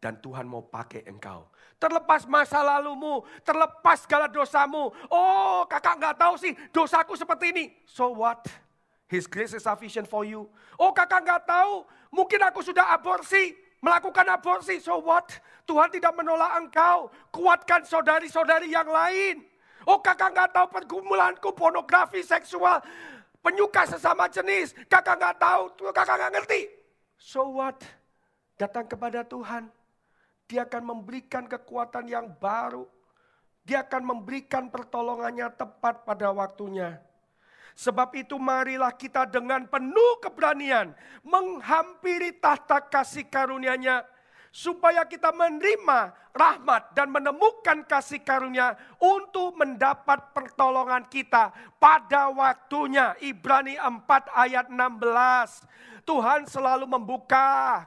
Dan 0.00 0.16
Tuhan 0.24 0.48
mau 0.48 0.64
pakai 0.64 1.04
engkau. 1.04 1.48
Terlepas 1.76 2.24
masa 2.24 2.64
lalumu, 2.64 3.24
terlepas 3.44 4.04
segala 4.04 4.28
dosamu. 4.28 4.88
Oh 5.12 5.68
kakak 5.68 6.00
nggak 6.00 6.16
tahu 6.16 6.34
sih 6.40 6.52
dosaku 6.72 7.12
seperti 7.16 7.52
ini. 7.52 7.64
So 7.84 8.16
what? 8.16 8.48
His 9.08 9.28
grace 9.28 9.52
is 9.52 9.64
sufficient 9.64 10.08
for 10.08 10.24
you. 10.24 10.48
Oh 10.80 10.92
kakak 10.96 11.24
nggak 11.24 11.44
tahu, 11.44 11.88
mungkin 12.12 12.40
aku 12.44 12.60
sudah 12.60 12.92
aborsi, 12.92 13.56
melakukan 13.80 14.28
aborsi. 14.28 14.80
So 14.80 15.00
what? 15.00 15.28
Tuhan 15.64 15.88
tidak 15.88 16.12
menolak 16.12 16.52
engkau. 16.60 17.08
Kuatkan 17.32 17.88
saudari-saudari 17.88 18.68
yang 18.68 18.88
lain. 18.88 19.40
Oh 19.88 20.04
kakak 20.04 20.36
nggak 20.36 20.52
tahu 20.52 20.66
pergumulanku 20.68 21.52
pornografi 21.56 22.20
seksual. 22.20 22.80
Penyuka 23.40 23.88
sesama 23.88 24.28
jenis. 24.28 24.76
Kakak 24.88 25.16
nggak 25.16 25.36
tahu, 25.40 25.62
kakak 25.96 26.16
nggak 26.20 26.32
ngerti. 26.40 26.83
So 27.24 27.56
what? 27.56 27.80
Datang 28.60 28.84
kepada 28.84 29.24
Tuhan. 29.24 29.72
Dia 30.44 30.68
akan 30.68 30.92
memberikan 30.92 31.48
kekuatan 31.48 32.04
yang 32.04 32.28
baru. 32.36 32.84
Dia 33.64 33.80
akan 33.80 34.04
memberikan 34.04 34.68
pertolongannya 34.68 35.48
tepat 35.56 36.04
pada 36.04 36.28
waktunya. 36.36 37.00
Sebab 37.72 38.12
itu 38.12 38.36
marilah 38.36 38.92
kita 38.92 39.24
dengan 39.24 39.64
penuh 39.64 40.20
keberanian 40.20 40.92
menghampiri 41.24 42.36
tahta 42.36 42.78
kasih 42.84 43.24
karunia-Nya 43.26 44.04
supaya 44.54 45.02
kita 45.02 45.34
menerima 45.34 46.14
rahmat 46.30 46.94
dan 46.94 47.10
menemukan 47.10 47.82
kasih 47.90 48.22
karunia 48.22 48.78
untuk 49.02 49.58
mendapat 49.58 50.30
pertolongan 50.30 51.02
kita 51.10 51.50
pada 51.82 52.30
waktunya. 52.30 53.18
Ibrani 53.18 53.74
4 53.74 54.06
ayat 54.30 54.70
16. 54.70 56.06
Tuhan 56.06 56.46
selalu 56.46 56.86
membuka 56.86 57.82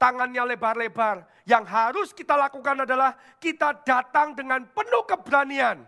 tangannya 0.00 0.48
lebar-lebar. 0.48 1.28
Yang 1.44 1.64
harus 1.68 2.08
kita 2.16 2.40
lakukan 2.40 2.88
adalah 2.88 3.12
kita 3.36 3.76
datang 3.84 4.32
dengan 4.32 4.64
penuh 4.64 5.04
keberanian. 5.04 5.84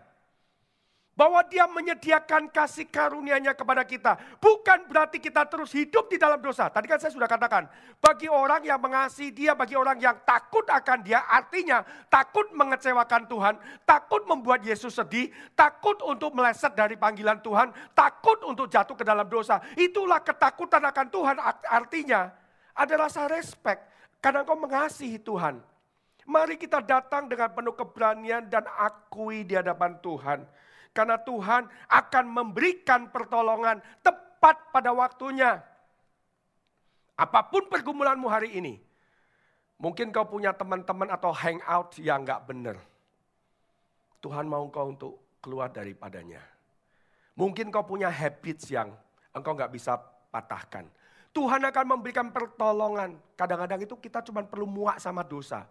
Bahwa 1.21 1.45
dia 1.45 1.69
menyediakan 1.69 2.49
kasih 2.49 2.89
karunia-Nya 2.89 3.53
kepada 3.53 3.85
kita. 3.85 4.17
Bukan 4.41 4.89
berarti 4.89 5.21
kita 5.21 5.45
terus 5.45 5.69
hidup 5.69 6.09
di 6.09 6.17
dalam 6.17 6.41
dosa. 6.41 6.65
Tadi 6.65 6.89
kan 6.89 6.97
saya 6.97 7.13
sudah 7.13 7.29
katakan, 7.29 7.69
bagi 8.01 8.25
orang 8.25 8.65
yang 8.65 8.81
mengasihi 8.81 9.29
dia, 9.29 9.53
bagi 9.53 9.77
orang 9.77 10.01
yang 10.01 10.17
takut 10.25 10.65
akan 10.65 11.05
dia, 11.05 11.21
artinya 11.29 11.85
takut 12.09 12.49
mengecewakan 12.57 13.29
Tuhan, 13.29 13.53
takut 13.85 14.25
membuat 14.25 14.65
Yesus 14.65 14.97
sedih, 14.97 15.29
takut 15.53 16.01
untuk 16.01 16.33
meleset 16.33 16.73
dari 16.73 16.97
panggilan 16.97 17.37
Tuhan, 17.45 17.69
takut 17.93 18.41
untuk 18.41 18.65
jatuh 18.65 18.97
ke 18.97 19.05
dalam 19.05 19.29
dosa. 19.29 19.61
Itulah 19.77 20.25
ketakutan 20.25 20.81
akan 20.89 21.05
Tuhan 21.13 21.37
artinya 21.69 22.33
ada 22.73 22.93
rasa 22.97 23.29
respect 23.29 23.85
karena 24.25 24.41
engkau 24.41 24.57
mengasihi 24.57 25.21
Tuhan. 25.21 25.61
Mari 26.25 26.57
kita 26.57 26.81
datang 26.81 27.29
dengan 27.29 27.53
penuh 27.53 27.77
keberanian 27.77 28.49
dan 28.49 28.65
akui 28.73 29.45
di 29.45 29.53
hadapan 29.53 30.01
Tuhan. 30.01 30.60
Karena 30.91 31.15
Tuhan 31.15 31.71
akan 31.87 32.25
memberikan 32.27 33.07
pertolongan 33.07 33.79
tepat 34.03 34.71
pada 34.75 34.91
waktunya. 34.91 35.63
Apa 37.15 37.47
pun 37.47 37.71
pergumulanmu 37.71 38.27
hari 38.27 38.59
ini. 38.59 38.75
Mungkin 39.81 40.13
kau 40.13 40.27
punya 40.27 40.53
teman-teman 40.53 41.09
atau 41.09 41.33
hangout 41.33 41.97
yang 41.97 42.21
gak 42.21 42.45
benar. 42.45 42.77
Tuhan 44.21 44.45
mau 44.45 44.67
kau 44.69 44.93
untuk 44.93 45.41
keluar 45.41 45.73
daripadanya. 45.73 46.43
Mungkin 47.33 47.73
kau 47.73 47.81
punya 47.81 48.11
habits 48.11 48.69
yang 48.69 48.93
engkau 49.33 49.57
gak 49.57 49.73
bisa 49.73 49.97
patahkan. 50.29 50.85
Tuhan 51.31 51.63
akan 51.63 51.85
memberikan 51.87 52.29
pertolongan. 52.29 53.15
Kadang-kadang 53.39 53.81
itu 53.81 53.95
kita 53.97 54.19
cuma 54.21 54.43
perlu 54.43 54.67
muak 54.67 54.99
sama 54.99 55.23
dosa. 55.23 55.63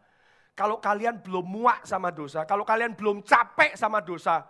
Kalau 0.57 0.81
kalian 0.81 1.21
belum 1.21 1.47
muak 1.47 1.87
sama 1.87 2.11
dosa, 2.11 2.43
kalau 2.49 2.65
kalian 2.67 2.97
belum 2.97 3.23
capek 3.23 3.79
sama 3.79 4.03
dosa, 4.03 4.43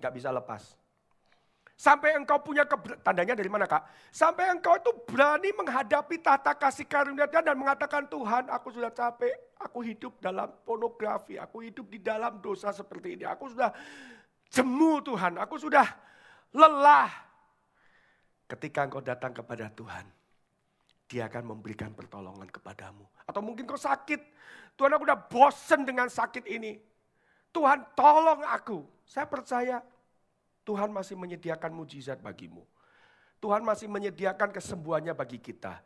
Gak 0.00 0.12
bisa 0.12 0.28
lepas. 0.32 0.76
Sampai 1.76 2.16
engkau 2.16 2.40
punya 2.40 2.64
tandanya 3.04 3.36
dari 3.36 3.52
mana 3.52 3.68
kak? 3.68 3.84
Sampai 4.08 4.48
engkau 4.48 4.80
itu 4.80 4.88
berani 5.04 5.52
menghadapi 5.52 6.24
tata 6.24 6.56
kasih 6.56 6.88
karunia 6.88 7.28
dan 7.28 7.52
mengatakan 7.52 8.08
Tuhan 8.08 8.48
aku 8.48 8.72
sudah 8.72 8.88
capek, 8.88 9.52
aku 9.60 9.84
hidup 9.84 10.16
dalam 10.16 10.48
pornografi, 10.64 11.36
aku 11.36 11.68
hidup 11.68 11.84
di 11.92 12.00
dalam 12.00 12.40
dosa 12.40 12.72
seperti 12.72 13.20
ini. 13.20 13.28
Aku 13.28 13.52
sudah 13.52 13.76
jemu 14.48 15.04
Tuhan, 15.04 15.36
aku 15.36 15.60
sudah 15.60 15.84
lelah. 16.56 17.12
Ketika 18.48 18.88
engkau 18.88 19.04
datang 19.04 19.36
kepada 19.36 19.68
Tuhan, 19.68 20.08
dia 21.12 21.28
akan 21.28 21.60
memberikan 21.60 21.92
pertolongan 21.92 22.48
kepadamu. 22.48 23.04
Atau 23.28 23.44
mungkin 23.44 23.68
kau 23.68 23.76
sakit, 23.76 24.20
Tuhan 24.80 24.96
aku 24.96 25.04
udah 25.12 25.20
bosen 25.28 25.84
dengan 25.84 26.08
sakit 26.08 26.48
ini. 26.48 26.95
Tuhan 27.56 27.80
tolong 27.96 28.44
aku. 28.44 28.84
Saya 29.08 29.24
percaya 29.24 29.80
Tuhan 30.68 30.92
masih 30.92 31.16
menyediakan 31.16 31.72
mujizat 31.72 32.20
bagimu. 32.20 32.60
Tuhan 33.40 33.64
masih 33.64 33.88
menyediakan 33.88 34.52
kesembuhannya 34.52 35.16
bagi 35.16 35.40
kita. 35.40 35.80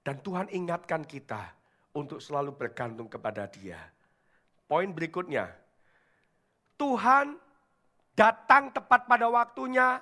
Dan 0.00 0.24
Tuhan 0.24 0.48
ingatkan 0.48 1.04
kita 1.04 1.52
untuk 1.92 2.24
selalu 2.24 2.56
bergantung 2.56 3.04
kepada 3.04 3.44
dia. 3.44 3.76
Poin 4.64 4.88
berikutnya, 4.88 5.52
Tuhan 6.80 7.36
datang 8.16 8.72
tepat 8.72 9.04
pada 9.04 9.28
waktunya 9.28 10.00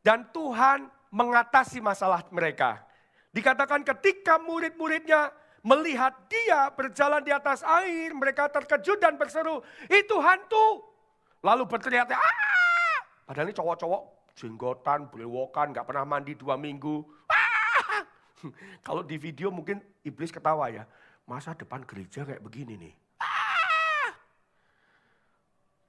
dan 0.00 0.24
Tuhan 0.32 0.88
mengatasi 1.12 1.84
masalah 1.84 2.24
mereka. 2.32 2.80
Dikatakan 3.34 3.84
ketika 3.84 4.40
murid-muridnya 4.40 5.43
melihat 5.64 6.12
dia 6.28 6.68
berjalan 6.76 7.24
di 7.24 7.32
atas 7.32 7.64
air, 7.64 8.12
mereka 8.12 8.52
terkejut 8.52 9.00
dan 9.00 9.16
berseru, 9.16 9.64
itu 9.88 10.16
hantu. 10.20 10.84
Lalu 11.40 11.64
berteriak, 11.64 12.12
ah! 12.12 13.00
Padahal 13.24 13.48
ini 13.48 13.56
cowok-cowok 13.56 14.02
jenggotan, 14.36 15.08
brewokan, 15.08 15.72
gak 15.72 15.88
pernah 15.88 16.04
mandi 16.04 16.36
dua 16.36 16.60
minggu. 16.60 17.00
Ah! 17.32 18.04
Kalau 18.86 19.00
di 19.00 19.16
video 19.16 19.48
mungkin 19.48 19.80
iblis 20.04 20.28
ketawa 20.28 20.68
ya, 20.68 20.84
masa 21.24 21.56
depan 21.56 21.80
gereja 21.88 22.28
kayak 22.28 22.44
begini 22.44 22.76
nih. 22.76 22.94
Ah! 23.24 24.12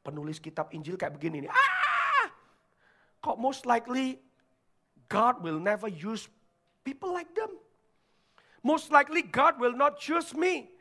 Penulis 0.07 0.39
kitab 0.39 0.71
Injil 0.71 0.95
kayak 0.95 1.19
begini 1.19 1.43
nih. 1.43 1.51
Ah! 1.51 2.31
Kok 3.19 3.35
most 3.43 3.67
likely 3.67 4.23
God 5.11 5.43
will 5.43 5.59
never 5.59 5.91
use 5.91 6.31
people 6.87 7.11
like 7.11 7.29
them 7.35 7.51
most 8.65 8.89
likely 8.89 9.21
God 9.21 9.61
will 9.61 9.77
not 9.77 10.01
choose 10.01 10.33
me. 10.33 10.73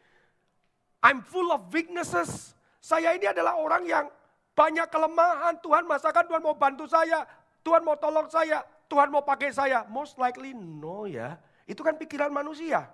I'm 1.05 1.21
full 1.21 1.53
of 1.53 1.69
weaknesses. 1.69 2.57
Saya 2.81 3.13
ini 3.13 3.29
adalah 3.29 3.61
orang 3.61 3.85
yang 3.85 4.09
banyak 4.57 4.89
kelemahan. 4.89 5.61
Tuhan 5.61 5.85
masakan 5.85 6.25
Tuhan 6.25 6.41
mau 6.41 6.57
bantu 6.57 6.89
saya. 6.89 7.29
Tuhan 7.61 7.85
mau 7.85 8.01
tolong 8.01 8.25
saya. 8.33 8.65
Tuhan 8.89 9.13
mau 9.13 9.21
pakai 9.21 9.53
saya. 9.53 9.85
Most 9.93 10.17
likely 10.17 10.57
no 10.57 11.05
ya. 11.05 11.37
Itu 11.69 11.85
kan 11.85 12.01
pikiran 12.01 12.33
manusia. 12.33 12.89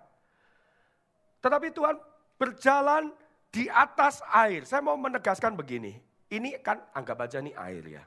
Tetapi 1.38 1.70
Tuhan 1.70 1.94
berjalan 2.34 3.14
di 3.54 3.70
atas 3.70 4.18
air. 4.34 4.66
Saya 4.66 4.82
mau 4.82 4.98
menegaskan 4.98 5.54
begini. 5.54 6.02
Ini 6.30 6.58
kan 6.62 6.82
anggap 6.94 7.30
aja 7.30 7.38
nih 7.38 7.54
air 7.54 7.84
ya. 7.86 8.04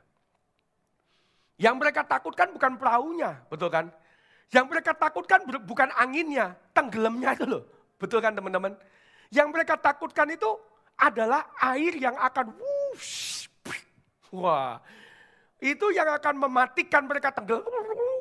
Yang 1.59 1.75
mereka 1.79 2.01
takutkan 2.03 2.51
bukan 2.51 2.75
perahunya, 2.75 3.39
betul 3.47 3.69
kan? 3.71 3.87
Yang 4.53 4.65
mereka 4.69 4.91
takutkan 4.93 5.41
bukan 5.65 5.89
anginnya, 5.97 6.53
tenggelamnya 6.77 7.33
itu 7.33 7.45
loh. 7.49 7.63
Betul 7.97 8.21
kan 8.21 8.37
teman-teman? 8.37 8.77
Yang 9.33 9.47
mereka 9.49 9.73
takutkan 9.81 10.29
itu 10.29 10.47
adalah 10.93 11.49
air 11.73 11.97
yang 11.97 12.13
akan 12.21 12.53
wush, 12.53 13.49
wah 14.29 14.77
itu 15.63 15.95
yang 15.95 16.11
akan 16.11 16.35
mematikan 16.43 17.07
mereka 17.07 17.31
tenggelam. 17.31 17.63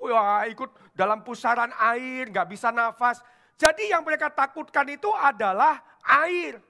Wah, 0.06 0.46
ikut 0.46 0.70
dalam 0.94 1.26
pusaran 1.26 1.74
air, 1.74 2.30
nggak 2.30 2.46
bisa 2.46 2.70
nafas. 2.70 3.18
Jadi 3.58 3.90
yang 3.90 4.06
mereka 4.06 4.30
takutkan 4.30 4.86
itu 4.86 5.10
adalah 5.10 5.82
air. 6.22 6.62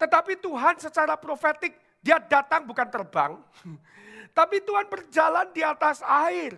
Tetapi 0.00 0.40
Tuhan 0.40 0.80
secara 0.80 1.12
profetik, 1.20 1.76
dia 2.00 2.16
datang 2.16 2.64
bukan 2.64 2.88
terbang. 2.88 3.36
Tapi 4.38 4.64
Tuhan 4.64 4.88
berjalan 4.88 5.52
di 5.52 5.60
atas 5.60 6.00
air. 6.00 6.56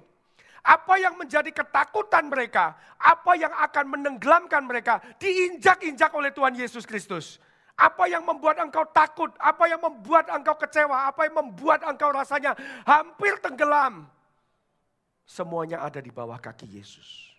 Apa 0.60 1.00
yang 1.00 1.16
menjadi 1.16 1.48
ketakutan 1.50 2.28
mereka, 2.28 2.76
apa 3.00 3.32
yang 3.36 3.50
akan 3.50 3.96
menenggelamkan 3.96 4.62
mereka, 4.64 5.00
diinjak-injak 5.16 6.12
oleh 6.12 6.30
Tuhan 6.30 6.52
Yesus 6.52 6.84
Kristus. 6.84 7.40
Apa 7.80 8.12
yang 8.12 8.28
membuat 8.28 8.60
engkau 8.60 8.84
takut, 8.92 9.32
apa 9.40 9.64
yang 9.64 9.80
membuat 9.80 10.28
engkau 10.28 10.52
kecewa, 10.60 11.08
apa 11.08 11.24
yang 11.24 11.40
membuat 11.40 11.80
engkau 11.88 12.12
rasanya 12.12 12.52
hampir 12.84 13.40
tenggelam. 13.40 14.04
Semuanya 15.24 15.80
ada 15.80 15.96
di 16.02 16.12
bawah 16.12 16.36
kaki 16.36 16.68
Yesus. 16.68 17.30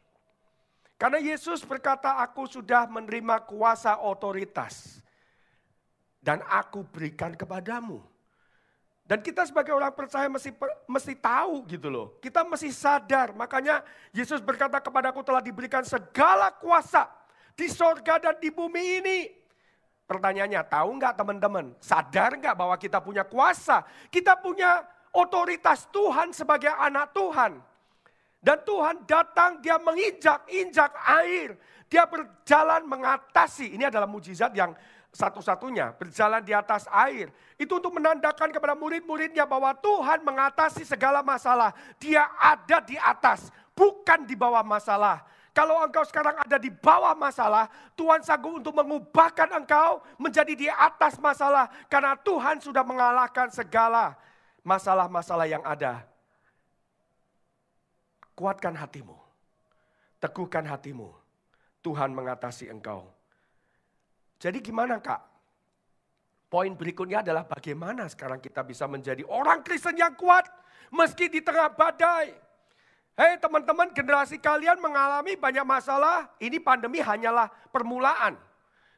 Karena 0.97 1.17
Yesus 1.17 1.65
berkata, 1.65 2.21
aku 2.21 2.45
sudah 2.45 2.86
menerima 2.86 3.45
kuasa 3.49 4.05
otoritas. 4.05 5.01
Dan 6.21 6.45
aku 6.45 6.86
berikan 6.86 7.34
kepadamu. 7.34 8.11
Dan 9.12 9.19
kita 9.19 9.43
sebagai 9.43 9.76
orang 9.76 9.91
percaya 9.91 10.32
mesti 10.32 10.56
mesti 10.88 11.19
tahu 11.19 11.67
gitu 11.67 11.91
loh. 11.91 12.15
Kita 12.24 12.47
mesti 12.47 12.71
sadar. 12.71 13.36
Makanya 13.36 13.84
Yesus 14.15 14.39
berkata 14.39 14.80
kepadaku 14.80 15.19
telah 15.19 15.43
diberikan 15.43 15.84
segala 15.84 16.47
kuasa 16.56 17.12
di 17.52 17.67
sorga 17.67 18.24
dan 18.24 18.39
di 18.39 18.47
bumi 18.47 19.04
ini. 19.04 19.19
Pertanyaannya, 20.08 20.63
tahu 20.63 20.95
nggak 20.95 21.19
teman-teman? 21.19 21.76
Sadar 21.84 22.39
nggak 22.39 22.56
bahwa 22.56 22.71
kita 22.80 23.04
punya 23.04 23.28
kuasa? 23.28 23.84
Kita 24.08 24.39
punya 24.39 24.80
otoritas 25.12 25.91
Tuhan 25.91 26.32
sebagai 26.32 26.71
anak 26.71 27.12
Tuhan. 27.12 27.60
Dan 28.39 28.63
Tuhan 28.63 29.04
datang, 29.04 29.60
dia 29.60 29.76
menginjak-injak 29.76 30.91
air. 31.19 31.60
Dia 31.91 32.08
berjalan 32.08 32.88
mengatasi. 32.88 33.76
Ini 33.76 33.91
adalah 33.91 34.08
mujizat 34.08 34.56
yang 34.56 34.71
satu-satunya 35.12 35.91
berjalan 36.00 36.39
di 36.39 36.56
atas 36.56 36.88
air. 36.88 37.28
Itu 37.60 37.84
untuk 37.84 38.00
menandakan 38.00 38.50
kepada 38.50 38.74
murid-muridnya 38.80 39.43
bahwa 39.43 39.76
Tuhan 39.76 40.24
mengatasi 40.24 40.88
segala 40.88 41.19
masalah. 41.19 41.76
Dia 42.00 42.32
ada 42.39 42.80
di 42.80 42.95
atas, 42.95 43.52
bukan 43.76 44.24
di 44.24 44.39
bawah 44.39 44.63
masalah. 44.63 45.28
Kalau 45.52 45.84
engkau 45.84 46.08
sekarang 46.08 46.39
ada 46.39 46.56
di 46.56 46.71
bawah 46.71 47.12
masalah, 47.12 47.67
Tuhan 48.00 48.24
sanggup 48.24 48.63
untuk 48.63 48.71
mengubahkan 48.71 49.52
engkau 49.52 50.00
menjadi 50.15 50.56
di 50.56 50.67
atas 50.71 51.19
masalah. 51.19 51.67
Karena 51.91 52.15
Tuhan 52.15 52.63
sudah 52.63 52.88
mengalahkan 52.88 53.52
segala 53.52 54.15
masalah-masalah 54.63 55.52
yang 55.52 55.63
ada. 55.67 56.08
Kuatkan 58.32 58.80
hatimu, 58.80 59.19
teguhkan 60.24 60.63
hatimu. 60.63 61.12
Tuhan 61.84 62.13
mengatasi 62.15 62.69
engkau 62.71 63.10
jadi 64.41 64.58
gimana 64.58 64.97
kak? 64.97 65.21
Poin 66.49 66.73
berikutnya 66.73 67.21
adalah 67.21 67.45
bagaimana 67.45 68.10
sekarang 68.10 68.41
kita 68.41 68.65
bisa 68.65 68.89
menjadi 68.89 69.21
orang 69.30 69.62
Kristen 69.62 69.95
yang 69.95 70.17
kuat 70.17 70.49
meski 70.89 71.30
di 71.30 71.45
tengah 71.45 71.69
badai. 71.77 72.34
Hei 73.15 73.38
teman-teman 73.38 73.93
generasi 73.93 74.41
kalian 74.41 74.82
mengalami 74.82 75.38
banyak 75.38 75.62
masalah, 75.62 76.25
ini 76.41 76.58
pandemi 76.58 76.99
hanyalah 76.99 77.54
permulaan. 77.69 78.34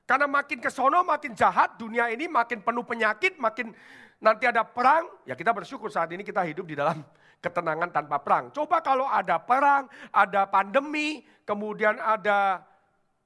Karena 0.08 0.32
makin 0.32 0.64
ke 0.64 0.72
sono 0.72 1.04
makin 1.04 1.36
jahat, 1.36 1.76
dunia 1.76 2.08
ini 2.08 2.32
makin 2.32 2.64
penuh 2.64 2.88
penyakit, 2.88 3.36
makin 3.36 3.76
nanti 4.24 4.48
ada 4.48 4.64
perang, 4.64 5.12
ya 5.28 5.36
kita 5.36 5.52
bersyukur 5.52 5.92
saat 5.92 6.08
ini 6.16 6.24
kita 6.24 6.40
hidup 6.48 6.64
di 6.64 6.80
dalam 6.80 7.04
ketenangan 7.44 7.92
tanpa 7.92 8.24
perang. 8.24 8.48
Coba 8.56 8.80
kalau 8.80 9.12
ada 9.12 9.44
perang, 9.44 9.92
ada 10.16 10.48
pandemi, 10.48 11.28
kemudian 11.44 12.00
ada 12.00 12.64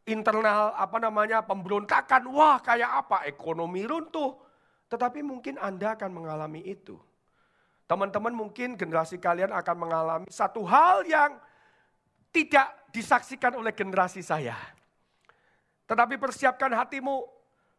internal 0.07 0.71
apa 0.73 0.97
namanya 0.97 1.43
pemberontakan, 1.43 2.31
wah 2.31 2.57
kayak 2.63 3.05
apa 3.05 3.27
ekonomi 3.27 3.83
runtuh. 3.83 4.39
Tetapi 4.87 5.19
mungkin 5.19 5.59
Anda 5.59 5.99
akan 5.99 6.23
mengalami 6.23 6.63
itu. 6.63 6.95
Teman-teman 7.87 8.31
mungkin 8.31 8.79
generasi 8.79 9.19
kalian 9.19 9.51
akan 9.51 9.75
mengalami 9.75 10.27
satu 10.31 10.63
hal 10.63 11.03
yang 11.07 11.35
tidak 12.31 12.91
disaksikan 12.91 13.55
oleh 13.55 13.75
generasi 13.75 14.23
saya. 14.23 14.55
Tetapi 15.87 16.19
persiapkan 16.19 16.71
hatimu, 16.71 17.23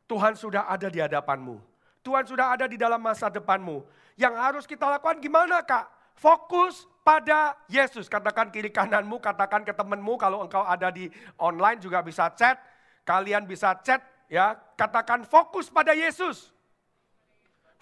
Tuhan 0.08 0.32
sudah 0.36 0.68
ada 0.68 0.88
di 0.88 1.00
hadapanmu. 1.00 1.60
Tuhan 2.00 2.24
sudah 2.24 2.56
ada 2.56 2.64
di 2.64 2.80
dalam 2.80 3.00
masa 3.00 3.28
depanmu. 3.28 3.84
Yang 4.16 4.34
harus 4.40 4.64
kita 4.64 4.88
lakukan 4.88 5.20
gimana 5.20 5.60
kak? 5.60 5.88
Fokus 6.16 6.88
pada 7.08 7.56
Yesus. 7.72 8.04
Katakan 8.04 8.52
kiri 8.52 8.68
kananmu, 8.68 9.16
katakan 9.16 9.64
ke 9.64 9.72
temanmu 9.72 10.20
kalau 10.20 10.44
engkau 10.44 10.60
ada 10.60 10.92
di 10.92 11.08
online 11.40 11.80
juga 11.80 12.04
bisa 12.04 12.28
chat. 12.36 12.60
Kalian 13.08 13.48
bisa 13.48 13.72
chat 13.80 14.04
ya. 14.28 14.52
Katakan 14.76 15.24
fokus 15.24 15.72
pada 15.72 15.96
Yesus. 15.96 16.52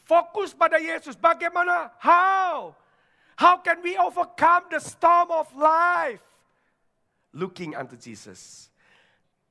Fokus 0.06 0.54
pada 0.54 0.78
Yesus. 0.78 1.18
Bagaimana? 1.18 1.90
How? 1.98 2.78
How 3.34 3.58
can 3.58 3.82
we 3.82 3.98
overcome 3.98 4.70
the 4.70 4.78
storm 4.78 5.34
of 5.34 5.50
life? 5.58 6.22
Looking 7.34 7.74
unto 7.74 7.98
Jesus. 7.98 8.70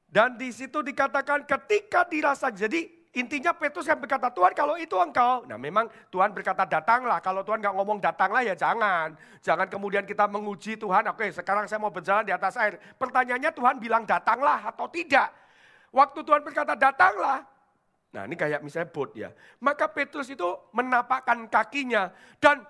Dan 0.07 0.39
di 0.39 0.55
situ 0.55 0.79
dikatakan 0.79 1.43
ketika 1.43 2.07
dirasa, 2.07 2.47
jadi 2.47 2.87
intinya 3.15 3.55
Petrus 3.55 3.87
yang 3.87 3.97
berkata, 3.97 4.27
Tuhan 4.29 4.51
kalau 4.51 4.75
itu 4.75 4.93
engkau. 4.99 5.47
Nah 5.47 5.55
memang 5.55 5.87
Tuhan 6.11 6.35
berkata 6.35 6.67
datanglah, 6.67 7.23
kalau 7.23 7.41
Tuhan 7.41 7.63
nggak 7.63 7.75
ngomong 7.75 7.97
datanglah 8.03 8.43
ya 8.43 8.53
jangan. 8.53 9.15
Jangan 9.39 9.71
kemudian 9.71 10.03
kita 10.03 10.27
menguji 10.27 10.75
Tuhan, 10.75 11.07
oke 11.09 11.31
sekarang 11.31 11.65
saya 11.65 11.79
mau 11.79 11.89
berjalan 11.89 12.27
di 12.27 12.35
atas 12.35 12.59
air. 12.59 12.75
Pertanyaannya 12.99 13.51
Tuhan 13.55 13.75
bilang 13.79 14.03
datanglah 14.03 14.67
atau 14.67 14.91
tidak. 14.91 15.31
Waktu 15.95 16.19
Tuhan 16.27 16.43
berkata 16.43 16.75
datanglah, 16.75 17.47
Nah 18.15 18.23
ini 18.23 18.39
kayak 18.39 18.63
misalnya 18.63 18.87
bot 18.95 19.11
ya. 19.11 19.27
Maka 19.59 19.91
Petrus 19.91 20.31
itu 20.31 20.47
menapakkan 20.71 21.51
kakinya. 21.51 22.15
Dan 22.39 22.63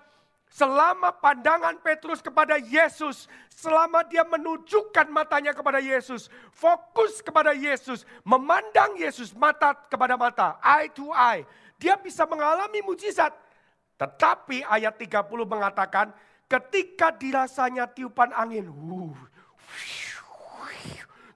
selama 0.56 1.12
pandangan 1.12 1.76
Petrus 1.84 2.24
kepada 2.24 2.56
Yesus, 2.56 3.28
selama 3.52 4.00
dia 4.08 4.24
menunjukkan 4.24 5.04
matanya 5.12 5.52
kepada 5.52 5.84
Yesus, 5.84 6.32
fokus 6.48 7.20
kepada 7.20 7.52
Yesus, 7.52 8.08
memandang 8.24 8.96
Yesus 8.96 9.36
mata 9.36 9.76
kepada 9.76 10.16
mata, 10.16 10.56
eye 10.64 10.88
to 10.96 11.12
eye, 11.12 11.44
dia 11.76 12.00
bisa 12.00 12.24
mengalami 12.24 12.80
mujizat. 12.80 13.36
Tetapi 14.00 14.64
ayat 14.64 14.96
30 14.96 15.28
mengatakan, 15.44 16.16
ketika 16.48 17.12
dirasanya 17.12 17.84
tiupan 17.92 18.32
angin, 18.32 18.72
uh, 18.72 19.12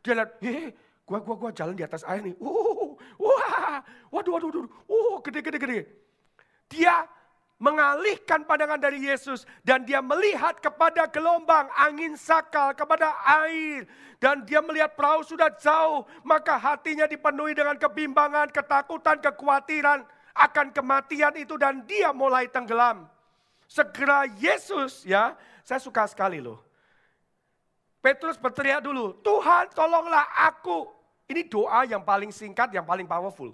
dia 0.01 0.17
lihat, 0.17 0.33
eh, 0.41 0.73
Gua, 1.11 1.19
gua, 1.27 1.35
gua 1.35 1.51
jalan 1.51 1.75
di 1.75 1.83
atas 1.83 2.07
air 2.07 2.23
nih. 2.23 2.39
Uh, 2.39 2.95
wah, 3.19 3.83
waduh, 4.15 4.39
waduh, 4.39 4.47
waduh, 4.47 4.71
uh, 4.87 5.19
gede, 5.27 5.43
gede, 5.43 5.59
gede. 5.59 5.81
Dia 6.71 7.03
mengalihkan 7.61 8.43
pandangan 8.49 8.81
dari 8.81 9.05
Yesus 9.05 9.45
dan 9.61 9.85
dia 9.85 10.01
melihat 10.01 10.57
kepada 10.59 11.05
gelombang, 11.13 11.69
angin 11.77 12.17
sakal, 12.17 12.73
kepada 12.73 13.13
air. 13.45 13.85
Dan 14.17 14.49
dia 14.49 14.65
melihat 14.65 14.97
perahu 14.97 15.21
sudah 15.25 15.53
jauh, 15.61 16.09
maka 16.25 16.57
hatinya 16.57 17.05
dipenuhi 17.05 17.53
dengan 17.53 17.77
kebimbangan, 17.77 18.49
ketakutan, 18.49 19.21
kekhawatiran 19.21 20.05
akan 20.33 20.73
kematian 20.73 21.37
itu 21.37 21.61
dan 21.61 21.85
dia 21.85 22.17
mulai 22.17 22.49
tenggelam. 22.49 23.05
Segera 23.69 24.25
Yesus 24.41 25.05
ya, 25.05 25.37
saya 25.63 25.79
suka 25.79 26.09
sekali 26.09 26.41
loh. 26.41 26.65
Petrus 28.01 28.41
berteriak 28.41 28.81
dulu, 28.81 29.21
Tuhan 29.21 29.69
tolonglah 29.77 30.25
aku. 30.49 30.89
Ini 31.29 31.47
doa 31.47 31.85
yang 31.85 32.03
paling 32.03 32.33
singkat, 32.33 32.73
yang 32.73 32.89
paling 32.89 33.05
powerful. 33.05 33.53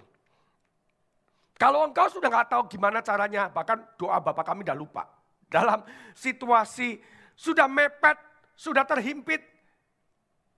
Kalau 1.56 1.88
engkau 1.88 2.04
sudah 2.12 2.28
nggak 2.28 2.52
tahu 2.52 2.62
gimana 2.68 3.00
caranya, 3.00 3.48
bahkan 3.48 3.80
doa 3.96 4.20
Bapak 4.20 4.44
kami 4.44 4.60
udah 4.60 4.76
lupa. 4.76 5.04
Dalam 5.54 5.80
situasi 6.12 7.00
sudah 7.32 7.64
mepet, 7.64 8.20
sudah 8.56 8.84
terhimpit. 8.84 9.40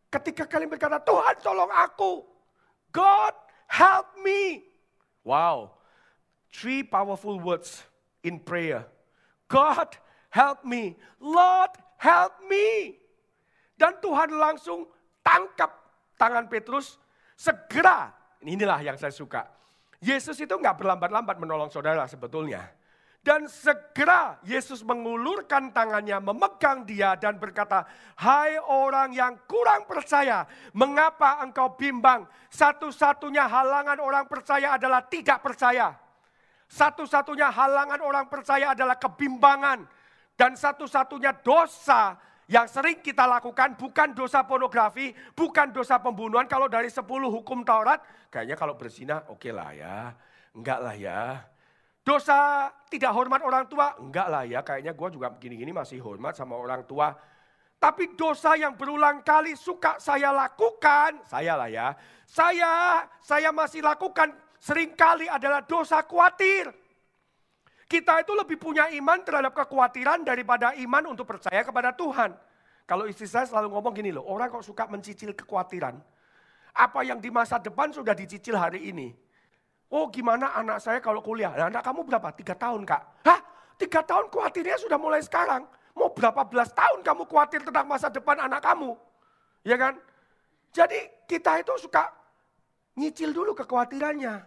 Ketika 0.09 0.49
kalian 0.49 0.73
berkata, 0.73 0.99
Tuhan 0.99 1.37
tolong 1.45 1.71
aku. 1.71 2.25
God 2.91 3.37
help 3.69 4.17
me. 4.25 4.65
Wow, 5.21 5.77
three 6.49 6.81
powerful 6.81 7.37
words 7.37 7.85
in 8.25 8.41
prayer. 8.41 8.89
God 9.53 9.93
help 10.33 10.65
me. 10.65 10.97
Lord 11.21 11.77
help 12.01 12.41
me. 12.49 12.97
Dan 13.77 14.01
Tuhan 14.01 14.33
langsung 14.33 14.89
tangkap 15.21 15.69
tangan 16.17 16.49
Petrus 16.49 16.97
Segera, 17.39 18.11
inilah 18.43 18.83
yang 18.83 18.99
saya 18.99 19.15
suka. 19.15 19.47
Yesus 19.99 20.39
itu 20.39 20.55
nggak 20.55 20.79
berlambat-lambat 20.79 21.37
menolong 21.43 21.71
saudara 21.71 22.07
sebetulnya. 22.07 22.71
Dan 23.19 23.51
segera 23.51 24.39
Yesus 24.47 24.87
mengulurkan 24.87 25.75
tangannya, 25.75 26.23
memegang 26.23 26.87
dia 26.87 27.19
dan 27.19 27.37
berkata, 27.37 27.83
Hai 28.15 28.57
orang 28.63 29.11
yang 29.11 29.35
kurang 29.45 29.85
percaya, 29.91 30.47
mengapa 30.71 31.43
engkau 31.43 31.75
bimbang? 31.75 32.25
Satu-satunya 32.49 33.45
halangan 33.45 33.99
orang 33.99 34.25
percaya 34.31 34.79
adalah 34.79 35.03
tidak 35.05 35.43
percaya. 35.43 35.93
Satu-satunya 36.71 37.51
halangan 37.51 38.01
orang 38.01 38.31
percaya 38.31 38.73
adalah 38.73 38.97
kebimbangan. 38.97 39.83
Dan 40.39 40.55
satu-satunya 40.55 41.43
dosa 41.43 42.15
yang 42.49 42.65
sering 42.65 43.05
kita 43.05 43.29
lakukan 43.29 43.77
bukan 43.77 44.17
dosa 44.17 44.41
pornografi, 44.41 45.13
bukan 45.37 45.69
dosa 45.69 46.01
pembunuhan. 46.01 46.49
Kalau 46.49 46.65
dari 46.65 46.89
10 46.89 47.05
hukum 47.05 47.61
Taurat, 47.61 48.01
kayaknya 48.33 48.57
kalau 48.57 48.73
berzina 48.73 49.21
oke 49.29 49.37
okay 49.37 49.53
lah 49.53 49.71
ya. 49.77 50.17
Enggak 50.57 50.81
lah 50.81 50.97
ya. 50.97 51.21
Dosa 52.01 52.73
tidak 52.89 53.13
hormat 53.13 53.45
orang 53.45 53.69
tua, 53.69 53.93
enggak 54.01 54.29
lah 54.33 54.49
ya. 54.49 54.65
Kayaknya 54.65 54.97
gue 54.97 55.09
juga 55.13 55.29
gini-gini 55.37 55.77
masih 55.77 56.01
hormat 56.01 56.41
sama 56.41 56.57
orang 56.57 56.89
tua. 56.89 57.13
Tapi 57.77 58.17
dosa 58.17 58.57
yang 58.57 58.75
berulang 58.81 59.21
kali 59.21 59.53
suka 59.53 60.01
saya 60.01 60.33
lakukan, 60.33 61.21
saya 61.29 61.53
lah 61.53 61.69
ya. 61.69 61.93
Saya, 62.25 63.05
saya 63.21 63.53
masih 63.53 63.85
lakukan 63.85 64.33
sering 64.57 64.97
kali 64.97 65.29
adalah 65.29 65.61
dosa 65.61 66.01
khawatir. 66.01 66.88
Kita 67.89 68.21
itu 68.21 68.37
lebih 68.37 68.61
punya 68.61 68.93
iman 68.93 69.25
terhadap 69.25 69.57
kekhawatiran 69.57 70.21
daripada 70.21 70.77
iman 70.77 71.17
untuk 71.17 71.25
percaya 71.25 71.65
kepada 71.65 71.97
Tuhan. 71.97 72.37
Kalau 72.85 73.09
istri 73.09 73.25
saya 73.25 73.49
selalu 73.49 73.73
ngomong 73.73 73.97
gini 73.97 74.13
loh, 74.13 74.29
orang 74.29 74.53
kok 74.53 74.61
suka 74.61 74.85
mencicil 74.85 75.33
kekhawatiran. 75.33 75.97
Apa 76.77 77.01
yang 77.01 77.17
di 77.17 77.33
masa 77.33 77.57
depan 77.57 77.89
sudah 77.89 78.13
dicicil 78.13 78.61
hari 78.61 78.93
ini. 78.93 79.17
Oh 79.89 80.13
gimana 80.13 80.53
anak 80.53 80.85
saya 80.85 81.01
kalau 81.01 81.25
kuliah? 81.25 81.49
Nah, 81.57 81.73
anak 81.73 81.81
kamu 81.81 82.05
berapa? 82.05 82.29
Tiga 82.37 82.53
tahun 82.53 82.85
kak. 82.85 83.03
Hah? 83.25 83.41
Tiga 83.81 84.05
tahun 84.05 84.29
khawatirnya 84.29 84.77
sudah 84.85 85.01
mulai 85.01 85.25
sekarang. 85.25 85.65
Mau 85.97 86.13
berapa 86.13 86.45
belas 86.45 86.69
tahun 86.77 87.01
kamu 87.01 87.25
khawatir 87.25 87.65
tentang 87.65 87.89
masa 87.89 88.13
depan 88.13 88.37
anak 88.37 88.61
kamu? 88.61 88.93
Ya 89.65 89.81
kan? 89.81 89.97
Jadi 90.77 91.25
kita 91.25 91.57
itu 91.65 91.73
suka 91.81 92.13
nyicil 93.01 93.33
dulu 93.33 93.57
kekhawatirannya. 93.57 94.45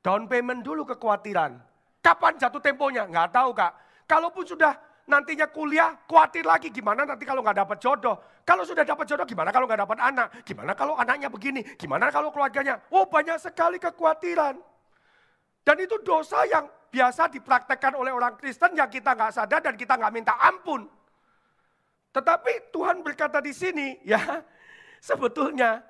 Down 0.00 0.24
payment 0.24 0.64
dulu 0.64 0.88
kekhawatiran. 0.88 1.73
Kapan 2.04 2.36
jatuh 2.36 2.60
temponya? 2.60 3.08
Nggak 3.08 3.32
tahu 3.32 3.56
kak. 3.56 3.72
Kalaupun 4.04 4.44
sudah 4.44 4.76
nantinya 5.08 5.48
kuliah, 5.48 5.96
khawatir 6.04 6.44
lagi 6.44 6.68
gimana 6.68 7.08
nanti 7.08 7.24
kalau 7.24 7.40
nggak 7.40 7.64
dapat 7.64 7.80
jodoh. 7.80 8.20
Kalau 8.44 8.60
sudah 8.60 8.84
dapat 8.84 9.08
jodoh 9.08 9.24
gimana 9.24 9.48
kalau 9.48 9.64
nggak 9.64 9.88
dapat 9.88 9.98
anak? 10.04 10.28
Gimana 10.44 10.76
kalau 10.76 11.00
anaknya 11.00 11.32
begini? 11.32 11.64
Gimana 11.80 12.12
kalau 12.12 12.28
keluarganya? 12.28 12.76
Oh 12.92 13.08
banyak 13.08 13.40
sekali 13.40 13.80
kekhawatiran. 13.80 14.60
Dan 15.64 15.76
itu 15.80 15.96
dosa 16.04 16.44
yang 16.44 16.68
biasa 16.92 17.32
dipraktekkan 17.32 17.96
oleh 17.96 18.12
orang 18.12 18.36
Kristen 18.36 18.76
yang 18.76 18.92
kita 18.92 19.16
nggak 19.16 19.32
sadar 19.32 19.64
dan 19.64 19.72
kita 19.80 19.96
nggak 19.96 20.12
minta 20.12 20.36
ampun. 20.36 20.84
Tetapi 22.12 22.68
Tuhan 22.68 23.00
berkata 23.00 23.40
di 23.40 23.56
sini 23.56 23.96
ya 24.12 24.20
sebetulnya 25.00 25.80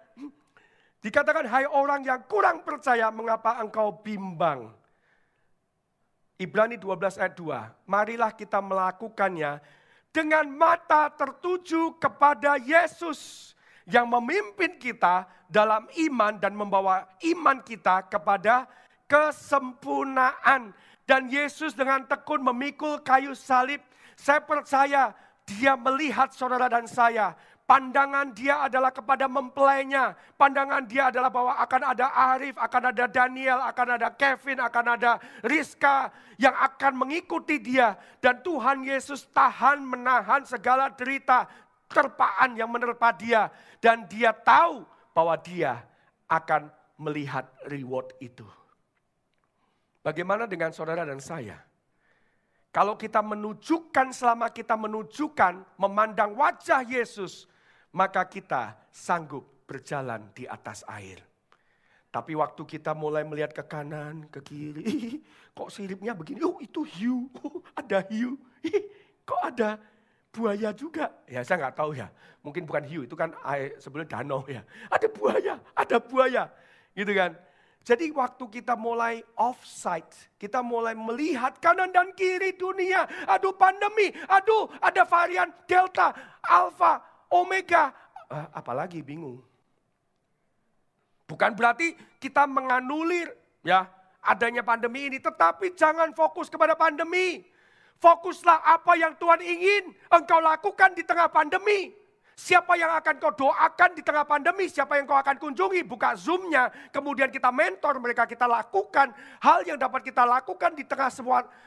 dikatakan 1.02 1.50
hai 1.50 1.66
orang 1.66 2.06
yang 2.06 2.22
kurang 2.30 2.62
percaya 2.62 3.10
mengapa 3.10 3.58
engkau 3.58 3.98
bimbang. 3.98 4.83
Ibrani 6.34 6.74
12 6.74 7.20
ayat 7.20 7.34
2. 7.38 7.86
Marilah 7.86 8.34
kita 8.34 8.58
melakukannya 8.58 9.62
dengan 10.10 10.46
mata 10.50 11.10
tertuju 11.10 11.94
kepada 11.98 12.58
Yesus 12.58 13.52
yang 13.86 14.10
memimpin 14.10 14.74
kita 14.80 15.26
dalam 15.46 15.86
iman 16.08 16.34
dan 16.38 16.56
membawa 16.56 17.06
iman 17.22 17.58
kita 17.62 18.06
kepada 18.10 18.66
kesempurnaan. 19.06 20.74
Dan 21.04 21.28
Yesus 21.28 21.76
dengan 21.76 22.00
tekun 22.08 22.40
memikul 22.40 23.04
kayu 23.04 23.36
salib. 23.36 23.84
Saya 24.16 24.40
percaya 24.40 25.12
dia 25.44 25.76
melihat 25.76 26.32
saudara 26.32 26.72
dan 26.72 26.88
saya 26.88 27.36
Pandangan 27.64 28.36
dia 28.36 28.68
adalah 28.68 28.92
kepada 28.92 29.24
mempelainya. 29.24 30.12
Pandangan 30.36 30.84
dia 30.84 31.08
adalah 31.08 31.32
bahwa 31.32 31.56
akan 31.56 31.96
ada 31.96 32.12
Arif, 32.36 32.60
akan 32.60 32.92
ada 32.92 33.04
Daniel, 33.08 33.56
akan 33.64 33.96
ada 33.96 34.08
Kevin, 34.12 34.60
akan 34.60 35.00
ada 35.00 35.16
Rizka 35.40 36.12
yang 36.36 36.52
akan 36.52 36.92
mengikuti 36.92 37.56
dia. 37.56 37.96
Dan 38.20 38.44
Tuhan 38.44 38.84
Yesus 38.84 39.24
tahan 39.32 39.80
menahan 39.80 40.44
segala 40.44 40.92
derita, 40.92 41.48
terpaan 41.88 42.52
yang 42.52 42.68
menerpa 42.68 43.16
dia. 43.16 43.48
Dan 43.80 44.04
dia 44.12 44.36
tahu 44.36 44.84
bahwa 45.16 45.32
dia 45.40 45.80
akan 46.28 46.68
melihat 47.00 47.48
reward 47.64 48.12
itu. 48.20 48.44
Bagaimana 50.04 50.44
dengan 50.44 50.68
saudara 50.68 51.08
dan 51.08 51.16
saya? 51.16 51.64
Kalau 52.68 53.00
kita 53.00 53.24
menunjukkan 53.24 54.12
selama 54.12 54.52
kita 54.52 54.76
menunjukkan 54.76 55.80
memandang 55.80 56.36
wajah 56.36 56.84
Yesus, 56.84 57.48
maka 57.94 58.26
kita 58.26 58.74
sanggup 58.90 59.64
berjalan 59.64 60.34
di 60.34 60.44
atas 60.44 60.82
air. 60.90 61.22
Tapi 62.10 62.34
waktu 62.38 62.62
kita 62.62 62.94
mulai 62.94 63.26
melihat 63.26 63.50
ke 63.50 63.64
kanan, 63.66 64.30
ke 64.30 64.38
kiri, 64.42 65.18
kok 65.56 65.70
siripnya 65.70 66.14
begini, 66.14 66.42
oh 66.46 66.58
itu 66.62 66.86
hiu, 66.86 67.26
oh, 67.42 67.58
ada 67.74 68.06
hiu, 68.06 68.38
kok 69.26 69.42
ada 69.42 69.78
buaya 70.30 70.70
juga. 70.70 71.10
Ya 71.26 71.42
saya 71.42 71.66
nggak 71.66 71.74
tahu 71.74 71.98
ya, 71.98 72.06
mungkin 72.42 72.66
bukan 72.66 72.86
hiu, 72.86 73.02
itu 73.02 73.18
kan 73.18 73.34
air 73.42 73.74
sebelum 73.82 74.06
danau 74.06 74.46
ya. 74.46 74.62
Ada 74.90 75.10
buaya, 75.10 75.54
ada 75.74 75.96
buaya, 75.98 76.44
gitu 76.94 77.10
kan. 77.14 77.34
Jadi 77.84 78.14
waktu 78.16 78.44
kita 78.48 78.78
mulai 78.80 79.20
offside, 79.36 80.08
kita 80.40 80.64
mulai 80.64 80.96
melihat 80.96 81.58
kanan 81.60 81.92
dan 81.92 82.14
kiri 82.16 82.56
dunia. 82.56 83.04
Aduh 83.28 83.52
pandemi, 83.58 84.08
aduh 84.24 84.70
ada 84.80 85.04
varian 85.04 85.52
Delta, 85.68 86.14
Alpha, 86.40 87.13
omega. 87.32 87.92
Uh, 88.28 88.48
apalagi 88.56 89.04
bingung. 89.04 89.40
Bukan 91.24 91.56
berarti 91.56 91.96
kita 92.20 92.44
menganulir 92.44 93.32
ya 93.64 93.88
adanya 94.24 94.64
pandemi 94.64 95.08
ini, 95.08 95.20
tetapi 95.20 95.72
jangan 95.76 96.12
fokus 96.12 96.52
kepada 96.52 96.76
pandemi. 96.76 97.44
Fokuslah 98.00 98.60
apa 98.60 99.00
yang 99.00 99.16
Tuhan 99.16 99.40
ingin 99.40 99.92
engkau 100.12 100.40
lakukan 100.40 100.92
di 100.92 101.04
tengah 101.06 101.32
pandemi. 101.32 101.96
Siapa 102.34 102.74
yang 102.74 102.90
akan 102.98 103.22
kau 103.22 103.30
doakan 103.30 103.94
di 103.94 104.02
tengah 104.02 104.26
pandemi, 104.26 104.66
siapa 104.66 104.98
yang 104.98 105.06
kau 105.06 105.14
akan 105.14 105.38
kunjungi, 105.38 105.86
buka 105.86 106.18
zoomnya, 106.18 106.66
kemudian 106.90 107.30
kita 107.30 107.54
mentor 107.54 108.02
mereka, 108.02 108.26
kita 108.26 108.50
lakukan 108.50 109.14
hal 109.38 109.62
yang 109.62 109.78
dapat 109.78 110.02
kita 110.02 110.26
lakukan 110.26 110.74
di 110.74 110.82
tengah 110.82 111.14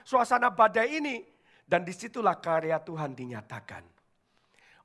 suasana 0.03 0.51
badai 0.51 0.99
ini. 0.99 1.23
Dan 1.63 1.87
di 1.87 1.95
situlah 1.95 2.35
karya 2.39 2.83
Tuhan 2.83 3.15
dinyatakan. 3.15 3.96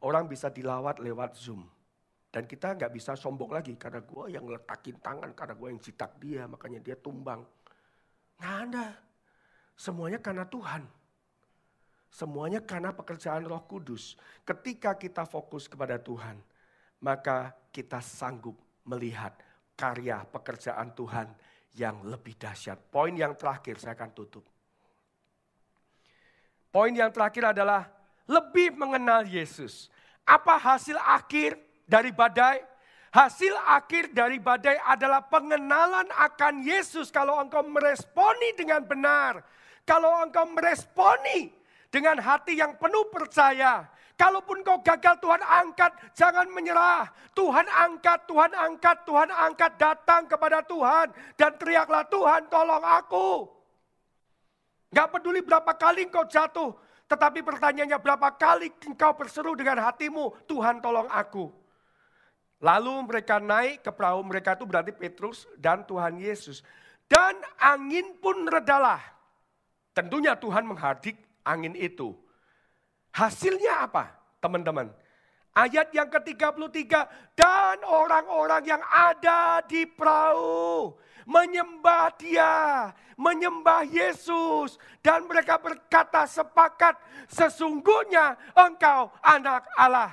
Orang 0.03 0.27
bisa 0.27 0.51
dilawat 0.51 0.99
lewat 0.99 1.39
Zoom. 1.39 1.63
Dan 2.33 2.49
kita 2.49 2.75
nggak 2.75 2.93
bisa 2.97 3.13
sombong 3.13 3.53
lagi 3.53 3.77
karena 3.77 4.01
gue 4.01 4.25
yang 4.33 4.49
letakin 4.49 4.97
tangan, 4.99 5.31
karena 5.37 5.55
gue 5.55 5.69
yang 5.69 5.81
citak 5.85 6.17
dia, 6.17 6.49
makanya 6.49 6.81
dia 6.81 6.97
tumbang. 6.97 7.45
Nggak 8.41 8.57
ada. 8.67 8.87
Semuanya 9.77 10.19
karena 10.19 10.49
Tuhan. 10.49 10.83
Semuanya 12.09 12.61
karena 12.65 12.93
pekerjaan 12.93 13.45
roh 13.45 13.63
kudus. 13.69 14.17
Ketika 14.49 14.97
kita 14.97 15.29
fokus 15.29 15.69
kepada 15.69 16.01
Tuhan, 16.01 16.41
maka 17.05 17.53
kita 17.69 18.01
sanggup 18.01 18.57
melihat 18.89 19.37
karya 19.77 20.25
pekerjaan 20.25 20.93
Tuhan 20.97 21.29
yang 21.77 22.01
lebih 22.05 22.37
dahsyat. 22.37 22.81
Poin 22.89 23.13
yang 23.13 23.37
terakhir 23.37 23.77
saya 23.81 23.93
akan 23.97 24.13
tutup. 24.13 24.45
Poin 26.73 26.93
yang 26.93 27.13
terakhir 27.13 27.53
adalah 27.53 27.85
lebih 28.25 28.73
mengenal 28.73 29.29
Yesus. 29.29 29.92
Apa 30.27 30.59
hasil 30.59 30.97
akhir 30.99 31.59
dari 31.87 32.15
badai? 32.15 32.63
Hasil 33.13 33.53
akhir 33.69 34.17
dari 34.17 34.41
badai 34.41 34.81
adalah 34.89 35.21
pengenalan 35.29 36.09
akan 36.17 36.65
Yesus 36.65 37.13
kalau 37.13 37.37
engkau 37.37 37.61
meresponi 37.61 38.57
dengan 38.57 38.81
benar. 38.89 39.45
Kalau 39.85 40.25
engkau 40.25 40.49
meresponi 40.49 41.53
dengan 41.93 42.17
hati 42.17 42.57
yang 42.57 42.81
penuh 42.81 43.13
percaya. 43.13 43.85
Kalaupun 44.17 44.63
kau 44.63 44.81
gagal 44.81 45.19
Tuhan 45.19 45.43
angkat, 45.45 45.93
jangan 46.15 46.47
menyerah. 46.49 47.11
Tuhan 47.35 47.67
angkat, 47.69 48.25
Tuhan 48.25 48.53
angkat, 48.55 48.97
Tuhan 49.05 49.29
angkat. 49.29 49.73
Datang 49.77 50.31
kepada 50.31 50.63
Tuhan 50.65 51.13
dan 51.37 51.53
teriaklah 51.59 52.07
Tuhan 52.09 52.49
tolong 52.49 52.85
aku. 52.87 53.51
Gak 54.93 55.09
peduli 55.11 55.45
berapa 55.45 55.73
kali 55.77 56.09
engkau 56.09 56.25
jatuh. 56.29 56.71
Tetapi 57.11 57.45
pertanyaannya 57.45 57.99
berapa 58.01 58.29
kali 58.35 58.73
engkau 58.89 59.13
berseru 59.17 59.53
dengan 59.53 59.83
hatimu, 59.85 60.47
Tuhan 60.49 60.81
tolong 60.81 61.07
aku. 61.13 61.53
Lalu 62.63 62.95
mereka 63.11 63.43
naik 63.43 63.83
ke 63.83 63.91
perahu 63.91 64.23
mereka 64.23 64.55
itu 64.55 64.65
berarti 64.65 64.95
Petrus 64.95 65.51
dan 65.59 65.83
Tuhan 65.83 66.17
Yesus. 66.17 66.63
Dan 67.11 67.37
angin 67.59 68.17
pun 68.23 68.47
redalah. 68.47 69.03
Tentunya 69.93 70.33
Tuhan 70.39 70.65
menghadik 70.65 71.19
angin 71.45 71.77
itu. 71.77 72.17
Hasilnya 73.13 73.85
apa 73.91 74.15
teman-teman? 74.41 74.89
Ayat 75.53 75.93
yang 75.93 76.09
ke-33, 76.09 76.89
dan 77.37 77.77
orang-orang 77.85 78.65
yang 78.65 78.81
ada 78.89 79.61
di 79.69 79.85
perahu 79.85 80.97
menyembah 81.29 82.15
dia, 82.17 82.91
menyembah 83.19 83.87
Yesus. 83.87 84.79
Dan 85.03 85.27
mereka 85.27 85.59
berkata 85.59 86.27
sepakat, 86.27 86.99
sesungguhnya 87.31 88.39
engkau 88.55 89.11
anak 89.23 89.67
Allah. 89.75 90.13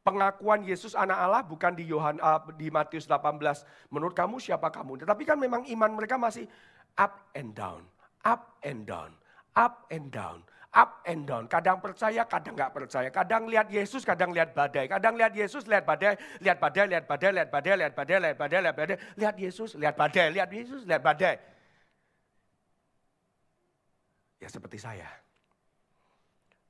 Pengakuan 0.00 0.64
Yesus 0.64 0.96
anak 0.96 1.18
Allah 1.20 1.42
bukan 1.44 1.76
di 1.76 1.84
Yohan 1.84 2.16
uh, 2.24 2.40
di 2.56 2.72
Matius 2.72 3.04
18. 3.04 3.92
Menurut 3.92 4.16
kamu 4.16 4.40
siapa 4.40 4.72
kamu? 4.72 5.04
Tetapi 5.04 5.22
kan 5.28 5.36
memang 5.36 5.68
iman 5.68 5.90
mereka 5.92 6.16
masih 6.16 6.48
up 6.96 7.28
and 7.36 7.52
down, 7.52 7.84
up 8.24 8.56
and 8.64 8.88
down, 8.88 9.12
up 9.52 9.84
and 9.92 10.08
down 10.08 10.40
up 10.70 11.02
and 11.06 11.26
down. 11.26 11.50
Kadang 11.50 11.82
percaya, 11.82 12.22
kadang 12.26 12.54
nggak 12.54 12.72
percaya. 12.72 13.08
Kadang 13.10 13.50
lihat 13.50 13.66
Yesus, 13.70 14.06
kadang 14.06 14.30
lihat 14.30 14.54
badai. 14.54 14.86
Kadang 14.86 15.18
lihat 15.18 15.34
Yesus, 15.34 15.66
lihat 15.66 15.82
badai, 15.82 16.14
lihat 16.38 16.58
badai, 16.62 16.86
lihat 16.86 17.04
badai, 17.06 17.30
lihat 17.34 17.50
badai, 17.50 17.74
lihat 17.76 17.94
badai, 17.94 18.18
lihat 18.22 18.36
badai, 18.38 18.60
lihat 18.62 18.76
badai. 18.76 18.96
Lihat 19.18 19.36
Yesus, 19.38 19.70
lihat 19.74 19.94
badai, 19.98 20.26
lihat 20.30 20.50
Yesus, 20.50 20.82
lihat 20.86 21.02
badai. 21.02 21.36
Ya 24.40 24.48
seperti 24.48 24.78
saya. 24.80 25.10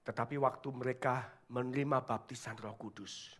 Tetapi 0.02 0.40
waktu 0.40 0.68
mereka 0.74 1.28
menerima 1.52 2.02
baptisan 2.02 2.56
roh 2.58 2.74
kudus. 2.74 3.36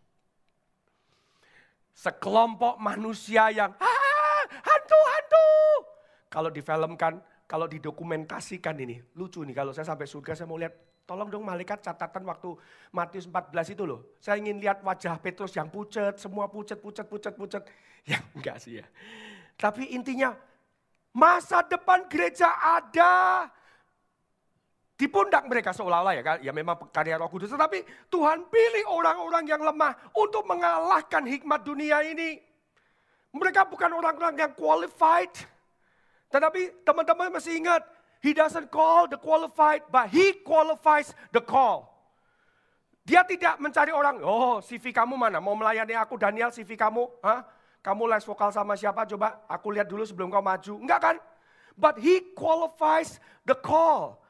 Sekelompok 1.96 2.78
manusia 2.78 3.50
yang, 3.50 3.74
ah, 3.74 4.42
hantu, 4.46 4.98
hantu. 5.08 5.48
Kalau 6.30 6.50
difilmkan, 6.52 7.18
kalau 7.50 7.66
didokumentasikan 7.66 8.78
ini, 8.78 9.02
lucu 9.18 9.42
nih 9.42 9.50
kalau 9.50 9.74
saya 9.74 9.82
sampai 9.82 10.06
surga 10.06 10.38
saya 10.38 10.46
mau 10.46 10.54
lihat, 10.54 10.70
tolong 11.02 11.26
dong 11.26 11.42
malaikat 11.42 11.82
catatan 11.82 12.22
waktu 12.22 12.54
Matius 12.94 13.26
14 13.26 13.74
itu 13.74 13.82
loh. 13.82 14.14
Saya 14.22 14.38
ingin 14.38 14.62
lihat 14.62 14.78
wajah 14.86 15.18
Petrus 15.18 15.50
yang 15.58 15.66
pucat, 15.66 16.14
semua 16.14 16.46
pucat, 16.46 16.78
pucat, 16.78 17.10
pucat, 17.10 17.34
pucat. 17.34 17.62
Ya 18.08 18.22
enggak 18.32 18.62
sih 18.62 18.78
ya. 18.80 18.86
Tapi 19.58 19.92
intinya 19.92 20.32
masa 21.10 21.66
depan 21.66 22.06
gereja 22.06 22.48
ada 22.48 23.44
di 24.96 25.04
pundak 25.10 25.44
mereka 25.50 25.74
seolah-olah 25.74 26.14
ya, 26.16 26.22
ya 26.40 26.52
memang 26.54 26.78
karya 26.94 27.18
roh 27.18 27.28
kudus. 27.28 27.50
Tetapi 27.50 28.08
Tuhan 28.08 28.46
pilih 28.46 28.88
orang-orang 28.88 29.44
yang 29.44 29.60
lemah 29.60 29.98
untuk 30.14 30.46
mengalahkan 30.46 31.26
hikmat 31.26 31.66
dunia 31.66 32.00
ini. 32.06 32.40
Mereka 33.34 33.68
bukan 33.68 33.90
orang-orang 33.90 34.38
yang 34.38 34.52
qualified 34.54 35.34
tetapi 36.30 36.86
teman-teman 36.86 37.34
masih 37.34 37.58
ingat, 37.58 37.82
he 38.22 38.30
doesn't 38.30 38.70
call 38.70 39.10
the 39.10 39.18
qualified, 39.18 39.82
but 39.90 40.06
he 40.14 40.38
qualifies 40.46 41.10
the 41.34 41.42
call. 41.42 41.90
Dia 43.02 43.26
tidak 43.26 43.58
mencari 43.58 43.90
orang, 43.90 44.22
oh 44.22 44.62
CV 44.62 44.94
kamu 44.94 45.18
mana? 45.18 45.42
Mau 45.42 45.58
melayani 45.58 45.98
aku 45.98 46.14
Daniel 46.14 46.54
CV 46.54 46.78
kamu? 46.78 47.10
Hah? 47.26 47.42
Kamu 47.82 48.06
les 48.06 48.22
vokal 48.22 48.54
sama 48.54 48.78
siapa? 48.78 49.02
Coba 49.08 49.42
aku 49.50 49.74
lihat 49.74 49.90
dulu 49.90 50.06
sebelum 50.06 50.30
kau 50.30 50.44
maju. 50.44 50.74
Enggak 50.78 51.00
kan? 51.00 51.16
But 51.74 51.98
he 51.98 52.36
qualifies 52.36 53.18
the 53.42 53.56
call. 53.56 54.20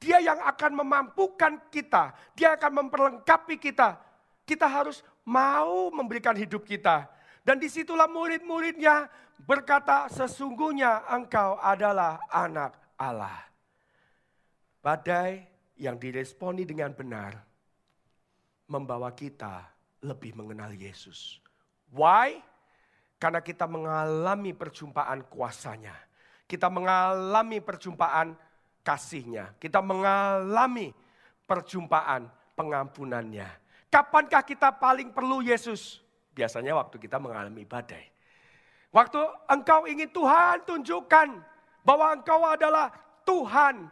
Dia 0.00 0.22
yang 0.22 0.40
akan 0.40 0.80
memampukan 0.80 1.58
kita. 1.68 2.16
Dia 2.32 2.56
akan 2.56 2.86
memperlengkapi 2.86 3.60
kita. 3.60 4.00
Kita 4.48 4.64
harus 4.64 5.04
mau 5.26 5.92
memberikan 5.92 6.32
hidup 6.32 6.64
kita. 6.64 7.10
Dan 7.44 7.60
di 7.60 7.66
situlah 7.68 8.06
murid-muridnya 8.08 9.10
berkata, 9.44 10.08
sesungguhnya 10.12 11.08
engkau 11.08 11.56
adalah 11.60 12.20
anak 12.28 12.76
Allah. 13.00 13.48
Badai 14.80 15.44
yang 15.80 15.96
diresponi 15.96 16.64
dengan 16.64 16.92
benar 16.92 17.36
membawa 18.68 19.12
kita 19.12 19.64
lebih 20.04 20.36
mengenal 20.36 20.72
Yesus. 20.72 21.40
Why? 21.92 22.40
Karena 23.20 23.44
kita 23.44 23.68
mengalami 23.68 24.56
perjumpaan 24.56 25.24
kuasanya. 25.28 25.92
Kita 26.48 26.72
mengalami 26.72 27.60
perjumpaan 27.60 28.32
kasihnya. 28.82 29.54
Kita 29.60 29.84
mengalami 29.84 30.90
perjumpaan 31.44 32.26
pengampunannya. 32.56 33.48
Kapankah 33.90 34.42
kita 34.46 34.70
paling 34.74 35.10
perlu 35.10 35.42
Yesus? 35.42 36.00
Biasanya 36.30 36.78
waktu 36.78 36.96
kita 36.98 37.18
mengalami 37.18 37.66
badai. 37.66 38.09
Waktu 38.90 39.22
engkau 39.46 39.86
ingin 39.86 40.10
Tuhan 40.10 40.66
tunjukkan 40.66 41.28
bahwa 41.86 42.06
engkau 42.10 42.42
adalah 42.42 42.90
Tuhan, 43.22 43.86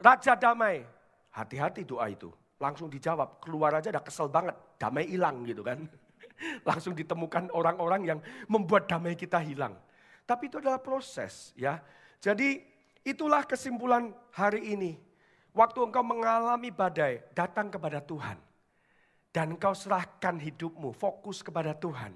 Raja 0.00 0.32
Damai. 0.32 0.80
Hati-hati 1.28 1.84
doa 1.84 2.08
itu. 2.08 2.32
Langsung 2.56 2.88
dijawab, 2.88 3.44
keluar 3.44 3.76
aja 3.76 3.92
udah 3.92 4.00
kesel 4.00 4.30
banget, 4.30 4.56
damai 4.80 5.04
hilang 5.04 5.44
gitu 5.44 5.60
kan. 5.60 5.84
Langsung 6.68 6.96
ditemukan 6.96 7.52
orang-orang 7.52 8.16
yang 8.16 8.20
membuat 8.48 8.88
damai 8.88 9.12
kita 9.12 9.42
hilang. 9.42 9.76
Tapi 10.24 10.48
itu 10.48 10.56
adalah 10.56 10.80
proses 10.80 11.52
ya. 11.58 11.82
Jadi 12.22 12.64
itulah 13.04 13.44
kesimpulan 13.44 14.08
hari 14.32 14.72
ini. 14.72 14.96
Waktu 15.52 15.84
engkau 15.84 16.00
mengalami 16.00 16.72
badai, 16.72 17.20
datang 17.36 17.68
kepada 17.68 18.00
Tuhan. 18.00 18.40
Dan 19.34 19.58
engkau 19.58 19.74
serahkan 19.74 20.38
hidupmu, 20.38 20.94
fokus 20.94 21.42
kepada 21.42 21.74
Tuhan 21.74 22.14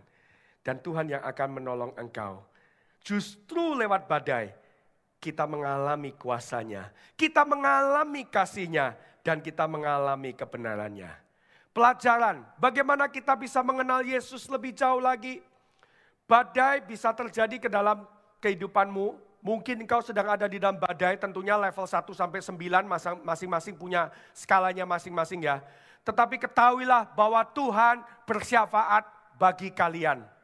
dan 0.68 0.84
Tuhan 0.84 1.08
yang 1.08 1.24
akan 1.24 1.48
menolong 1.48 1.96
engkau. 1.96 2.44
Justru 3.00 3.72
lewat 3.72 4.04
badai, 4.04 4.52
kita 5.16 5.48
mengalami 5.48 6.12
kuasanya. 6.12 6.92
Kita 7.16 7.48
mengalami 7.48 8.28
kasihnya 8.28 8.92
dan 9.24 9.40
kita 9.40 9.64
mengalami 9.64 10.36
kebenarannya. 10.36 11.08
Pelajaran, 11.72 12.44
bagaimana 12.60 13.08
kita 13.08 13.32
bisa 13.32 13.64
mengenal 13.64 14.04
Yesus 14.04 14.44
lebih 14.52 14.76
jauh 14.76 15.00
lagi. 15.00 15.40
Badai 16.28 16.84
bisa 16.84 17.16
terjadi 17.16 17.56
ke 17.56 17.72
dalam 17.72 18.04
kehidupanmu. 18.44 19.16
Mungkin 19.40 19.88
engkau 19.88 20.04
sedang 20.04 20.28
ada 20.28 20.44
di 20.44 20.60
dalam 20.60 20.76
badai, 20.76 21.16
tentunya 21.16 21.56
level 21.56 21.88
1 21.88 22.12
sampai 22.12 22.44
9 22.44 23.24
masing-masing 23.24 23.72
punya 23.72 24.12
skalanya 24.36 24.84
masing-masing 24.84 25.48
ya. 25.48 25.64
Tetapi 26.04 26.36
ketahuilah 26.36 27.08
bahwa 27.16 27.40
Tuhan 27.56 28.04
bersyafaat 28.28 29.08
bagi 29.40 29.72
kalian. 29.72 30.36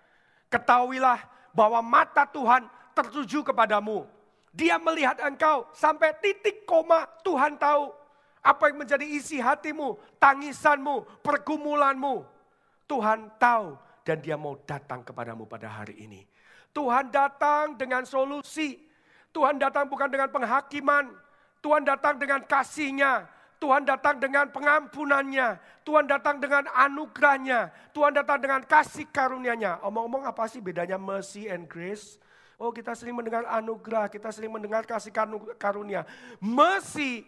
Ketahuilah 0.54 1.18
bahwa 1.50 1.82
mata 1.82 2.22
Tuhan 2.30 2.70
tertuju 2.94 3.42
kepadamu. 3.42 4.06
Dia 4.54 4.78
melihat 4.78 5.18
engkau 5.18 5.66
sampai 5.74 6.14
titik 6.22 6.62
koma 6.62 7.10
Tuhan 7.26 7.58
tahu 7.58 7.90
apa 8.38 8.70
yang 8.70 8.86
menjadi 8.86 9.02
isi 9.02 9.42
hatimu, 9.42 9.98
tangisanmu, 10.22 11.26
pergumulanmu. 11.26 12.22
Tuhan 12.86 13.34
tahu 13.34 13.74
dan 14.06 14.22
dia 14.22 14.38
mau 14.38 14.54
datang 14.62 15.02
kepadamu 15.02 15.42
pada 15.50 15.66
hari 15.66 15.98
ini. 15.98 16.22
Tuhan 16.70 17.10
datang 17.10 17.74
dengan 17.74 18.06
solusi. 18.06 18.78
Tuhan 19.34 19.58
datang 19.58 19.90
bukan 19.90 20.06
dengan 20.06 20.30
penghakiman. 20.30 21.10
Tuhan 21.58 21.82
datang 21.82 22.14
dengan 22.14 22.46
kasihnya. 22.46 23.26
Tuhan 23.64 23.88
datang 23.88 24.20
dengan 24.20 24.52
pengampunannya. 24.52 25.56
Tuhan 25.88 26.04
datang 26.04 26.36
dengan 26.36 26.68
anugerahnya. 26.68 27.72
Tuhan 27.96 28.12
datang 28.12 28.36
dengan 28.36 28.60
kasih 28.60 29.08
karunia-Nya. 29.08 29.80
Omong-omong 29.80 30.28
apa 30.28 30.44
sih 30.52 30.60
bedanya 30.60 31.00
mercy 31.00 31.48
and 31.48 31.64
grace? 31.64 32.20
Oh 32.60 32.68
kita 32.68 32.92
sering 32.92 33.16
mendengar 33.16 33.48
anugerah, 33.48 34.12
kita 34.12 34.28
sering 34.36 34.52
mendengar 34.52 34.84
kasih 34.84 35.08
karunia. 35.56 36.04
Mercy 36.44 37.24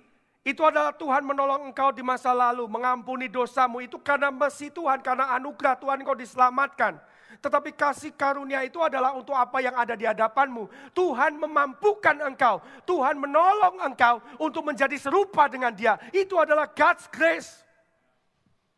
itu 0.47 0.63
adalah 0.63 0.95
Tuhan 0.95 1.27
menolong 1.27 1.75
engkau 1.75 1.91
di 1.91 2.07
masa 2.07 2.31
lalu, 2.31 2.71
mengampuni 2.71 3.27
dosamu. 3.27 3.83
Itu 3.83 3.99
karena 3.99 4.31
mercy 4.31 4.71
Tuhan, 4.71 5.03
karena 5.03 5.35
anugerah 5.35 5.75
Tuhan 5.75 6.07
engkau 6.07 6.15
diselamatkan. 6.15 7.03
Tetapi 7.43 7.75
kasih 7.75 8.15
karunia 8.15 8.63
itu 8.63 8.79
adalah 8.79 9.11
untuk 9.19 9.35
apa 9.35 9.59
yang 9.59 9.75
ada 9.75 9.99
di 9.99 10.07
hadapanmu. 10.07 10.95
Tuhan 10.95 11.35
memampukan 11.43 12.23
engkau. 12.23 12.63
Tuhan 12.87 13.19
menolong 13.19 13.83
engkau 13.91 14.23
untuk 14.39 14.63
menjadi 14.63 14.95
serupa 14.95 15.51
dengan 15.51 15.75
dia. 15.75 15.99
Itu 16.15 16.39
adalah 16.39 16.71
God's 16.71 17.11
grace. 17.11 17.67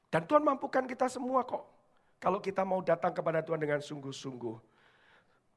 Dan 0.09 0.25
Tuhan 0.25 0.41
mampukan 0.41 0.89
kita 0.89 1.05
semua 1.13 1.45
kok. 1.45 1.69
Kalau 2.17 2.41
kita 2.41 2.65
mau 2.65 2.81
datang 2.81 3.13
kepada 3.13 3.45
Tuhan 3.45 3.61
dengan 3.61 3.85
sungguh-sungguh. 3.85 4.57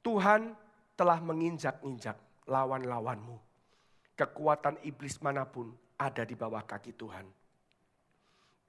Tuhan 0.03 0.59
telah 0.99 1.23
menginjak-injak 1.23 2.19
lawan-lawanmu. 2.51 3.39
Kekuatan 4.19 4.75
iblis 4.83 5.15
mana 5.23 5.47
pun 5.47 5.71
ada 6.01 6.25
di 6.25 6.33
bawah 6.33 6.65
kaki 6.65 6.97
Tuhan. 6.97 7.25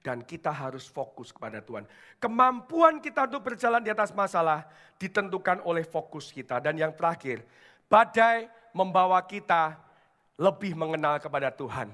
Dan 0.03 0.21
kita 0.27 0.51
harus 0.51 0.85
fokus 0.85 1.31
kepada 1.31 1.63
Tuhan. 1.63 1.87
Kemampuan 2.19 2.99
kita 2.99 3.23
untuk 3.25 3.49
berjalan 3.49 3.79
di 3.79 3.87
atas 3.87 4.11
masalah 4.11 4.67
ditentukan 4.99 5.63
oleh 5.63 5.87
fokus 5.87 6.29
kita. 6.29 6.59
Dan 6.59 6.75
yang 6.75 6.91
terakhir, 6.91 7.41
badai 7.87 8.51
membawa 8.75 9.23
kita 9.23 9.79
lebih 10.35 10.75
mengenal 10.75 11.23
kepada 11.23 11.55
Tuhan. 11.55 11.87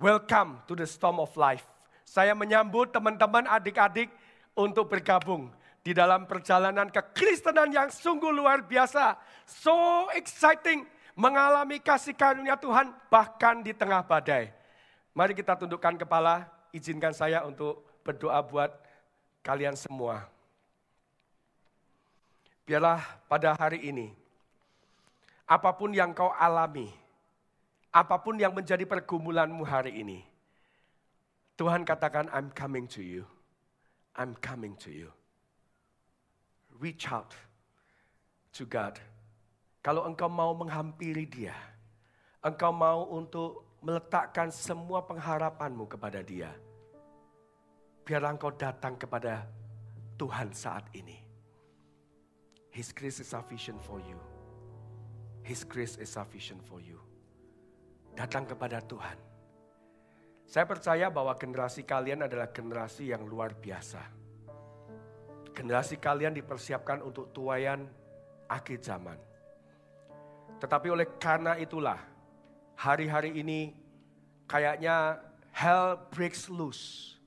Welcome 0.00 0.64
to 0.64 0.72
the 0.72 0.88
storm 0.88 1.20
of 1.20 1.30
life. 1.36 1.68
Saya 2.02 2.32
menyambut 2.32 2.90
teman-teman 2.96 3.44
adik-adik 3.44 4.08
untuk 4.56 4.88
bergabung 4.88 5.52
di 5.84 5.92
dalam 5.92 6.24
perjalanan 6.24 6.88
kekristenan 6.88 7.68
yang 7.74 7.88
sungguh 7.92 8.32
luar 8.32 8.64
biasa. 8.64 9.20
So 9.44 10.08
exciting 10.16 10.88
mengalami 11.12 11.78
kasih 11.78 12.16
karunia 12.16 12.56
Tuhan 12.56 12.92
bahkan 13.12 13.60
di 13.60 13.72
tengah 13.76 14.00
badai. 14.04 14.52
Mari 15.12 15.36
kita 15.36 15.56
tundukkan 15.56 16.00
kepala, 16.00 16.48
izinkan 16.72 17.12
saya 17.12 17.44
untuk 17.44 17.84
berdoa 18.00 18.40
buat 18.40 18.72
kalian 19.44 19.76
semua. 19.76 20.24
Biarlah 22.64 23.04
pada 23.28 23.52
hari 23.58 23.84
ini, 23.92 24.14
apa 25.44 25.68
pun 25.76 25.92
yang 25.92 26.16
kau 26.16 26.32
alami, 26.32 26.88
apa 27.92 28.16
pun 28.16 28.40
yang 28.40 28.56
menjadi 28.56 28.88
pergumulanmu 28.88 29.60
hari 29.68 30.00
ini, 30.00 30.24
Tuhan 31.60 31.84
katakan, 31.84 32.32
I'm 32.32 32.48
coming 32.56 32.88
to 32.96 33.04
you. 33.04 33.28
I'm 34.16 34.32
coming 34.40 34.76
to 34.84 34.90
you. 34.92 35.12
Reach 36.80 37.08
out 37.12 37.36
to 38.56 38.64
God. 38.64 38.96
Kalau 39.82 40.06
engkau 40.06 40.30
mau 40.30 40.54
menghampiri 40.54 41.26
dia, 41.26 41.58
engkau 42.38 42.70
mau 42.70 43.10
untuk 43.10 43.66
meletakkan 43.82 44.46
semua 44.54 45.02
pengharapanmu 45.02 45.90
kepada 45.90 46.22
Dia. 46.22 46.54
Biar 48.06 48.22
engkau 48.22 48.54
datang 48.54 48.94
kepada 48.94 49.42
Tuhan 50.14 50.54
saat 50.54 50.86
ini. 50.94 51.18
His 52.70 52.94
grace 52.94 53.18
is 53.18 53.34
sufficient 53.34 53.82
for 53.82 53.98
you. 54.06 54.16
His 55.42 55.66
grace 55.66 55.98
is 55.98 56.14
sufficient 56.14 56.62
for 56.62 56.78
you. 56.78 57.02
Datang 58.14 58.46
kepada 58.46 58.78
Tuhan. 58.86 59.18
Saya 60.46 60.62
percaya 60.62 61.10
bahwa 61.10 61.34
generasi 61.34 61.82
kalian 61.82 62.22
adalah 62.22 62.54
generasi 62.54 63.10
yang 63.10 63.26
luar 63.26 63.58
biasa. 63.58 63.98
Generasi 65.52 65.98
kalian 65.98 66.38
dipersiapkan 66.38 67.02
untuk 67.02 67.34
tuayan 67.34 67.90
akhir 68.46 68.78
zaman. 68.78 69.31
Tetapi 70.62 70.94
oleh 70.94 71.18
karena 71.18 71.58
itulah 71.58 71.98
hari-hari 72.78 73.34
ini 73.34 73.74
kayaknya 74.46 75.18
hell 75.50 75.98
breaks 76.14 76.46
loose. 76.46 77.18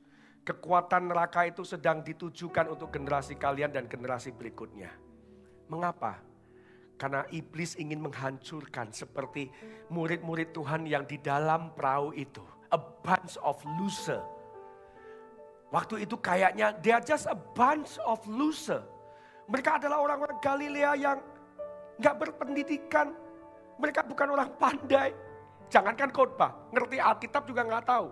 Kekuatan 0.48 1.12
neraka 1.12 1.44
itu 1.44 1.68
sedang 1.68 2.00
ditujukan 2.00 2.72
untuk 2.72 2.96
generasi 2.96 3.36
kalian 3.36 3.76
dan 3.76 3.92
generasi 3.92 4.32
berikutnya. 4.32 4.94
Mengapa? 5.68 6.22
Karena 6.96 7.28
iblis 7.34 7.76
ingin 7.76 8.00
menghancurkan 8.00 8.96
seperti 8.96 9.52
murid-murid 9.92 10.56
Tuhan 10.56 10.88
yang 10.88 11.04
di 11.04 11.20
dalam 11.20 11.76
perahu 11.76 12.16
itu. 12.16 12.46
A 12.72 12.80
bunch 12.80 13.36
of 13.44 13.60
loser. 13.76 14.24
Waktu 15.76 16.08
itu 16.08 16.16
kayaknya 16.16 16.72
they 16.80 16.96
are 16.96 17.04
just 17.04 17.28
a 17.28 17.36
bunch 17.36 18.00
of 18.08 18.24
loser. 18.32 18.80
Mereka 19.52 19.84
adalah 19.84 20.00
orang-orang 20.00 20.40
Galilea 20.40 20.92
yang 20.96 21.20
nggak 22.00 22.16
berpendidikan. 22.16 23.25
Mereka 23.80 24.08
bukan 24.08 24.28
orang 24.32 24.50
pandai. 24.56 25.12
Jangankan 25.68 26.14
khotbah, 26.14 26.54
ngerti 26.70 27.02
Alkitab 27.02 27.50
juga 27.50 27.66
nggak 27.66 27.86
tahu. 27.90 28.08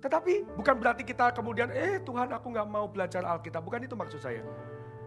Tetapi 0.00 0.48
bukan 0.56 0.74
berarti 0.80 1.02
kita 1.04 1.32
kemudian, 1.32 1.68
eh 1.72 2.00
Tuhan 2.00 2.32
aku 2.32 2.52
nggak 2.52 2.68
mau 2.68 2.88
belajar 2.88 3.24
Alkitab. 3.24 3.60
Bukan 3.64 3.84
itu 3.84 3.92
maksud 3.92 4.20
saya. 4.20 4.40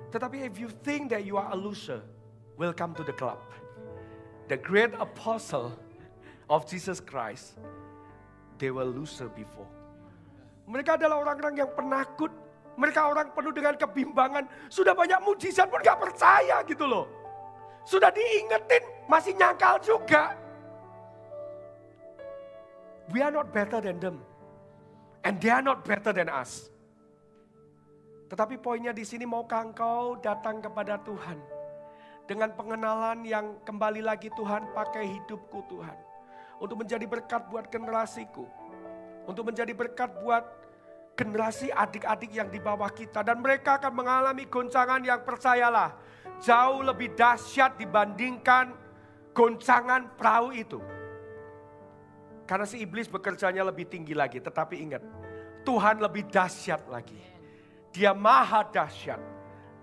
Tetapi 0.09 0.45
if 0.45 0.57
you 0.57 0.69
think 0.85 1.13
that 1.13 1.25
you 1.25 1.37
are 1.37 1.49
a 1.53 1.57
loser, 1.57 2.01
welcome 2.57 2.93
to 2.97 3.05
the 3.05 3.13
club. 3.13 3.41
The 4.49 4.57
great 4.57 4.93
apostle 4.97 5.77
of 6.49 6.65
Jesus 6.65 6.97
Christ, 6.97 7.61
they 8.57 8.73
were 8.73 8.85
loser 8.85 9.29
before. 9.29 9.69
Mereka 10.69 10.97
adalah 10.97 11.21
orang-orang 11.21 11.65
yang 11.65 11.69
penakut. 11.73 12.33
Mereka 12.79 13.01
orang 13.11 13.29
penuh 13.33 13.53
dengan 13.53 13.75
kebimbangan. 13.77 14.45
Sudah 14.69 14.93
banyak 14.93 15.21
mujizat 15.25 15.69
pun 15.69 15.81
gak 15.81 15.99
percaya 15.99 16.61
gitu 16.65 16.85
loh. 16.85 17.05
Sudah 17.85 18.13
diingetin, 18.13 18.83
masih 19.09 19.33
nyangkal 19.33 19.81
juga. 19.81 20.37
We 23.09 23.25
are 23.25 23.33
not 23.33 23.49
better 23.49 23.81
than 23.81 23.97
them. 23.97 24.21
And 25.25 25.41
they 25.41 25.49
are 25.49 25.65
not 25.65 25.81
better 25.81 26.13
than 26.13 26.29
us. 26.29 26.69
Tetapi 28.29 28.61
poinnya 28.61 28.93
di 28.93 29.01
sini 29.01 29.25
maukah 29.25 29.65
engkau 29.65 30.21
datang 30.21 30.61
kepada 30.61 31.01
Tuhan. 31.01 31.41
Dengan 32.29 32.53
pengenalan 32.53 33.25
yang 33.25 33.57
kembali 33.65 34.05
lagi 34.05 34.29
Tuhan 34.37 34.69
pakai 34.77 35.09
hidupku 35.09 35.65
Tuhan. 35.65 35.97
Untuk 36.61 36.85
menjadi 36.85 37.09
berkat 37.09 37.49
buat 37.49 37.73
generasiku. 37.73 38.45
Untuk 39.25 39.49
menjadi 39.49 39.73
berkat 39.73 40.13
buat 40.21 40.45
generasi 41.17 41.73
adik-adik 41.73 42.29
yang 42.29 42.53
di 42.53 42.61
bawah 42.61 42.93
kita. 42.93 43.25
Dan 43.25 43.41
mereka 43.41 43.81
akan 43.81 43.93
mengalami 43.97 44.45
goncangan 44.45 45.01
yang 45.01 45.25
percayalah 45.25 45.97
jauh 46.39 46.85
lebih 46.85 47.17
dahsyat 47.17 47.75
dibandingkan 47.81 48.88
goncangan 49.33 50.15
perahu 50.15 50.49
itu. 50.55 50.79
Karena 52.49 52.65
si 52.65 52.81
iblis 52.81 53.05
bekerjanya 53.05 53.61
lebih 53.61 53.85
tinggi 53.85 54.17
lagi. 54.17 54.41
Tetapi 54.41 54.75
ingat, 54.81 55.03
Tuhan 55.61 56.01
lebih 56.01 56.25
dahsyat 56.33 56.89
lagi. 56.89 57.21
Dia 57.93 58.13
maha 58.17 58.65
dahsyat. 58.65 59.21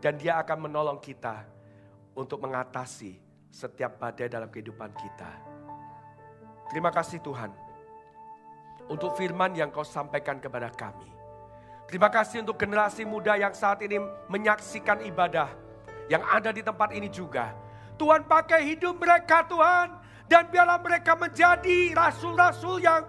Dan 0.03 0.18
dia 0.18 0.38
akan 0.38 0.68
menolong 0.68 0.99
kita 1.01 1.47
untuk 2.14 2.42
mengatasi 2.42 3.16
setiap 3.51 3.97
badai 3.97 4.28
dalam 4.28 4.51
kehidupan 4.53 4.92
kita. 4.92 5.30
Terima 6.68 6.90
kasih 6.90 7.22
Tuhan. 7.22 7.51
Untuk 8.86 9.14
firman 9.18 9.55
yang 9.57 9.72
kau 9.72 9.82
sampaikan 9.82 10.38
kepada 10.38 10.70
kami. 10.70 11.11
Terima 11.86 12.11
kasih 12.11 12.42
untuk 12.42 12.59
generasi 12.59 13.07
muda 13.07 13.38
yang 13.38 13.55
saat 13.55 13.78
ini 13.82 14.03
menyaksikan 14.26 15.07
ibadah 15.07 15.51
yang 16.11 16.22
ada 16.26 16.51
di 16.51 16.62
tempat 16.62 16.90
ini 16.90 17.07
juga. 17.07 17.55
Tuhan 17.97 18.24
pakai 18.28 18.76
hidup 18.76 19.01
mereka 19.01 19.44
Tuhan. 19.49 20.05
Dan 20.26 20.51
biarlah 20.51 20.82
mereka 20.82 21.14
menjadi 21.14 21.94
rasul-rasul 21.94 22.82
yang 22.82 23.07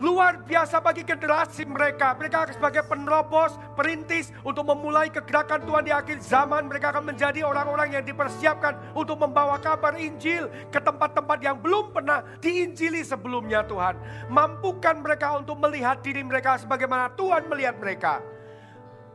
luar 0.00 0.40
biasa 0.48 0.80
bagi 0.80 1.04
generasi 1.04 1.68
mereka. 1.68 2.16
Mereka 2.16 2.56
sebagai 2.56 2.86
penerobos, 2.88 3.58
perintis 3.76 4.32
untuk 4.46 4.64
memulai 4.64 5.12
kegerakan 5.12 5.66
Tuhan 5.66 5.84
di 5.84 5.92
akhir 5.92 6.24
zaman. 6.24 6.70
Mereka 6.70 6.96
akan 6.96 7.10
menjadi 7.12 7.44
orang-orang 7.44 8.00
yang 8.00 8.04
dipersiapkan 8.06 8.96
untuk 8.96 9.20
membawa 9.20 9.60
kabar 9.60 9.98
Injil 10.00 10.48
ke 10.72 10.80
tempat-tempat 10.80 11.38
yang 11.44 11.60
belum 11.60 11.92
pernah 11.92 12.24
diinjili 12.40 13.04
sebelumnya 13.04 13.60
Tuhan. 13.68 13.98
Mampukan 14.32 15.04
mereka 15.04 15.36
untuk 15.36 15.60
melihat 15.60 16.00
diri 16.00 16.24
mereka 16.24 16.56
sebagaimana 16.56 17.12
Tuhan 17.14 17.50
melihat 17.52 17.76
mereka. 17.76 18.24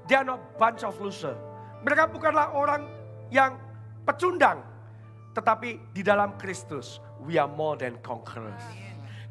They 0.05 0.13
are 0.13 0.27
not 0.27 0.59
bunch 0.61 0.85
of 0.85 0.93
loser. 1.01 1.33
Mereka 1.81 2.13
bukanlah 2.13 2.53
orang 2.53 2.85
yang 3.33 3.57
pecundang. 4.05 4.74
Tetapi 5.35 5.91
di 5.91 5.99
dalam 5.99 6.39
Kristus, 6.39 7.03
we 7.19 7.35
are 7.35 7.51
more 7.51 7.75
than 7.75 7.99
conquerors. 7.99 8.63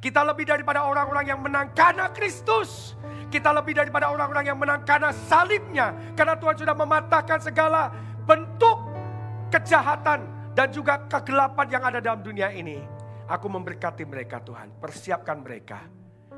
Kita 0.05 0.20
lebih 0.20 0.44
daripada 0.44 0.84
orang-orang 0.84 1.32
yang 1.32 1.40
menang 1.40 1.72
karena 1.72 2.12
Kristus. 2.12 2.92
Kita 3.32 3.57
lebih 3.57 3.72
daripada 3.72 4.12
orang-orang 4.12 4.52
yang 4.52 4.61
menang 4.61 4.84
karena 4.84 5.16
salibnya. 5.16 5.96
Karena 6.12 6.36
Tuhan 6.36 6.61
sudah 6.61 6.76
mematahkan 6.76 7.40
segala 7.40 7.88
bentuk 8.28 8.84
kejahatan 9.48 10.28
dan 10.52 10.68
juga 10.68 11.00
kegelapan 11.09 11.66
yang 11.72 11.82
ada 11.88 12.05
dalam 12.05 12.20
dunia 12.20 12.52
ini. 12.52 12.84
Aku 13.24 13.48
memberkati 13.48 14.05
mereka 14.05 14.44
Tuhan, 14.44 14.76
persiapkan 14.76 15.40
mereka. 15.40 15.80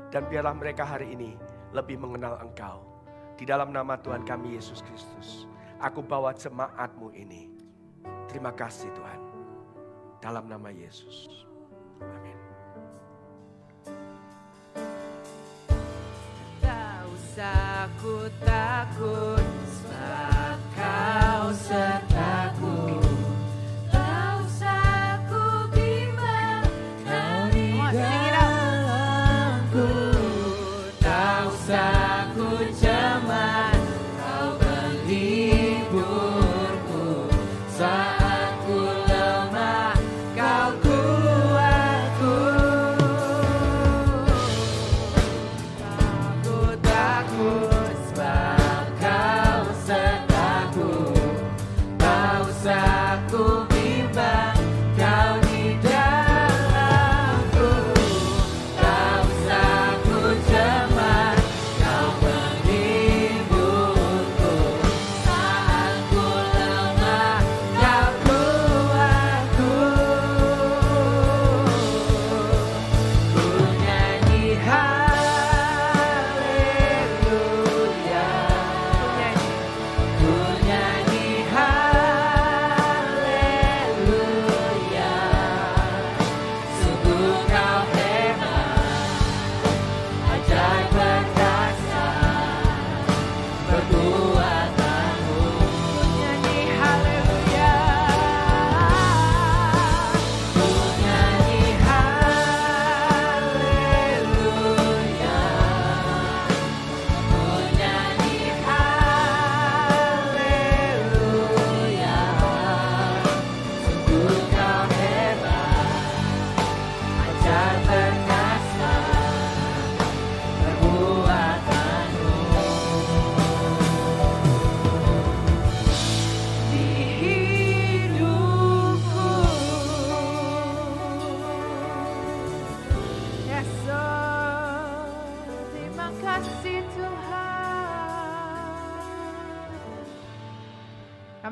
Dan 0.07 0.31
biarlah 0.31 0.55
mereka 0.55 0.87
hari 0.87 1.11
ini 1.11 1.35
lebih 1.75 1.99
mengenal 1.99 2.39
Engkau. 2.39 2.87
Di 3.35 3.43
dalam 3.43 3.75
nama 3.75 3.99
Tuhan 3.99 4.23
kami 4.23 4.55
Yesus 4.55 4.79
Kristus. 4.79 5.43
Aku 5.83 5.99
bawa 5.99 6.31
jemaatmu 6.31 7.11
ini. 7.11 7.51
Terima 8.31 8.55
kasih 8.55 8.87
Tuhan. 8.95 9.26
Dalam 10.17 10.49
nama 10.49 10.73
Yesus. 10.73 11.45
Amin. 12.01 12.37
Tak 16.59 16.99
usah 17.13 17.85
ku 18.01 18.27
takut 18.41 19.45
sebab 19.69 20.57
kau 20.73 21.45
sertaku. 21.53 23.06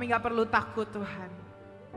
Kami 0.06 0.14
gak 0.14 0.28
perlu 0.30 0.46
takut 0.46 0.86
Tuhan. 0.94 1.34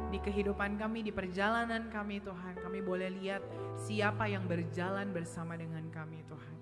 Di 0.08 0.16
kehidupan 0.16 0.80
kami, 0.80 1.04
di 1.04 1.12
perjalanan 1.12 1.92
kami 1.92 2.24
Tuhan. 2.24 2.56
Kami 2.56 2.80
boleh 2.80 3.12
lihat 3.12 3.44
siapa 3.76 4.24
yang 4.24 4.48
berjalan 4.48 5.12
bersama 5.12 5.60
dengan 5.60 5.84
kami 5.92 6.24
Tuhan. 6.24 6.56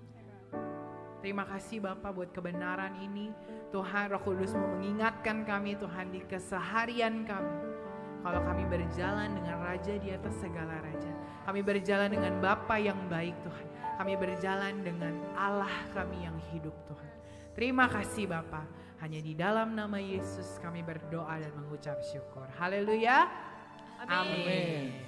Terima 1.23 1.47
kasih 1.47 1.79
Bapak 1.79 2.11
buat 2.11 2.35
kebenaran 2.35 2.99
ini. 2.99 3.31
Tuhan 3.71 4.11
Roh 4.11 4.19
Kudus 4.27 4.59
mau 4.59 4.75
mengingatkan 4.75 5.47
kami 5.47 5.79
Tuhan 5.79 6.11
di 6.11 6.19
keseharian 6.27 7.23
kami. 7.23 7.55
Kalau 8.27 8.43
kami 8.43 8.67
berjalan 8.67 9.31
dengan 9.31 9.63
Raja 9.63 9.95
di 9.95 10.11
atas 10.11 10.35
segala 10.43 10.83
Raja. 10.83 11.15
Kami 11.47 11.63
berjalan 11.63 12.11
dengan 12.11 12.43
Bapa 12.43 12.75
yang 12.75 12.99
baik 13.07 13.39
Tuhan. 13.47 13.67
Kami 13.95 14.19
berjalan 14.19 14.83
dengan 14.83 15.15
Allah 15.39 15.71
kami 15.95 16.27
yang 16.27 16.35
hidup 16.51 16.75
Tuhan. 16.91 17.11
Terima 17.55 17.87
kasih 17.87 18.27
Bapak. 18.27 18.86
Hanya 18.97 19.21
di 19.21 19.37
dalam 19.37 19.77
nama 19.77 20.01
Yesus 20.01 20.57
kami 20.57 20.81
berdoa 20.81 21.37
dan 21.37 21.53
mengucap 21.53 22.01
syukur. 22.01 22.49
Haleluya. 22.57 23.29
Amin. 24.09 25.06